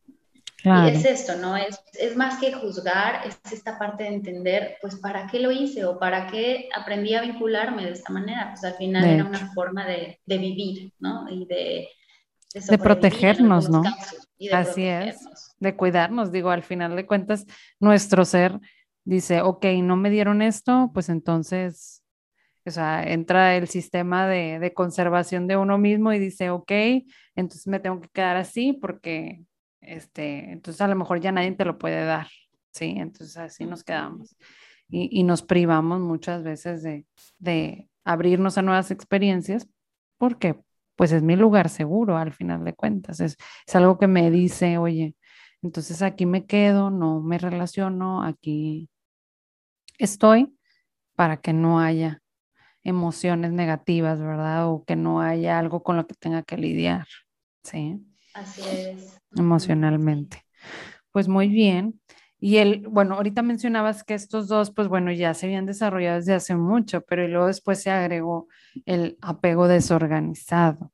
Y 0.66 0.90
es 0.90 1.06
esto, 1.06 1.36
¿no? 1.38 1.58
Es, 1.58 1.78
es, 2.00 2.16
más 2.16 2.40
que 2.40 2.54
juzgar, 2.54 3.26
es 3.28 3.38
esta 3.52 3.78
parte 3.78 4.04
de 4.04 4.10
entender, 4.14 4.78
pues, 4.82 4.96
¿para 4.96 5.28
qué 5.28 5.40
lo 5.40 5.52
hice? 5.52 5.84
O 5.84 6.00
¿para 6.00 6.28
qué 6.28 6.70
aprendí 6.74 7.14
a 7.16 7.22
vincularme 7.22 7.86
de 7.86 7.92
esta 7.92 8.14
manera? 8.14 8.52
Pues 8.52 8.64
al 8.64 8.78
final 8.78 9.04
era 9.04 9.26
una 9.26 9.54
forma 9.54 9.86
de, 9.86 10.20
de, 10.26 10.38
vivir, 10.38 10.94
¿no? 11.00 11.28
Y 11.30 11.46
de... 11.46 11.90
De, 12.54 12.78
protegernos, 12.78 13.70
¿no? 13.70 13.82
Así 14.54 14.86
es, 14.86 15.28
de 15.60 15.76
cuidarnos. 15.76 16.32
Digo, 16.32 16.50
al 16.50 16.64
final 16.64 16.96
de 16.96 17.08
cuentas, 17.08 17.46
nuestro 17.80 18.24
ser 18.26 18.60
dice, 19.04 19.42
ok, 19.42 19.66
no 19.82 19.98
me 19.98 20.10
dieron 20.10 20.42
esto, 20.42 20.92
pues 20.94 21.10
entonces 21.10 22.03
o 22.66 22.72
sea, 22.72 23.04
entra 23.04 23.56
el 23.58 23.68
sistema 23.68 24.28
de, 24.28 24.60
de, 24.60 24.74
conservación 24.74 25.48
de 25.48 25.58
uno 25.58 25.78
mismo 25.78 26.14
y 26.14 26.20
dice, 26.20 26.50
ok, 26.50 26.72
entonces 27.36 27.68
me 27.68 27.80
tengo 27.80 28.00
que 28.00 28.10
quedar 28.10 28.38
así 28.38 28.74
porque, 28.74 29.44
este, 29.82 30.52
entonces 30.52 30.80
a 30.82 30.88
lo 30.88 30.96
mejor 30.96 31.20
ya 31.20 31.32
nadie 31.32 31.52
te 31.52 31.66
lo 31.66 31.78
puede 31.78 32.06
dar, 32.06 32.28
¿sí? 32.72 32.96
Entonces 32.98 33.36
así 33.38 33.66
nos 33.66 33.84
quedamos. 33.84 34.38
Y, 34.90 35.10
y 35.20 35.24
nos 35.24 35.42
privamos 35.42 36.00
muchas 36.00 36.44
veces 36.44 36.84
de, 36.84 37.06
de 37.40 37.90
abrirnos 38.06 38.58
a 38.58 38.62
nuevas 38.62 38.92
experiencias 38.92 39.68
porque, 40.18 40.60
pues 40.96 41.12
es 41.12 41.24
mi 41.24 41.36
lugar 41.36 41.70
seguro 41.70 42.18
al 42.18 42.32
final 42.34 42.64
de 42.64 42.74
cuentas. 42.74 43.20
Es, 43.20 43.38
es 43.68 43.76
algo 43.76 43.98
que 43.98 44.08
me 44.08 44.32
dice, 44.32 44.78
oye, 44.78 45.16
entonces 45.62 46.02
aquí 46.02 46.26
me 46.26 46.46
quedo, 46.46 46.92
no 46.92 47.22
me 47.22 47.38
relaciono, 47.38 48.24
aquí 48.24 48.90
estoy 49.98 50.58
para 51.16 51.38
que 51.38 51.54
no 51.54 51.80
haya 51.80 52.23
emociones 52.84 53.52
negativas, 53.52 54.20
¿verdad? 54.20 54.70
O 54.70 54.84
que 54.86 54.96
no 54.96 55.22
haya 55.22 55.60
algo 55.60 55.84
con 55.84 55.98
lo 55.98 56.08
que 56.08 56.16
tenga 56.16 56.44
que 56.44 56.58
lidiar, 56.58 57.08
¿sí? 57.64 58.00
Así 58.34 58.62
es. 58.62 59.20
Emocionalmente. 59.36 60.44
Pues 61.12 61.28
muy 61.28 61.48
bien. 61.48 62.00
Y 62.40 62.58
el, 62.58 62.88
bueno, 62.90 63.16
ahorita 63.16 63.42
mencionabas 63.42 64.04
que 64.04 64.16
estos 64.16 64.50
dos, 64.50 64.72
pues 64.72 64.90
bueno, 64.90 65.12
ya 65.14 65.34
se 65.34 65.46
habían 65.46 65.66
desarrollado 65.66 66.18
desde 66.18 66.34
hace 66.34 66.56
mucho, 66.56 67.02
pero 67.02 67.26
luego 67.28 67.48
después 67.48 67.82
se 67.82 67.90
agregó 67.90 68.48
el 68.86 69.18
apego 69.22 69.68
desorganizado. 69.70 70.92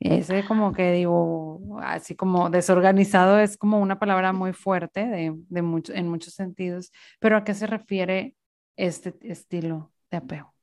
Ese 0.00 0.44
como 0.44 0.72
que 0.72 0.92
digo, 0.92 1.78
así 1.82 2.14
como 2.16 2.50
desorganizado 2.50 3.38
es 3.38 3.56
como 3.56 3.80
una 3.80 3.98
palabra 3.98 4.32
muy 4.32 4.52
fuerte 4.52 5.06
de, 5.06 5.34
de 5.48 5.62
mucho, 5.62 5.92
en 5.92 6.08
muchos 6.08 6.34
sentidos, 6.34 6.92
pero 7.20 7.36
¿a 7.36 7.44
qué 7.44 7.54
se 7.54 7.66
refiere 7.66 8.36
este 8.76 9.14
estilo 9.22 9.92
de 10.10 10.18
apego? 10.18 10.57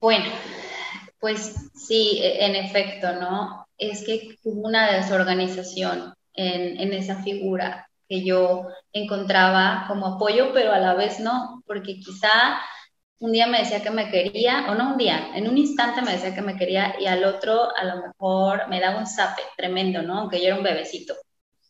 Bueno, 0.00 0.26
pues 1.18 1.70
sí, 1.74 2.18
e, 2.22 2.44
en 2.44 2.56
efecto, 2.56 3.14
¿no? 3.14 3.66
Es 3.78 4.04
que 4.04 4.36
hubo 4.44 4.66
una 4.68 4.92
desorganización 4.92 6.14
en, 6.34 6.92
esa 6.92 7.22
figura 7.22 7.88
que 8.08 8.24
yo 8.24 8.68
encontraba 8.92 9.86
como 9.88 10.06
apoyo, 10.06 10.52
pero 10.52 10.72
a 10.72 10.78
la 10.78 10.94
vez 10.94 11.20
no, 11.20 11.62
porque 11.66 11.98
quizá 11.98 12.60
un 13.20 13.32
día 13.32 13.46
me 13.46 13.60
decía 13.60 13.82
que 13.82 13.90
me 13.90 14.10
quería, 14.10 14.66
o 14.70 14.74
no 14.74 14.92
un 14.92 14.98
día, 14.98 15.30
en 15.34 15.48
un 15.48 15.56
instante 15.56 16.02
me 16.02 16.12
decía 16.12 16.34
que 16.34 16.42
me 16.42 16.56
quería 16.56 16.96
y 17.00 17.06
al 17.06 17.24
otro 17.24 17.74
a 17.74 17.84
lo 17.84 18.02
mejor 18.06 18.68
me 18.68 18.80
daba 18.80 18.98
un 18.98 19.06
zape 19.06 19.42
tremendo, 19.56 20.02
¿no? 20.02 20.18
Aunque 20.20 20.40
yo 20.40 20.48
era 20.48 20.56
un 20.56 20.62
bebecito. 20.64 21.14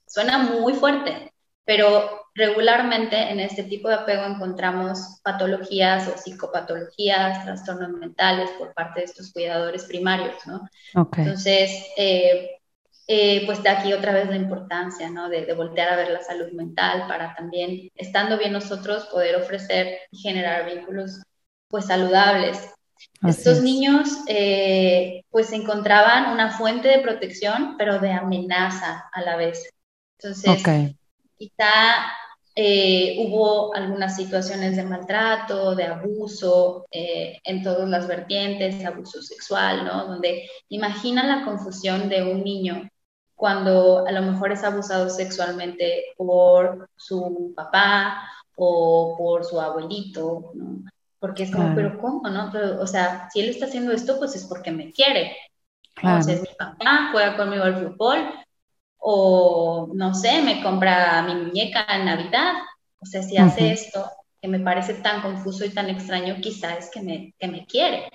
Suena 0.07 0.39
muy 0.39 0.75
fuerte, 0.75 1.34
pero 1.65 2.25
regularmente 2.35 3.17
en 3.17 3.41
este 3.41 3.63
tipo 3.63 3.89
de 3.89 3.95
apego 3.95 4.25
encontramos 4.25 5.21
patologías 5.23 6.09
o 6.09 6.17
psicopatologías, 6.17 7.45
trastornos 7.45 7.91
mentales 7.91 8.51
por 8.59 8.75
parte 8.75 9.01
de 9.01 9.07
estos 9.07 9.33
cuidadores 9.33 9.85
primarios, 9.85 10.35
¿no? 10.47 10.69
Entonces, 11.17 11.87
eh, 11.97 12.51
eh, 13.07 13.43
pues 13.47 13.63
de 13.63 13.69
aquí 13.69 13.93
otra 13.93 14.13
vez 14.13 14.29
la 14.29 14.37
importancia, 14.37 15.11
¿no? 15.11 15.29
De, 15.29 15.53
voltear 15.55 15.91
a 15.91 15.97
ver 15.97 16.11
la 16.11 16.23
salud 16.23 16.51
mental 16.53 17.07
para 17.07 17.35
también, 17.35 17.91
estando 17.95 18.39
bien 18.39 18.53
nosotros, 18.53 19.07
poder 19.07 19.37
ofrecer 19.37 19.99
y 20.11 20.19
generar 20.19 20.67
vínculos, 20.67 21.23
pues, 21.69 21.87
saludables. 21.87 22.71
Estos 23.27 23.63
niños, 23.63 24.09
eh, 24.29 25.23
pues, 25.31 25.53
encontraban 25.53 26.33
una 26.33 26.57
fuente 26.57 26.89
de 26.89 27.01
protección, 27.01 27.77
pero 27.77 27.99
de 27.99 28.13
amenaza 28.13 29.09
a 29.13 29.21
la 29.23 29.37
vez. 29.37 29.71
Entonces, 30.19 30.63
quizá 31.37 32.13
eh, 32.57 33.17
hubo 33.19 33.75
algunas 33.75 34.15
situaciones 34.15 34.77
de 34.77 34.85
maltrato, 34.85 35.75
de 35.75 35.85
abuso 35.85 36.87
eh, 36.91 37.41
en 37.43 37.63
todas 37.65 37.89
las 37.89 38.07
vertientes, 38.07 38.85
abuso 38.85 39.21
sexual, 39.23 39.85
¿no? 39.85 40.07
Donde 40.07 40.49
imagina 40.69 41.25
la 41.25 41.45
confusión 41.45 42.09
de 42.09 42.23
un 42.23 42.45
niño 42.45 42.89
cuando 43.35 44.07
a 44.07 44.13
lo 44.13 44.23
mejor 44.23 44.53
es 44.53 44.63
abusado 44.63 45.11
sexualmente 45.11 46.05
por 46.17 46.89
su 46.97 47.53
papá 47.57 48.23
o 48.57 49.17
por 49.19 49.45
su 49.45 49.61
abuelito, 49.61 50.53
¿no? 50.55 50.85
Porque 51.19 51.45
es 51.45 51.51
como, 51.51 51.75
pero 51.75 51.99
¿cómo, 51.99 52.29
no? 52.29 52.53
o 52.81 52.87
sea, 52.87 53.29
si 53.33 53.41
él 53.41 53.49
está 53.49 53.65
haciendo 53.65 53.93
esto, 53.93 54.19
pues 54.19 54.37
es 54.37 54.45
porque 54.45 54.71
me 54.71 54.93
quiere. 54.93 55.35
Entonces, 55.97 56.43
mi 56.43 56.49
papá 56.59 57.09
juega 57.13 57.37
conmigo 57.37 57.65
al 57.65 57.83
fútbol, 57.83 58.29
o 59.07 59.91
no 59.93 60.15
sé, 60.15 60.41
me 60.41 60.63
compra 60.63 61.23
mi 61.23 61.35
muñeca 61.35 61.85
en 61.91 62.07
Navidad. 62.07 62.55
O 62.99 63.05
sea, 63.05 63.23
si 63.23 63.37
hace 63.37 63.71
esto 63.71 64.11
que 64.41 64.49
me 64.49 64.61
parece 64.61 64.95
tan 64.95 65.21
confuso 65.21 65.67
y 65.67 65.69
tan 65.69 65.91
extraño, 65.91 66.37
quizá 66.41 66.75
es 66.79 66.91
que 66.91 67.03
me, 67.03 67.35
que 67.39 67.49
me 67.49 67.67
quiere, 67.67 68.09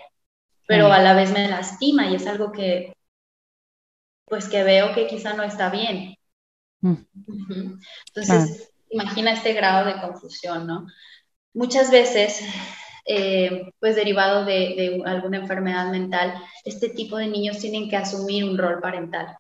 pero 0.66 0.92
a 0.92 1.00
la 1.00 1.14
vez 1.14 1.32
me 1.32 1.48
lastima 1.48 2.08
y 2.08 2.16
es 2.16 2.26
algo 2.26 2.52
que, 2.52 2.96
pues 4.26 4.50
que 4.50 4.64
veo 4.64 4.96
que 4.96 5.06
quizá 5.06 5.34
no 5.34 5.44
está 5.44 5.70
bien. 5.70 6.16
Entonces, 6.82 8.72
imagina 8.90 9.34
este 9.34 9.54
grado 9.54 9.86
de 9.86 10.02
confusión, 10.02 10.66
¿no? 10.66 10.88
Muchas 11.54 11.92
veces, 11.92 12.42
eh, 13.06 13.70
pues 13.80 13.96
derivado 13.96 14.44
de, 14.44 14.54
de 14.54 15.04
alguna 15.06 15.38
enfermedad 15.38 15.92
mental, 15.92 16.34
este 16.66 16.90
tipo 16.90 17.18
de 17.18 17.28
niños 17.28 17.60
tienen 17.60 17.88
que 17.88 17.98
asumir 17.98 18.44
un 18.44 18.58
rol 18.58 18.80
parental. 18.82 19.38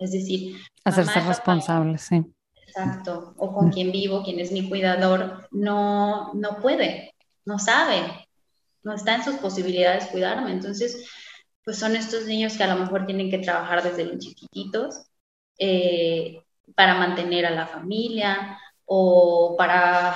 Es 0.00 0.12
decir, 0.12 0.56
hacerse 0.84 1.20
responsables, 1.20 2.02
sí. 2.02 2.24
Exacto. 2.66 3.34
O 3.36 3.52
con 3.52 3.70
quien 3.70 3.92
vivo, 3.92 4.24
quien 4.24 4.40
es 4.40 4.50
mi 4.50 4.68
cuidador, 4.68 5.48
no, 5.50 6.32
no 6.34 6.56
puede, 6.60 7.14
no 7.44 7.58
sabe, 7.58 8.28
no 8.82 8.94
está 8.94 9.16
en 9.16 9.24
sus 9.24 9.36
posibilidades 9.36 10.06
cuidarme. 10.06 10.52
Entonces, 10.52 11.06
pues 11.64 11.78
son 11.78 11.96
estos 11.96 12.26
niños 12.26 12.56
que 12.56 12.64
a 12.64 12.74
lo 12.74 12.80
mejor 12.80 13.06
tienen 13.06 13.30
que 13.30 13.38
trabajar 13.38 13.82
desde 13.82 14.06
los 14.06 14.18
chiquititos 14.18 15.02
eh, 15.58 16.42
para 16.74 16.94
mantener 16.94 17.44
a 17.44 17.50
la 17.50 17.66
familia 17.66 18.58
o 18.86 19.54
para 19.58 20.14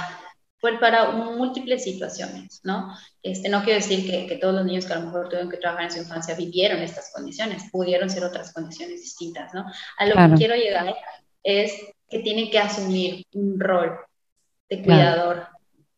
fue 0.65 0.79
para 0.79 1.11
múltiples 1.11 1.85
situaciones, 1.85 2.63
¿no? 2.65 2.97
Este, 3.23 3.51
no 3.51 3.63
quiero 3.63 3.81
decir 3.81 4.11
que, 4.11 4.27
que, 4.27 4.37
todos 4.37 4.55
los 4.55 4.65
niños 4.65 4.87
que 4.87 4.95
a 4.95 4.99
lo 4.99 5.05
mejor 5.05 5.29
tuvieron 5.29 5.51
que 5.51 5.59
trabajar 5.59 5.85
en 5.85 5.91
su 5.91 5.99
infancia 5.99 6.35
vivieron 6.35 6.79
estas 6.79 7.13
condiciones, 7.13 7.65
pudieron 7.71 8.09
ser 8.09 8.25
otras 8.25 8.51
condiciones 8.51 9.03
distintas, 9.03 9.53
¿no? 9.53 9.67
A 9.99 10.07
lo 10.07 10.15
que 10.15 10.39
quiero 10.39 10.55
llegar 10.55 10.95
es 11.43 11.71
que 12.09 12.21
tienen 12.21 12.51
que 12.51 12.59
asumir 12.59 13.27
un 13.35 13.61
rol 13.61 13.95
de 14.71 14.83
cuidador, 14.83 15.49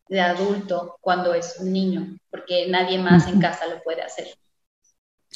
de 0.09 0.21
adulto, 0.21 0.99
cuando 1.01 1.33
es 1.33 1.59
un 1.61 1.73
niño, 1.73 2.19
porque 2.29 2.67
nadie 2.67 2.99
más 2.99 3.29
en 3.29 3.41
casa 3.41 3.69
lo 3.69 3.81
puede 3.85 4.03
hacer. 4.03 4.27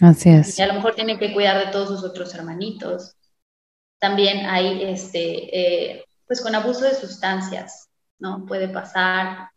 Así 0.01 0.29
es. 0.29 0.59
Y 0.59 0.63
a 0.63 0.67
lo 0.67 0.75
mejor 0.75 0.97
tiene 0.97 1.21
que 1.21 1.33
cuidar 1.33 1.65
de 1.65 1.71
todos 1.71 1.87
sus 1.87 2.03
otros 2.03 2.35
hermanitos. 2.35 3.15
También 4.01 4.47
hay, 4.47 4.83
este, 4.83 5.93
eh, 5.93 6.05
pues 6.27 6.41
con 6.41 6.53
abuso 6.57 6.81
de 6.81 6.97
sustancias, 6.97 7.90
¿no? 8.21 8.47
Puede 8.47 8.69
pasar 8.69 9.51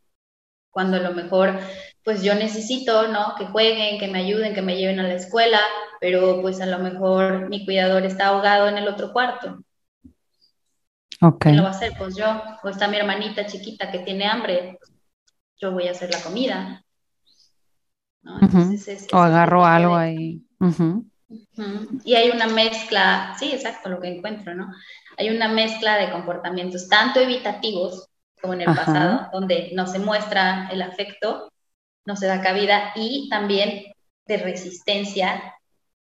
cuando 0.73 0.97
a 0.97 1.01
lo 1.01 1.11
mejor, 1.13 1.59
pues 2.03 2.23
yo 2.23 2.33
necesito, 2.33 3.07
¿no? 3.07 3.35
Que 3.37 3.45
jueguen, 3.45 3.99
que 3.99 4.07
me 4.07 4.19
ayuden, 4.19 4.55
que 4.55 4.63
me 4.63 4.75
lleven 4.75 4.99
a 4.99 5.03
la 5.03 5.13
escuela, 5.13 5.59
pero 6.01 6.41
pues 6.41 6.59
a 6.61 6.65
lo 6.65 6.79
mejor 6.79 7.47
mi 7.47 7.63
cuidador 7.63 8.03
está 8.05 8.27
ahogado 8.27 8.67
en 8.67 8.79
el 8.79 8.87
otro 8.87 9.13
cuarto. 9.13 9.63
Ok. 11.21 11.43
¿Quién 11.43 11.57
lo 11.57 11.63
va 11.63 11.69
a 11.69 11.71
hacer? 11.71 11.93
Pues 11.97 12.15
yo. 12.15 12.25
O 12.63 12.69
está 12.69 12.87
mi 12.87 12.97
hermanita 12.97 13.45
chiquita 13.45 13.91
que 13.91 13.99
tiene 13.99 14.25
hambre, 14.25 14.79
yo 15.57 15.71
voy 15.71 15.87
a 15.87 15.91
hacer 15.91 16.11
la 16.11 16.21
comida. 16.21 16.83
o 19.11 19.17
agarro 19.17 19.65
algo 19.65 19.95
ahí. 19.95 20.41
Y 22.03 22.15
hay 22.15 22.31
una 22.31 22.47
mezcla, 22.47 23.35
sí, 23.37 23.51
exacto, 23.53 23.89
lo 23.89 23.99
que 23.99 24.07
encuentro, 24.07 24.55
¿no? 24.55 24.71
Hay 25.17 25.29
una 25.29 25.47
mezcla 25.47 25.97
de 25.97 26.11
comportamientos 26.11 26.89
tanto 26.89 27.19
evitativos 27.19 28.09
como 28.43 28.55
en 28.55 28.61
el 28.61 28.75
pasado, 28.75 29.29
donde 29.31 29.71
no 29.73 29.87
se 29.87 29.99
muestra 29.99 30.67
el 30.69 30.81
afecto, 30.81 31.49
no 32.05 32.17
se 32.17 32.27
da 32.27 32.41
cabida, 32.41 32.91
y 32.93 33.29
también 33.29 33.85
de 34.27 34.37
resistencia 34.37 35.55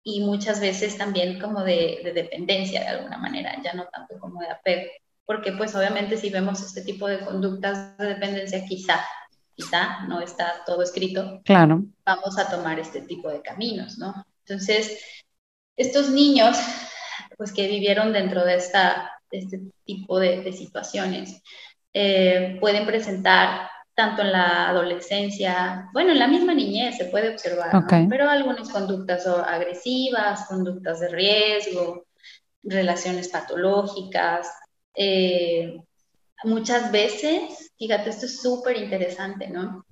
y 0.03 0.21
muchas 0.21 0.59
veces 0.59 0.97
también 0.97 1.39
como 1.39 1.63
de, 1.63 2.01
de, 2.03 2.13
dependencia 2.13 2.81
de 2.81 2.87
alguna 2.87 3.19
manera, 3.19 3.61
ya 3.63 3.73
no 3.73 3.85
tanto 3.85 4.19
como 4.19 4.41
de 4.41 4.49
apego, 4.49 4.89
porque 5.27 5.51
pues 5.51 5.75
obviamente 5.75 6.17
si 6.17 6.31
vemos 6.31 6.61
este 6.63 6.81
tipo 6.81 7.07
de 7.07 7.19
conductas 7.19 7.95
de 7.99 8.07
dependencia, 8.07 8.65
quizá, 8.65 9.05
quizá 9.53 10.07
no 10.07 10.19
está 10.19 10.63
todo 10.65 10.81
escrito, 10.81 11.41
claro. 11.45 11.83
vamos 12.03 12.39
a 12.39 12.49
tomar 12.49 12.79
este 12.79 13.01
tipo 13.01 13.29
de 13.29 13.43
caminos, 13.43 13.99
¿no? 13.99 14.25
Entonces, 14.47 14.99
estos 15.77 16.09
niños, 16.09 16.57
pues 17.37 17.53
que 17.53 17.67
vivieron 17.67 18.13
dentro 18.13 18.43
de, 18.43 18.55
esta, 18.55 19.11
este 19.29 19.61
tipo 19.83 20.19
de, 20.19 20.41
de 20.41 20.53
situaciones, 20.53 21.43
eh, 21.97 22.57
pueden 22.59 22.85
presentar 22.85 23.69
tanto 23.93 24.21
en 24.21 24.33
la 24.33 24.67
adolescencia, 24.67 25.89
bueno, 25.93 26.11
en 26.11 26.19
la 26.19 26.27
misma 26.27 26.53
niñez 26.53 26.97
se 26.97 27.05
puede 27.05 27.29
observar, 27.29 27.71
pero 28.09 28.29
algunas 28.29 28.67
conductas 28.67 29.25
agresivas, 29.25 30.45
conductas 30.49 30.99
de 30.99 31.07
riesgo, 31.07 32.03
relaciones 32.63 33.29
patológicas. 33.29 34.51
Eh, 34.93 35.79
muchas 36.43 36.91
veces, 36.91 37.71
fíjate, 37.79 38.09
esto 38.09 38.25
es 38.25 38.41
súper 38.41 38.75
interesante, 38.75 39.47
¿no? 39.47 39.85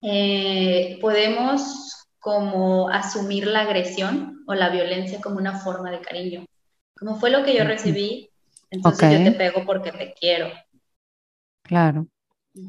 Eh, 0.00 0.96
podemos 1.02 2.06
como 2.18 2.88
asumir 2.88 3.46
la 3.46 3.60
agresión 3.60 4.42
o 4.46 4.54
la 4.54 4.70
violencia 4.70 5.20
como 5.20 5.36
una 5.36 5.58
forma 5.58 5.90
de 5.90 6.00
cariño. 6.00 6.46
Como 6.98 7.20
fue 7.20 7.28
lo 7.28 7.44
que 7.44 7.54
yo 7.54 7.64
recibí, 7.64 8.30
entonces 8.70 9.12
yo 9.12 9.30
te 9.30 9.32
pego 9.32 9.66
porque 9.66 9.92
te 9.92 10.14
quiero. 10.14 10.48
Claro, 11.66 12.06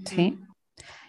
sí. 0.06 0.40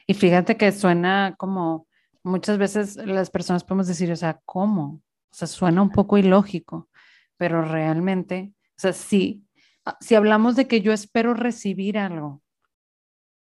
Y 0.07 0.15
fíjate 0.15 0.57
que 0.57 0.73
suena 0.73 1.35
como, 1.39 1.87
muchas 2.23 2.59
veces 2.59 2.97
las 2.97 3.31
personas 3.31 3.65
podemos 3.65 3.87
decir, 3.87 4.11
o 4.13 4.17
sea, 4.17 4.41
¿cómo? 4.45 5.03
O 5.31 5.35
sea, 5.35 5.49
suena 5.49 5.83
un 5.83 5.91
poco 5.91 6.19
ilógico, 6.19 6.89
pero 7.37 7.63
realmente, 7.63 8.53
o 8.71 8.81
sea, 8.81 8.93
sí, 8.93 9.45
ah, 9.85 9.97
si 10.01 10.15
hablamos 10.15 10.57
de 10.57 10.67
que 10.67 10.81
yo 10.81 10.93
espero 10.93 11.35
recibir 11.35 11.99
algo 11.99 12.43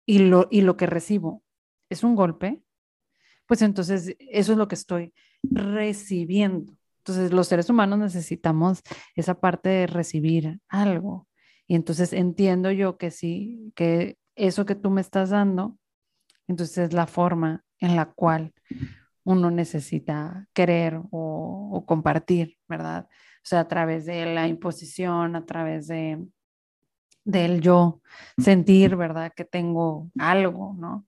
y 0.06 0.18
lo, 0.18 0.48
y 0.50 0.62
lo 0.62 0.76
que 0.76 0.86
recibo 0.86 1.42
es 1.88 2.02
un 2.02 2.16
golpe, 2.16 2.62
pues 3.46 3.62
entonces 3.62 4.16
eso 4.18 4.52
es 4.52 4.58
lo 4.58 4.68
que 4.68 4.74
estoy 4.74 5.12
recibiendo. 5.42 6.76
Entonces 6.98 7.32
los 7.32 7.48
seres 7.48 7.68
humanos 7.68 7.98
necesitamos 7.98 8.80
esa 9.16 9.34
parte 9.40 9.68
de 9.68 9.86
recibir 9.86 10.60
algo. 10.68 11.28
Y 11.66 11.74
entonces 11.74 12.12
entiendo 12.12 12.70
yo 12.70 12.96
que 12.96 13.10
sí, 13.10 13.72
que 13.74 14.16
eso 14.36 14.64
que 14.66 14.74
tú 14.74 14.90
me 14.90 15.00
estás 15.00 15.30
dando, 15.30 15.78
entonces 16.48 16.78
es 16.78 16.92
la 16.92 17.06
forma 17.06 17.64
en 17.78 17.96
la 17.96 18.06
cual 18.06 18.52
uno 19.24 19.50
necesita 19.50 20.48
querer 20.52 21.00
o, 21.10 21.84
compartir, 21.86 22.58
¿verdad? 22.68 23.06
O 23.10 23.44
sea, 23.44 23.60
a 23.60 23.68
través 23.68 24.06
de 24.06 24.26
la 24.26 24.46
imposición, 24.46 25.36
a 25.36 25.44
través 25.44 25.88
de 25.88 26.24
del 27.24 27.60
yo 27.60 28.00
sentir, 28.36 28.96
¿verdad? 28.96 29.32
Que 29.34 29.44
tengo 29.44 30.10
algo, 30.18 30.74
¿no? 30.76 31.06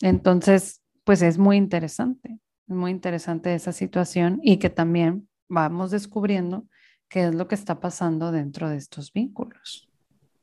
Entonces, 0.00 0.82
pues 1.04 1.20
es 1.20 1.36
muy 1.36 1.58
interesante, 1.58 2.38
es 2.66 2.74
muy 2.74 2.90
interesante 2.90 3.54
esa 3.54 3.72
situación 3.72 4.40
y 4.42 4.56
que 4.56 4.70
también 4.70 5.28
vamos 5.48 5.90
descubriendo 5.90 6.66
qué 7.08 7.24
es 7.24 7.34
lo 7.34 7.48
que 7.48 7.54
está 7.54 7.80
pasando 7.80 8.32
dentro 8.32 8.70
de 8.70 8.76
estos 8.76 9.12
vínculos. 9.12 9.89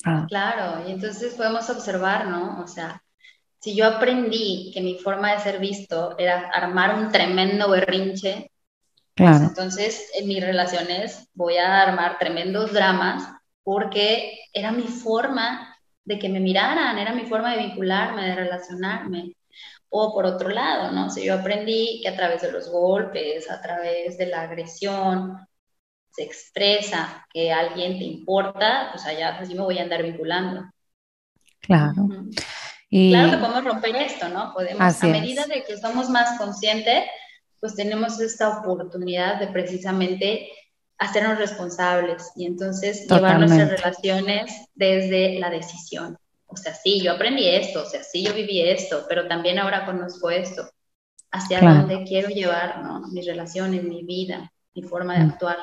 Ah. 0.05 0.25
Claro, 0.27 0.87
y 0.87 0.91
entonces 0.91 1.33
podemos 1.33 1.69
observar, 1.69 2.27
¿no? 2.27 2.61
O 2.61 2.67
sea, 2.67 3.01
si 3.59 3.75
yo 3.75 3.85
aprendí 3.85 4.71
que 4.73 4.81
mi 4.81 4.99
forma 4.99 5.33
de 5.33 5.39
ser 5.39 5.59
visto 5.59 6.17
era 6.17 6.49
armar 6.49 6.95
un 6.95 7.09
tremendo 7.09 7.69
berrinche, 7.69 8.51
pues 9.15 9.29
claro. 9.31 9.45
entonces 9.45 10.11
en 10.13 10.27
mis 10.27 10.43
relaciones 10.43 11.27
voy 11.33 11.57
a 11.57 11.81
armar 11.81 12.19
tremendos 12.19 12.71
dramas 12.71 13.27
porque 13.63 14.39
era 14.53 14.71
mi 14.71 14.83
forma 14.83 15.75
de 16.05 16.19
que 16.19 16.29
me 16.29 16.39
miraran, 16.39 16.97
era 16.97 17.13
mi 17.13 17.25
forma 17.25 17.51
de 17.51 17.65
vincularme, 17.65 18.27
de 18.27 18.35
relacionarme. 18.35 19.33
O 19.89 20.13
por 20.13 20.25
otro 20.25 20.49
lado, 20.49 20.91
¿no? 20.91 21.09
Si 21.09 21.25
yo 21.25 21.33
aprendí 21.33 21.99
que 22.01 22.09
a 22.09 22.15
través 22.15 22.41
de 22.41 22.51
los 22.51 22.69
golpes, 22.69 23.49
a 23.49 23.61
través 23.61 24.17
de 24.17 24.27
la 24.27 24.41
agresión, 24.41 25.46
se 26.17 26.23
expresa 26.23 27.27
que 27.31 27.51
alguien 27.51 27.99
te 27.99 28.03
importa, 28.03 28.89
pues 28.91 29.05
allá 29.05 29.37
así 29.37 29.53
me 29.53 29.61
voy 29.61 29.77
a 29.77 29.83
andar 29.83 30.01
vinculando. 30.01 30.63
Claro. 31.59 32.07
y... 32.89 33.11
Claro 33.11 33.31
que 33.31 33.37
podemos 33.37 33.63
romper 33.63 33.95
esto, 33.97 34.27
¿no? 34.29 34.51
Podemos, 34.51 35.03
a 35.03 35.07
medida 35.07 35.45
de 35.45 35.63
que 35.63 35.77
somos 35.77 36.09
más 36.09 36.39
conscientes, 36.39 37.03
pues 37.59 37.75
tenemos 37.75 38.19
esta 38.19 38.57
oportunidad 38.57 39.39
de 39.39 39.47
precisamente 39.47 40.49
hacernos 40.97 41.37
responsables 41.37 42.31
y 42.35 42.47
entonces 42.47 43.07
llevar 43.07 43.37
nuestras 43.37 43.69
relaciones 43.69 44.51
desde 44.73 45.37
la 45.37 45.51
decisión. 45.51 46.17
O 46.47 46.57
sea, 46.57 46.73
sí, 46.73 46.99
yo 46.99 47.11
aprendí 47.11 47.47
esto, 47.47 47.83
o 47.83 47.85
sea, 47.85 48.01
sí, 48.01 48.23
yo 48.23 48.33
viví 48.33 48.59
esto, 48.61 49.05
pero 49.07 49.27
también 49.27 49.59
ahora 49.59 49.85
conozco 49.85 50.31
esto. 50.31 50.67
Hacia 51.29 51.61
dónde 51.61 52.05
quiero 52.05 52.29
llevar, 52.29 52.81
¿no? 52.81 53.01
Mis 53.09 53.27
relaciones, 53.27 53.83
mi 53.83 54.01
vida, 54.01 54.51
mi 54.73 54.81
forma 54.81 55.13
de 55.13 55.25
mm. 55.25 55.29
actuar. 55.29 55.57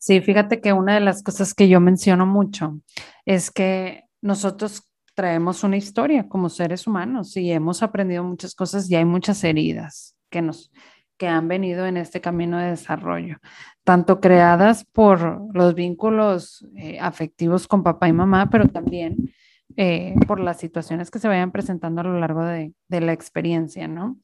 Sí, 0.00 0.22
fíjate 0.22 0.62
que 0.62 0.72
una 0.72 0.94
de 0.94 1.00
las 1.00 1.22
cosas 1.22 1.52
que 1.52 1.68
yo 1.68 1.78
menciono 1.78 2.24
mucho 2.24 2.80
es 3.26 3.50
que 3.50 4.04
nosotros 4.22 4.90
traemos 5.14 5.62
una 5.62 5.76
historia 5.76 6.26
como 6.26 6.48
seres 6.48 6.86
humanos 6.86 7.36
y 7.36 7.52
hemos 7.52 7.82
aprendido 7.82 8.24
muchas 8.24 8.54
cosas 8.54 8.90
y 8.90 8.96
hay 8.96 9.04
muchas 9.04 9.44
heridas 9.44 10.16
que 10.30 10.40
nos 10.40 10.72
que 11.18 11.28
han 11.28 11.48
venido 11.48 11.84
en 11.84 11.98
este 11.98 12.22
camino 12.22 12.56
de 12.56 12.70
desarrollo, 12.70 13.36
tanto 13.84 14.20
creadas 14.20 14.86
por 14.86 15.54
los 15.54 15.74
vínculos 15.74 16.66
eh, 16.76 16.98
afectivos 16.98 17.68
con 17.68 17.82
papá 17.82 18.08
y 18.08 18.14
mamá, 18.14 18.48
pero 18.48 18.68
también 18.68 19.30
eh, 19.76 20.14
por 20.26 20.40
las 20.40 20.58
situaciones 20.58 21.10
que 21.10 21.18
se 21.18 21.28
vayan 21.28 21.52
presentando 21.52 22.00
a 22.00 22.04
lo 22.04 22.18
largo 22.18 22.42
de, 22.42 22.72
de 22.88 23.00
la 23.02 23.12
experiencia, 23.12 23.86
¿no? 23.86 24.18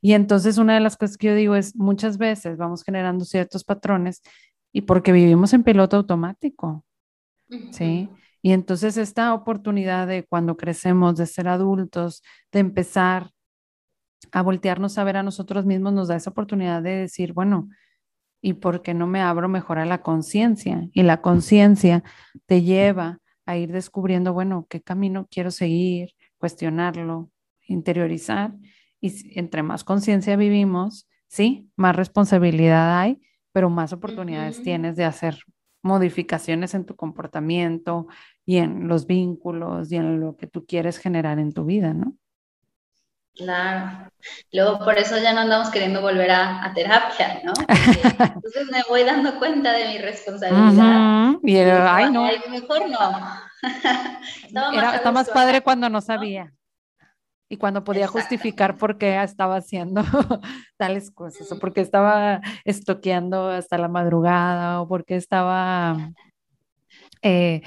Y 0.00 0.14
entonces 0.14 0.56
una 0.56 0.72
de 0.74 0.80
las 0.80 0.96
cosas 0.96 1.18
que 1.18 1.26
yo 1.26 1.34
digo 1.34 1.54
es, 1.54 1.76
muchas 1.76 2.16
veces 2.16 2.56
vamos 2.56 2.82
generando 2.82 3.26
ciertos 3.26 3.62
patrones 3.62 4.22
y 4.72 4.82
porque 4.82 5.12
vivimos 5.12 5.52
en 5.52 5.62
piloto 5.62 5.96
automático, 5.96 6.84
¿sí? 7.70 8.08
Y 8.40 8.52
entonces 8.52 8.96
esta 8.96 9.34
oportunidad 9.34 10.06
de 10.08 10.24
cuando 10.24 10.56
crecemos, 10.56 11.16
de 11.16 11.26
ser 11.26 11.46
adultos, 11.46 12.22
de 12.50 12.60
empezar 12.60 13.30
a 14.32 14.42
voltearnos 14.42 14.98
a 14.98 15.04
ver 15.04 15.16
a 15.18 15.22
nosotros 15.22 15.64
mismos, 15.66 15.92
nos 15.92 16.08
da 16.08 16.16
esa 16.16 16.30
oportunidad 16.30 16.82
de 16.82 16.96
decir, 16.96 17.34
bueno, 17.34 17.68
¿y 18.40 18.54
por 18.54 18.82
qué 18.82 18.94
no 18.94 19.06
me 19.06 19.20
abro 19.20 19.48
mejor 19.48 19.78
a 19.78 19.84
la 19.84 20.02
conciencia? 20.02 20.88
Y 20.92 21.02
la 21.02 21.20
conciencia 21.20 22.02
te 22.46 22.62
lleva 22.62 23.20
a 23.46 23.56
ir 23.56 23.70
descubriendo, 23.70 24.32
bueno, 24.32 24.66
qué 24.68 24.80
camino 24.80 25.28
quiero 25.30 25.50
seguir, 25.50 26.10
cuestionarlo, 26.38 27.30
interiorizar. 27.66 28.54
Y 29.00 29.38
entre 29.38 29.62
más 29.62 29.84
conciencia 29.84 30.36
vivimos, 30.36 31.08
sí, 31.28 31.70
más 31.76 31.94
responsabilidad 31.94 32.98
hay 32.98 33.20
pero 33.52 33.70
más 33.70 33.92
oportunidades 33.92 34.62
tienes 34.62 34.96
de 34.96 35.04
hacer 35.04 35.38
modificaciones 35.82 36.74
en 36.74 36.86
tu 36.86 36.96
comportamiento 36.96 38.06
y 38.44 38.58
en 38.58 38.88
los 38.88 39.06
vínculos 39.06 39.90
y 39.92 39.96
en 39.96 40.20
lo 40.20 40.36
que 40.36 40.46
tú 40.46 40.64
quieres 40.64 40.98
generar 40.98 41.38
en 41.38 41.52
tu 41.52 41.64
vida, 41.64 41.92
¿no? 41.92 42.14
Claro. 43.34 44.10
Luego 44.52 44.78
por 44.84 44.98
eso 44.98 45.16
ya 45.18 45.32
no 45.32 45.40
andamos 45.40 45.70
queriendo 45.70 46.02
volver 46.02 46.30
a, 46.30 46.70
terapia, 46.74 47.40
¿no? 47.42 47.52
entonces 48.34 48.68
me 48.70 48.82
voy 48.88 49.04
dando 49.04 49.38
cuenta 49.38 49.72
de 49.72 49.88
mi 49.88 49.98
responsabilidad. 49.98 51.36
Y 51.42 51.56
era, 51.56 51.96
ay, 51.96 52.10
no. 52.10 52.28
mejor 52.50 52.90
no. 52.90 52.98
Era, 54.72 54.96
está 54.96 55.12
más 55.12 55.30
padre 55.30 55.62
cuando 55.62 55.88
no 55.88 56.00
sabía. 56.00 56.52
Y 57.52 57.58
cuando 57.58 57.84
podía 57.84 58.08
justificar 58.08 58.78
por 58.78 58.96
qué 58.96 59.22
estaba 59.22 59.56
haciendo 59.56 60.02
tales 60.78 61.10
cosas, 61.10 61.52
o 61.52 61.58
porque 61.58 61.82
estaba 61.82 62.40
estoqueando 62.64 63.50
hasta 63.50 63.76
la 63.76 63.88
madrugada, 63.88 64.80
o 64.80 64.88
porque 64.88 65.16
estaba 65.16 66.14
eh, 67.20 67.60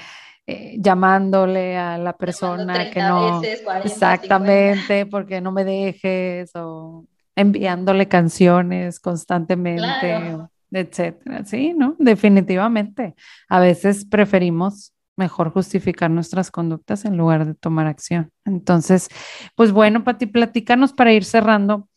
eh, 0.44 0.76
llamándole 0.80 1.76
a 1.76 1.98
la 1.98 2.16
persona 2.16 2.90
que 2.90 3.00
no, 3.00 3.40
exactamente, 3.84 5.06
porque 5.06 5.40
no 5.40 5.52
me 5.52 5.64
dejes, 5.64 6.50
o 6.56 7.04
enviándole 7.36 8.08
canciones 8.08 8.98
constantemente, 8.98 10.36
etcétera. 10.72 11.44
Sí, 11.44 11.74
¿no? 11.74 11.94
Definitivamente. 12.00 13.14
A 13.48 13.60
veces 13.60 14.04
preferimos 14.04 14.95
mejor 15.16 15.50
justificar 15.50 16.10
nuestras 16.10 16.50
conductas 16.50 17.04
en 17.04 17.16
lugar 17.16 17.46
de 17.46 17.54
tomar 17.54 17.86
acción. 17.86 18.30
Entonces, 18.44 19.08
pues 19.54 19.72
bueno, 19.72 20.04
Pati, 20.04 20.26
platícanos 20.26 20.92
para 20.92 21.12
ir 21.12 21.24
cerrando 21.24 21.88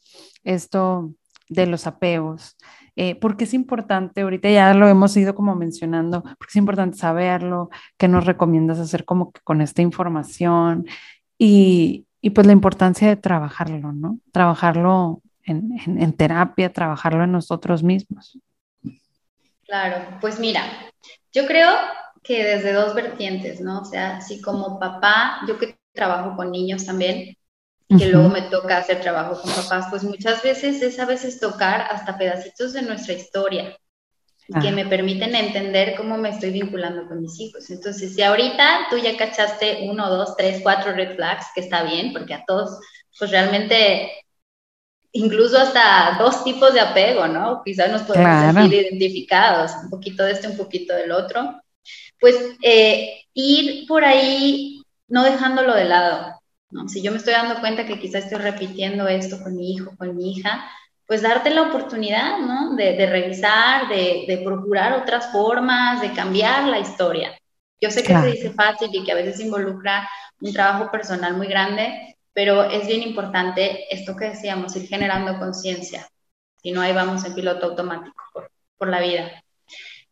esto 0.44 1.14
de 1.50 1.68
los 1.68 1.88
apegos. 1.88 2.58
Eh, 2.96 3.16
porque 3.16 3.46
es 3.46 3.54
importante, 3.54 4.22
ahorita 4.22 4.50
ya 4.50 4.74
lo 4.74 4.88
hemos 4.90 5.16
ido 5.16 5.34
como 5.34 5.56
mencionando, 5.56 6.22
porque 6.22 6.50
es 6.50 6.56
importante 6.58 6.98
saberlo, 6.98 7.70
qué 7.98 8.10
nos 8.10 8.26
recomiendas 8.26 8.78
hacer 8.78 9.06
como 9.06 9.32
que 9.32 9.40
con 9.42 9.62
esta 9.62 9.82
información 9.82 10.86
y, 11.38 12.06
y 12.20 12.32
pues 12.32 12.46
la 12.46 12.52
importancia 12.52 13.08
de 13.08 13.16
trabajarlo, 13.16 13.94
¿no? 13.94 14.20
Trabajarlo 14.34 15.22
en, 15.44 15.80
en, 15.86 16.14
terapia, 16.14 16.74
trabajarlo 16.74 17.24
en 17.24 17.32
nosotros 17.32 17.84
mismos. 17.84 18.38
Claro, 19.66 20.18
pues 20.20 20.40
mira, 20.40 20.64
yo 21.32 21.48
creo 21.48 21.70
que 22.24 22.44
desde 22.44 22.74
dos 22.74 22.94
vertientes, 22.94 23.62
¿no? 23.62 23.82
O 23.82 23.86
sea, 23.86 24.18
así 24.18 24.42
como 24.42 24.80
papá, 24.80 25.40
yo 25.48 25.58
que 25.58 25.78
trabajo 25.94 26.36
con 26.36 26.52
niños 26.52 26.86
también, 26.86 27.36
que 27.98 28.06
luego 28.06 28.30
me 28.30 28.44
toca 28.44 28.78
hacer 28.78 29.02
trabajo 29.02 29.42
con 29.42 29.52
papás, 29.52 29.88
pues 29.90 30.04
muchas 30.04 30.44
veces 30.44 30.82
es 30.82 31.00
a 31.00 31.06
veces 31.06 31.40
tocar 31.40 31.82
hasta 31.90 32.18
pedacitos 32.18 32.74
de 32.74 32.84
nuestra 32.84 33.14
historia 33.14 33.76
y 34.50 34.60
que 34.60 34.72
me 34.72 34.86
permiten 34.86 35.36
entender 35.36 35.96
cómo 35.96 36.18
me 36.18 36.30
estoy 36.30 36.50
vinculando 36.50 37.08
con 37.08 37.22
mis 37.22 37.40
hijos. 37.40 37.70
Entonces, 37.70 38.16
si 38.16 38.24
ahorita 38.24 38.88
tú 38.90 38.98
ya 38.98 39.16
cachaste 39.16 39.88
uno, 39.90 40.10
dos, 40.10 40.36
tres, 40.36 40.62
cuatro 40.64 40.92
red 40.94 41.16
flags, 41.16 41.48
que 41.54 41.62
está 41.62 41.84
bien, 41.84 42.12
porque 42.14 42.34
a 42.34 42.44
todos, 42.46 42.80
pues 43.18 43.30
realmente, 43.30 44.12
incluso 45.12 45.58
hasta 45.60 46.18
dos 46.18 46.44
tipos 46.44 46.74
de 46.74 46.80
apego, 46.80 47.28
¿no? 47.28 47.62
Quizás 47.64 47.92
nos 47.92 48.02
podemos 48.02 48.56
sentir 48.56 48.74
identificados, 48.74 49.72
un 49.84 49.90
poquito 49.92 50.24
de 50.24 50.32
este, 50.32 50.48
un 50.48 50.58
poquito 50.58 50.96
del 50.96 51.12
otro. 51.12 51.62
Pues 52.20 52.36
eh, 52.64 53.24
ir 53.34 53.88
por 53.88 54.04
ahí, 54.04 54.82
no 55.08 55.24
dejándolo 55.24 55.74
de 55.76 55.86
lado, 55.86 56.40
si 56.88 57.02
yo 57.02 57.12
me 57.12 57.18
estoy 57.18 57.34
dando 57.34 57.60
cuenta 57.60 57.86
que 57.86 58.00
quizás 58.00 58.26
estoy 58.26 58.40
repitiendo 58.40 59.08
esto 59.08 59.42
con 59.42 59.56
mi 59.56 59.74
hijo, 59.74 59.92
con 59.98 60.16
mi 60.16 60.32
hija, 60.32 60.70
pues 61.08 61.24
darte 61.24 61.50
la 61.50 61.64
oportunidad, 61.64 62.38
¿no? 62.38 62.76
De, 62.76 63.08
revisar, 63.08 63.88
de, 63.90 64.42
procurar 64.46 64.94
otras 64.94 65.32
formas, 65.32 66.02
de 66.02 66.14
cambiar 66.14 66.66
la 66.66 66.78
historia. 66.78 67.36
Yo 67.82 67.90
sé 67.90 68.04
que 68.04 68.16
se 68.16 68.28
dice 68.28 68.52
fácil 68.52 68.90
y 68.94 69.04
que 69.04 69.12
a 69.12 69.16
veces 69.16 69.40
involucra 69.40 70.08
un 70.40 70.54
trabajo 70.54 70.92
personal 70.92 71.36
muy 71.36 71.48
grande, 71.48 72.16
pero 72.32 72.64
es 72.64 72.86
bien 72.86 73.02
importante 73.02 73.92
esto 73.94 74.16
que 74.16 74.26
decíamos, 74.26 74.76
ir 74.76 74.88
generando 74.88 75.40
conciencia. 75.40 76.08
Si 76.62 76.72
no, 76.72 76.82
ahí 76.82 76.94
vamos 76.94 77.26
en 77.26 77.34
piloto 77.34 77.66
automático 77.66 78.24
por, 78.78 78.88
la 78.88 79.02
vida. 79.02 79.44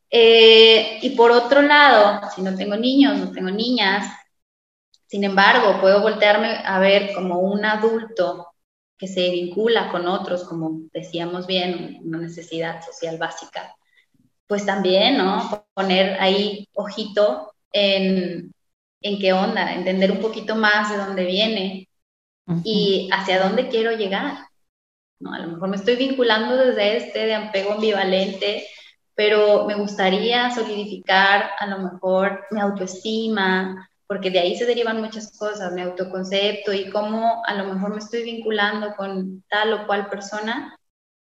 Eh, 0.09 0.99
y 1.01 1.11
por 1.11 1.31
otro 1.31 1.61
lado, 1.61 2.21
si 2.33 2.41
no 2.41 2.55
tengo 2.55 2.75
niños, 2.75 3.17
no 3.17 3.31
tengo 3.31 3.49
niñas, 3.49 4.07
sin 5.07 5.23
embargo, 5.23 5.79
puedo 5.79 6.01
voltearme 6.01 6.61
a 6.65 6.79
ver 6.79 7.13
como 7.13 7.39
un 7.39 7.63
adulto 7.65 8.47
que 8.97 9.07
se 9.07 9.29
vincula 9.31 9.89
con 9.91 10.07
otros, 10.07 10.43
como 10.43 10.81
decíamos 10.93 11.47
bien, 11.47 11.99
una 12.03 12.19
necesidad 12.19 12.83
social 12.85 13.17
básica. 13.17 13.75
Pues 14.47 14.65
también, 14.65 15.17
¿no? 15.17 15.65
Poner 15.73 16.19
ahí 16.19 16.67
ojito 16.73 17.53
en, 17.71 18.53
en 19.01 19.19
qué 19.19 19.33
onda, 19.33 19.73
entender 19.73 20.11
un 20.11 20.19
poquito 20.19 20.55
más 20.55 20.89
de 20.89 20.97
dónde 20.97 21.25
viene 21.25 21.89
y 22.63 23.09
hacia 23.11 23.43
dónde 23.43 23.69
quiero 23.69 23.91
llegar. 23.91 24.47
¿no? 25.19 25.33
A 25.33 25.39
lo 25.39 25.47
mejor 25.53 25.69
me 25.69 25.77
estoy 25.77 25.95
vinculando 25.95 26.55
desde 26.57 26.97
este 26.97 27.25
de 27.27 27.35
apego 27.35 27.73
ambivalente, 27.73 28.67
pero 29.17 29.65
me 29.65 29.73
gustaría 29.73 30.51
solidificar 30.51 31.49
a 31.57 31.65
lo 31.65 31.79
mejor 31.79 32.45
mi 32.51 32.61
autoestima, 32.61 33.89
porque 34.05 34.29
de 34.29 34.37
ahí 34.37 34.55
se 34.55 34.67
derivan 34.67 35.01
muchas 35.01 35.35
cosas, 35.35 35.73
mi 35.73 35.81
autoconcepto 35.81 36.71
y 36.71 36.91
cómo 36.91 37.41
a 37.43 37.55
lo 37.55 37.73
mejor 37.73 37.93
me 37.93 37.97
estoy 37.97 38.21
vinculando 38.21 38.95
con 38.95 39.43
tal 39.49 39.73
o 39.73 39.87
cual 39.87 40.07
persona, 40.07 40.77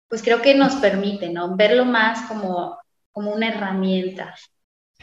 pues 0.10 0.24
creo 0.24 0.42
que 0.42 0.56
nos 0.56 0.78
permite, 0.78 1.30
¿no? 1.30 1.56
Verlo 1.56 1.86
más 1.86 2.28
como, 2.28 2.76
como 3.12 3.32
una 3.32 3.50
herramienta 3.50 4.34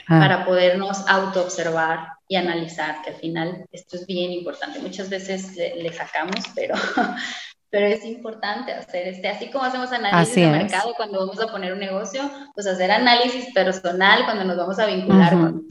ah. 0.09 0.18
para 0.18 0.45
podernos 0.45 1.09
autoobservar 1.09 2.09
y 2.26 2.35
analizar, 2.35 3.01
que 3.03 3.11
al 3.11 3.16
final 3.16 3.64
esto 3.70 3.95
es 3.95 4.07
bien 4.07 4.33
importante. 4.33 4.80
Muchas 4.80 5.09
veces 5.09 5.55
le, 5.57 5.93
sacamos, 5.93 6.47
pero, 6.57 6.74
pero 7.73 7.87
es 7.87 8.05
importante 8.05 8.70
hacer 8.70 9.09
este, 9.09 9.29
así 9.29 9.51
como 9.51 9.64
hacemos 9.64 9.91
análisis 9.91 10.35
de 10.35 10.47
mercado 10.47 10.93
cuando 10.95 11.20
vamos 11.20 11.41
a 11.41 11.47
poner 11.47 11.73
un 11.73 11.79
negocio, 11.79 12.31
pues 12.55 12.66
hacer 12.66 12.91
análisis 12.91 13.51
personal 13.55 14.27
cuando 14.27 14.45
nos 14.45 14.59
vamos 14.59 14.79
a 14.79 14.87
vincular 14.87 15.33
con 15.33 15.66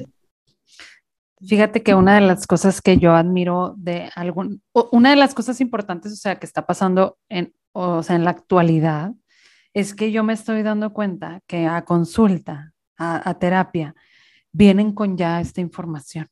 Fíjate 1.48 1.84
que 1.84 1.94
una 1.94 2.16
de 2.16 2.22
las 2.22 2.48
cosas 2.48 2.82
que 2.82 2.98
yo 2.98 3.14
admiro 3.14 3.76
de 3.78 4.10
algún, 4.16 4.64
una 4.92 5.12
de 5.12 5.16
las 5.16 5.36
cosas 5.36 5.62
importantes, 5.62 6.12
o 6.14 6.16
sea, 6.16 6.38
que 6.38 6.46
está 6.48 6.66
pasando 6.66 7.18
en, 7.30 7.54
o 7.72 8.02
sea, 8.02 8.16
en 8.16 8.26
la 8.26 8.32
actualidad, 8.32 9.12
es 9.74 9.94
que 9.94 10.12
yo 10.12 10.24
me 10.24 10.34
estoy 10.34 10.64
dando 10.64 10.94
cuenta 10.94 11.40
que 11.48 11.68
a 11.68 11.84
consulta, 11.84 12.74
a 12.98 13.34
terapia, 13.40 13.96
vienen 14.52 14.94
con 14.94 15.18
ya 15.18 15.40
esta 15.40 15.62
información. 15.62 16.28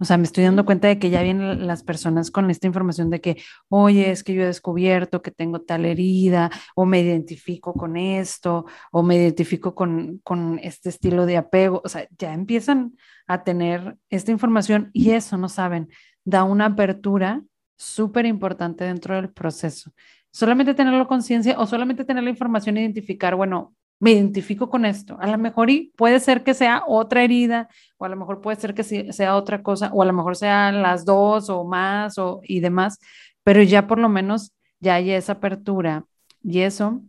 O 0.00 0.06
sea, 0.06 0.16
me 0.16 0.24
estoy 0.24 0.44
dando 0.44 0.64
cuenta 0.64 0.88
de 0.88 0.98
que 0.98 1.10
ya 1.10 1.22
vienen 1.22 1.66
las 1.66 1.82
personas 1.82 2.30
con 2.30 2.50
esta 2.50 2.66
información 2.66 3.10
de 3.10 3.20
que, 3.20 3.36
oye, 3.68 4.10
es 4.10 4.24
que 4.24 4.32
yo 4.32 4.42
he 4.42 4.46
descubierto 4.46 5.20
que 5.20 5.30
tengo 5.30 5.60
tal 5.60 5.84
herida, 5.84 6.50
o 6.74 6.86
me 6.86 7.00
identifico 7.00 7.74
con 7.74 7.98
esto, 7.98 8.64
o 8.92 9.02
me 9.02 9.16
identifico 9.16 9.74
con, 9.74 10.18
con 10.24 10.58
este 10.62 10.88
estilo 10.88 11.26
de 11.26 11.36
apego. 11.36 11.82
O 11.84 11.88
sea, 11.88 12.08
ya 12.18 12.32
empiezan 12.32 12.96
a 13.26 13.44
tener 13.44 13.98
esta 14.08 14.32
información 14.32 14.90
y 14.94 15.10
eso, 15.10 15.36
no 15.36 15.50
saben, 15.50 15.88
da 16.24 16.44
una 16.44 16.66
apertura 16.66 17.42
súper 17.76 18.24
importante 18.24 18.84
dentro 18.84 19.16
del 19.16 19.30
proceso. 19.30 19.92
Solamente 20.32 20.74
tenerlo 20.74 21.08
conciencia 21.08 21.58
o 21.58 21.66
solamente 21.66 22.04
tener 22.06 22.24
la 22.24 22.30
información 22.30 22.78
identificar, 22.78 23.34
bueno, 23.36 23.74
me 24.00 24.12
identifico 24.12 24.68
con 24.68 24.84
esto. 24.84 25.16
A 25.20 25.28
lo 25.28 25.38
mejor 25.38 25.70
y 25.70 25.92
puede 25.96 26.18
ser 26.18 26.42
que 26.42 26.54
sea 26.54 26.82
otra 26.86 27.22
herida, 27.22 27.68
o 27.98 28.06
a 28.06 28.08
lo 28.08 28.16
mejor 28.16 28.40
puede 28.40 28.58
ser 28.58 28.74
que 28.74 28.82
sea 28.82 29.36
otra 29.36 29.62
cosa, 29.62 29.90
o 29.92 30.02
a 30.02 30.06
lo 30.06 30.12
mejor 30.12 30.36
sean 30.36 30.82
las 30.82 31.04
dos 31.04 31.50
o 31.50 31.64
más 31.64 32.18
o, 32.18 32.40
y 32.42 32.60
demás, 32.60 32.98
pero 33.44 33.62
ya 33.62 33.86
por 33.86 33.98
lo 33.98 34.08
menos 34.08 34.52
ya 34.80 34.94
hay 34.94 35.12
esa 35.12 35.32
apertura 35.32 36.04
y 36.42 36.60
eso 36.60 37.02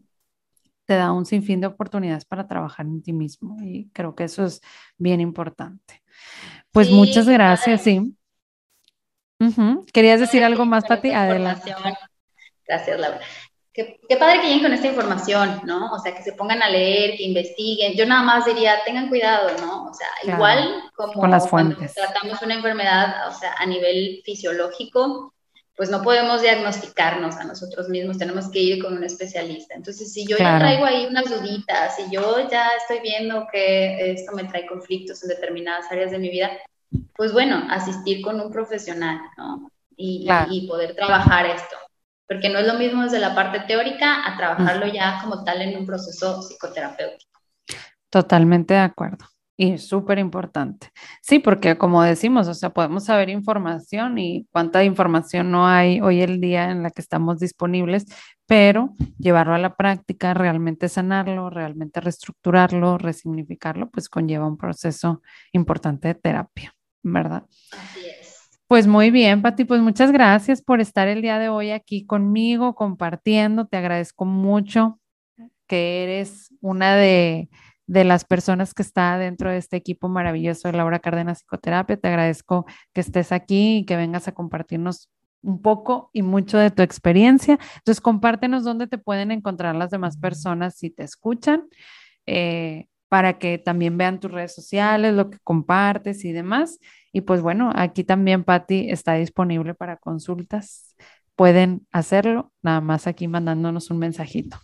te 0.86 0.96
da 0.96 1.14
un 1.14 1.26
sinfín 1.26 1.62
de 1.62 1.68
oportunidades 1.68 2.26
para 2.26 2.46
trabajar 2.46 2.86
en 2.86 3.02
ti 3.02 3.14
mismo 3.14 3.58
y 3.64 3.90
creo 3.94 4.14
que 4.14 4.26
eso 4.26 4.46
es 4.46 4.62
bien 4.98 5.22
importante. 5.22 6.04
Pues 6.72 6.92
muchas 6.92 7.28
gracias, 7.28 7.82
sí. 7.82 8.16
¿Querías 9.94 10.20
decir 10.20 10.44
algo 10.44 10.66
más, 10.66 10.84
Pati? 10.86 11.12
Adelante. 11.12 11.74
Gracias, 12.68 13.00
Laura. 13.00 13.22
Qué, 13.74 14.00
padre 14.20 14.42
que 14.42 14.48
lleguen 14.48 14.64
con 14.64 14.74
esta 14.74 14.88
información, 14.88 15.62
¿no? 15.64 15.94
O 15.94 16.00
sea, 16.00 16.14
que 16.14 16.24
se 16.24 16.34
pongan 16.34 16.62
a 16.62 16.70
leer, 16.70 17.16
que 17.16 17.24
investiguen. 17.24 17.94
Yo 17.94 18.06
nada 18.06 18.22
más 18.22 18.46
diría, 18.46 18.84
tengan 18.86 19.08
cuidado, 19.08 19.50
¿no? 19.62 19.86
O 19.86 19.94
sea, 19.94 20.08
igual 20.24 20.84
como 20.94 21.14
con 21.14 21.32
las 21.32 21.48
fuentes. 21.48 21.94
cuando 21.94 22.12
tratamos 22.14 22.42
una 22.42 22.56
enfermedad, 22.56 23.30
o 23.30 23.34
sea, 23.34 23.54
a 23.58 23.66
nivel 23.66 24.22
fisiológico, 24.26 25.34
pues 25.78 25.90
no 25.90 26.02
podemos 26.02 26.42
diagnosticarnos 26.42 27.38
a 27.38 27.46
nosotros 27.46 27.88
mismos, 27.88 28.18
tenemos 28.18 28.52
que 28.52 28.60
ir 28.60 28.84
con 28.84 28.98
un 28.98 29.06
especialista. 29.06 29.74
Entonces, 29.74 30.12
si 30.12 30.28
yo 30.28 30.38
ya 30.38 30.60
traigo 30.60 30.84
ahí 30.84 31.06
unas 31.06 31.30
duditas, 31.30 31.96
si 31.96 32.04
yo 32.12 32.50
ya 32.50 32.72
estoy 32.76 33.00
viendo 33.00 33.48
que 33.50 34.12
esto 34.12 34.34
me 34.34 34.44
trae 34.44 34.68
conflictos 34.68 35.24
en 35.24 35.30
determinadas 35.30 35.90
áreas 35.90 36.12
de 36.12 36.20
mi 36.20 36.30
vida, 36.30 36.52
pues 37.16 37.32
bueno, 37.32 37.66
asistir 37.70 38.22
con 38.22 38.42
un 38.42 38.52
profesional, 38.52 39.22
¿no? 39.38 39.72
y, 39.96 40.28
y 40.50 40.68
poder 40.68 40.94
trabajar 40.94 41.46
esto 41.46 41.78
porque 42.32 42.48
no 42.48 42.60
es 42.60 42.66
lo 42.66 42.76
mismo 42.76 43.04
desde 43.04 43.20
la 43.20 43.36
parte 43.36 43.60
teórica 43.68 44.26
a 44.26 44.38
trabajarlo 44.38 44.88
ya 44.88 45.20
como 45.22 45.44
tal 45.44 45.62
en 45.64 45.78
un 45.78 45.86
proceso 45.86 46.42
psicoterapéutico. 46.42 47.42
Totalmente 48.10 48.74
de 48.74 48.80
acuerdo. 48.80 49.26
Y 49.58 49.78
súper 49.78 50.18
importante. 50.18 50.92
Sí, 51.22 51.40
porque 51.40 51.78
como 51.78 52.02
decimos, 52.02 52.48
o 52.48 52.54
sea, 52.54 52.70
podemos 52.70 53.04
saber 53.04 53.28
información 53.28 54.18
y 54.18 54.48
cuánta 54.50 54.82
información 54.86 55.52
no 55.52 55.68
hay 55.68 56.00
hoy 56.00 56.22
el 56.22 56.40
día 56.40 56.72
en 56.72 56.84
la 56.84 56.92
que 56.92 57.02
estamos 57.02 57.38
disponibles, 57.40 58.06
pero 58.46 58.94
llevarlo 59.20 59.54
a 59.54 59.60
la 59.60 59.76
práctica, 59.76 60.34
realmente 60.34 60.88
sanarlo, 60.88 61.50
realmente 61.50 62.00
reestructurarlo, 62.00 62.98
resignificarlo, 62.98 63.90
pues 63.90 64.08
conlleva 64.08 64.48
un 64.48 64.56
proceso 64.56 65.22
importante 65.52 66.08
de 66.08 66.16
terapia, 66.16 66.74
¿verdad? 67.04 67.44
Así 67.74 68.06
es. 68.08 68.21
Pues 68.72 68.88
muy 68.88 69.12
bien, 69.12 69.42
Pati, 69.42 69.66
pues 69.66 69.82
muchas 69.82 70.14
gracias 70.14 70.62
por 70.62 70.80
estar 70.80 71.10
el 71.10 71.22
día 71.22 71.40
de 71.40 71.50
hoy 71.50 71.72
aquí 71.72 72.06
conmigo, 72.06 72.74
compartiendo. 72.74 73.68
Te 73.68 73.76
agradezco 73.76 74.24
mucho 74.24 74.98
que 75.68 76.04
eres 76.04 76.56
una 76.62 76.96
de 76.96 77.50
de 77.86 78.06
las 78.06 78.24
personas 78.24 78.74
que 78.74 78.84
está 78.84 79.18
dentro 79.18 79.52
de 79.52 79.58
este 79.58 79.76
equipo 79.76 80.08
maravilloso 80.08 80.70
de 80.70 80.78
Laura 80.78 81.00
Cárdenas 81.00 81.40
Psicoterapia. 81.40 81.98
Te 81.98 82.08
agradezco 82.08 82.66
que 82.94 83.02
estés 83.02 83.34
aquí 83.34 83.80
y 83.80 83.86
que 83.86 83.98
vengas 83.98 84.30
a 84.30 84.32
compartirnos 84.32 85.10
un 85.42 85.62
poco 85.62 86.10
y 86.14 86.22
mucho 86.22 86.58
de 86.58 86.72
tu 86.72 86.82
experiencia. 86.82 87.60
Entonces, 87.80 88.00
compártenos 88.00 88.64
dónde 88.64 88.88
te 88.88 88.98
pueden 88.98 89.32
encontrar 89.32 89.76
las 89.76 89.92
demás 89.92 90.16
personas 90.18 90.78
si 90.78 90.92
te 90.92 91.04
escuchan, 91.04 91.68
eh, 92.26 92.88
para 93.12 93.40
que 93.40 93.58
también 93.58 93.98
vean 93.98 94.22
tus 94.22 94.32
redes 94.32 94.56
sociales, 94.56 95.14
lo 95.14 95.30
que 95.30 95.38
compartes 95.44 96.24
y 96.24 96.32
demás. 96.32 96.80
Y 97.12 97.20
pues 97.20 97.42
bueno, 97.42 97.70
aquí 97.76 98.06
también 98.06 98.46
Patti 98.46 98.90
está 98.90 99.16
disponible 99.16 99.74
para 99.74 99.98
consultas. 99.98 100.96
Pueden 101.36 101.86
hacerlo, 101.92 102.54
nada 102.62 102.80
más 102.80 103.08
aquí 103.08 103.28
mandándonos 103.28 103.92
un 103.92 104.00
mensajito. 104.00 104.60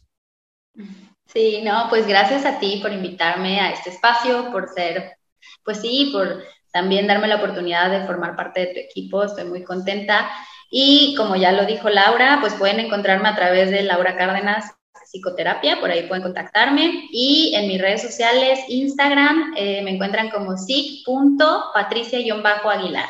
Sí, 1.26 1.62
no, 1.66 1.88
pues 1.90 2.08
gracias 2.08 2.46
a 2.46 2.58
ti 2.58 2.80
por 2.82 2.94
invitarme 2.94 3.60
a 3.60 3.74
este 3.74 3.90
espacio, 3.90 4.50
por 4.54 4.70
ser, 4.70 5.18
pues 5.66 5.82
sí, 5.82 6.12
por 6.14 6.42
también 6.72 7.06
darme 7.06 7.28
la 7.28 7.36
oportunidad 7.36 7.92
de 7.92 8.08
formar 8.08 8.38
parte 8.38 8.62
de 8.62 8.68
tu 8.68 8.80
equipo, 8.80 9.26
estoy 9.26 9.44
muy 9.44 9.66
contenta. 9.66 10.30
Y 10.72 11.16
como 11.18 11.36
ya 11.36 11.52
lo 11.52 11.66
dijo 11.66 11.90
Laura, 11.90 12.38
pues 12.40 12.54
pueden 12.54 12.80
encontrarme 12.80 13.28
a 13.28 13.36
través 13.36 13.72
de 13.72 13.84
Laura 13.84 14.16
Cárdenas 14.16 14.77
Psicoterapia, 15.08 15.80
por 15.80 15.90
ahí 15.90 16.06
pueden 16.08 16.24
contactarme. 16.24 17.08
Y 17.12 17.54
en 17.56 17.70
mis 17.70 17.82
redes 17.82 18.02
sociales, 18.02 18.60
Instagram, 18.68 19.54
eh, 19.56 19.82
me 19.84 19.92
encuentran 19.92 20.30
como 20.30 20.58
sic.patricia-aguilar. 20.58 23.08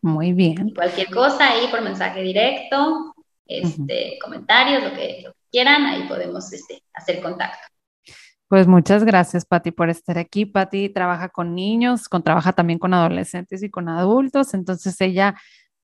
Muy 0.00 0.32
bien. 0.32 0.72
cualquier 0.74 1.10
cosa 1.10 1.50
ahí 1.50 1.66
por 1.68 1.82
mensaje 1.82 2.22
directo, 2.22 3.16
este, 3.46 4.16
comentarios, 4.22 4.84
lo 4.84 4.92
que, 4.92 5.24
quieran, 5.50 5.86
ahí 5.86 6.06
podemos 6.06 6.52
este, 6.52 6.84
hacer 6.94 7.20
contacto. 7.20 7.66
Pues 8.46 8.68
muchas 8.68 9.02
gracias, 9.02 9.44
Patti, 9.44 9.72
por 9.72 9.90
estar 9.90 10.18
aquí. 10.18 10.46
Patti 10.46 10.88
trabaja 10.88 11.30
con 11.30 11.52
niños, 11.54 12.08
con, 12.08 12.22
trabaja 12.22 12.52
también 12.52 12.78
con 12.78 12.94
adolescentes 12.94 13.64
y 13.64 13.70
con 13.70 13.88
adultos, 13.88 14.54
entonces 14.54 15.00
ella 15.00 15.34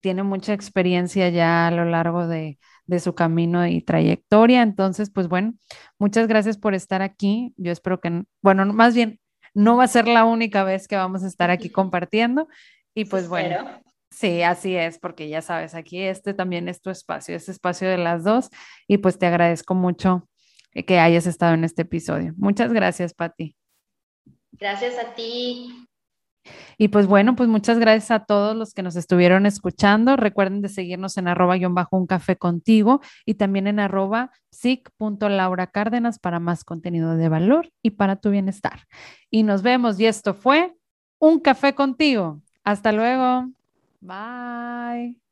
tiene 0.00 0.22
mucha 0.22 0.52
experiencia 0.52 1.28
ya 1.30 1.66
a 1.66 1.72
lo 1.72 1.84
largo 1.86 2.28
de, 2.28 2.60
de 2.86 3.00
su 3.00 3.14
camino 3.14 3.66
y 3.66 3.80
trayectoria. 3.80 4.62
Entonces, 4.62 5.10
pues 5.10 5.28
bueno, 5.28 5.54
muchas 5.98 6.26
gracias 6.26 6.58
por 6.58 6.74
estar 6.74 7.02
aquí. 7.02 7.54
Yo 7.56 7.72
espero 7.72 8.00
que, 8.00 8.24
bueno, 8.42 8.64
más 8.66 8.94
bien, 8.94 9.20
no 9.54 9.76
va 9.76 9.84
a 9.84 9.88
ser 9.88 10.08
la 10.08 10.24
única 10.24 10.64
vez 10.64 10.88
que 10.88 10.96
vamos 10.96 11.24
a 11.24 11.28
estar 11.28 11.50
aquí 11.50 11.70
compartiendo. 11.70 12.48
Y 12.94 13.06
pues 13.06 13.28
bueno, 13.28 13.80
Sí, 14.14 14.42
así 14.42 14.76
es, 14.76 15.00
porque 15.00 15.28
ya 15.28 15.42
sabes, 15.42 15.74
aquí 15.74 16.00
este 16.00 16.34
también 16.34 16.68
es 16.68 16.80
tu 16.80 16.90
espacio, 16.90 17.34
este 17.34 17.50
espacio 17.50 17.88
de 17.88 17.98
las 17.98 18.22
dos, 18.22 18.48
y 18.86 18.98
pues 18.98 19.18
te 19.18 19.26
agradezco 19.26 19.74
mucho 19.74 20.28
que 20.86 21.00
hayas 21.00 21.26
estado 21.26 21.54
en 21.54 21.64
este 21.64 21.82
episodio. 21.82 22.32
Muchas 22.36 22.72
gracias, 22.72 23.12
Patti. 23.12 23.56
Gracias 24.52 24.94
a 24.98 25.14
ti. 25.14 25.88
Y 26.78 26.88
pues 26.88 27.06
bueno, 27.06 27.36
pues 27.36 27.48
muchas 27.48 27.78
gracias 27.78 28.10
a 28.10 28.24
todos 28.24 28.56
los 28.56 28.74
que 28.74 28.82
nos 28.82 28.96
estuvieron 28.96 29.46
escuchando. 29.46 30.16
Recuerden 30.16 30.60
de 30.62 30.68
seguirnos 30.68 31.16
en 31.16 31.28
arroba 31.28 31.56
guion 31.56 31.74
bajo 31.74 31.96
un 31.96 32.06
café 32.06 32.36
contigo 32.36 33.00
y 33.24 33.34
también 33.34 33.66
en 33.66 33.80
arroba 33.80 34.30
cárdenas 35.72 36.18
para 36.18 36.40
más 36.40 36.64
contenido 36.64 37.16
de 37.16 37.28
valor 37.28 37.70
y 37.82 37.90
para 37.90 38.16
tu 38.16 38.30
bienestar. 38.30 38.86
Y 39.30 39.42
nos 39.42 39.62
vemos 39.62 39.98
y 40.00 40.06
esto 40.06 40.34
fue 40.34 40.74
un 41.18 41.40
café 41.40 41.74
contigo. 41.74 42.40
Hasta 42.62 42.92
luego. 42.92 43.50
Bye. 44.00 45.23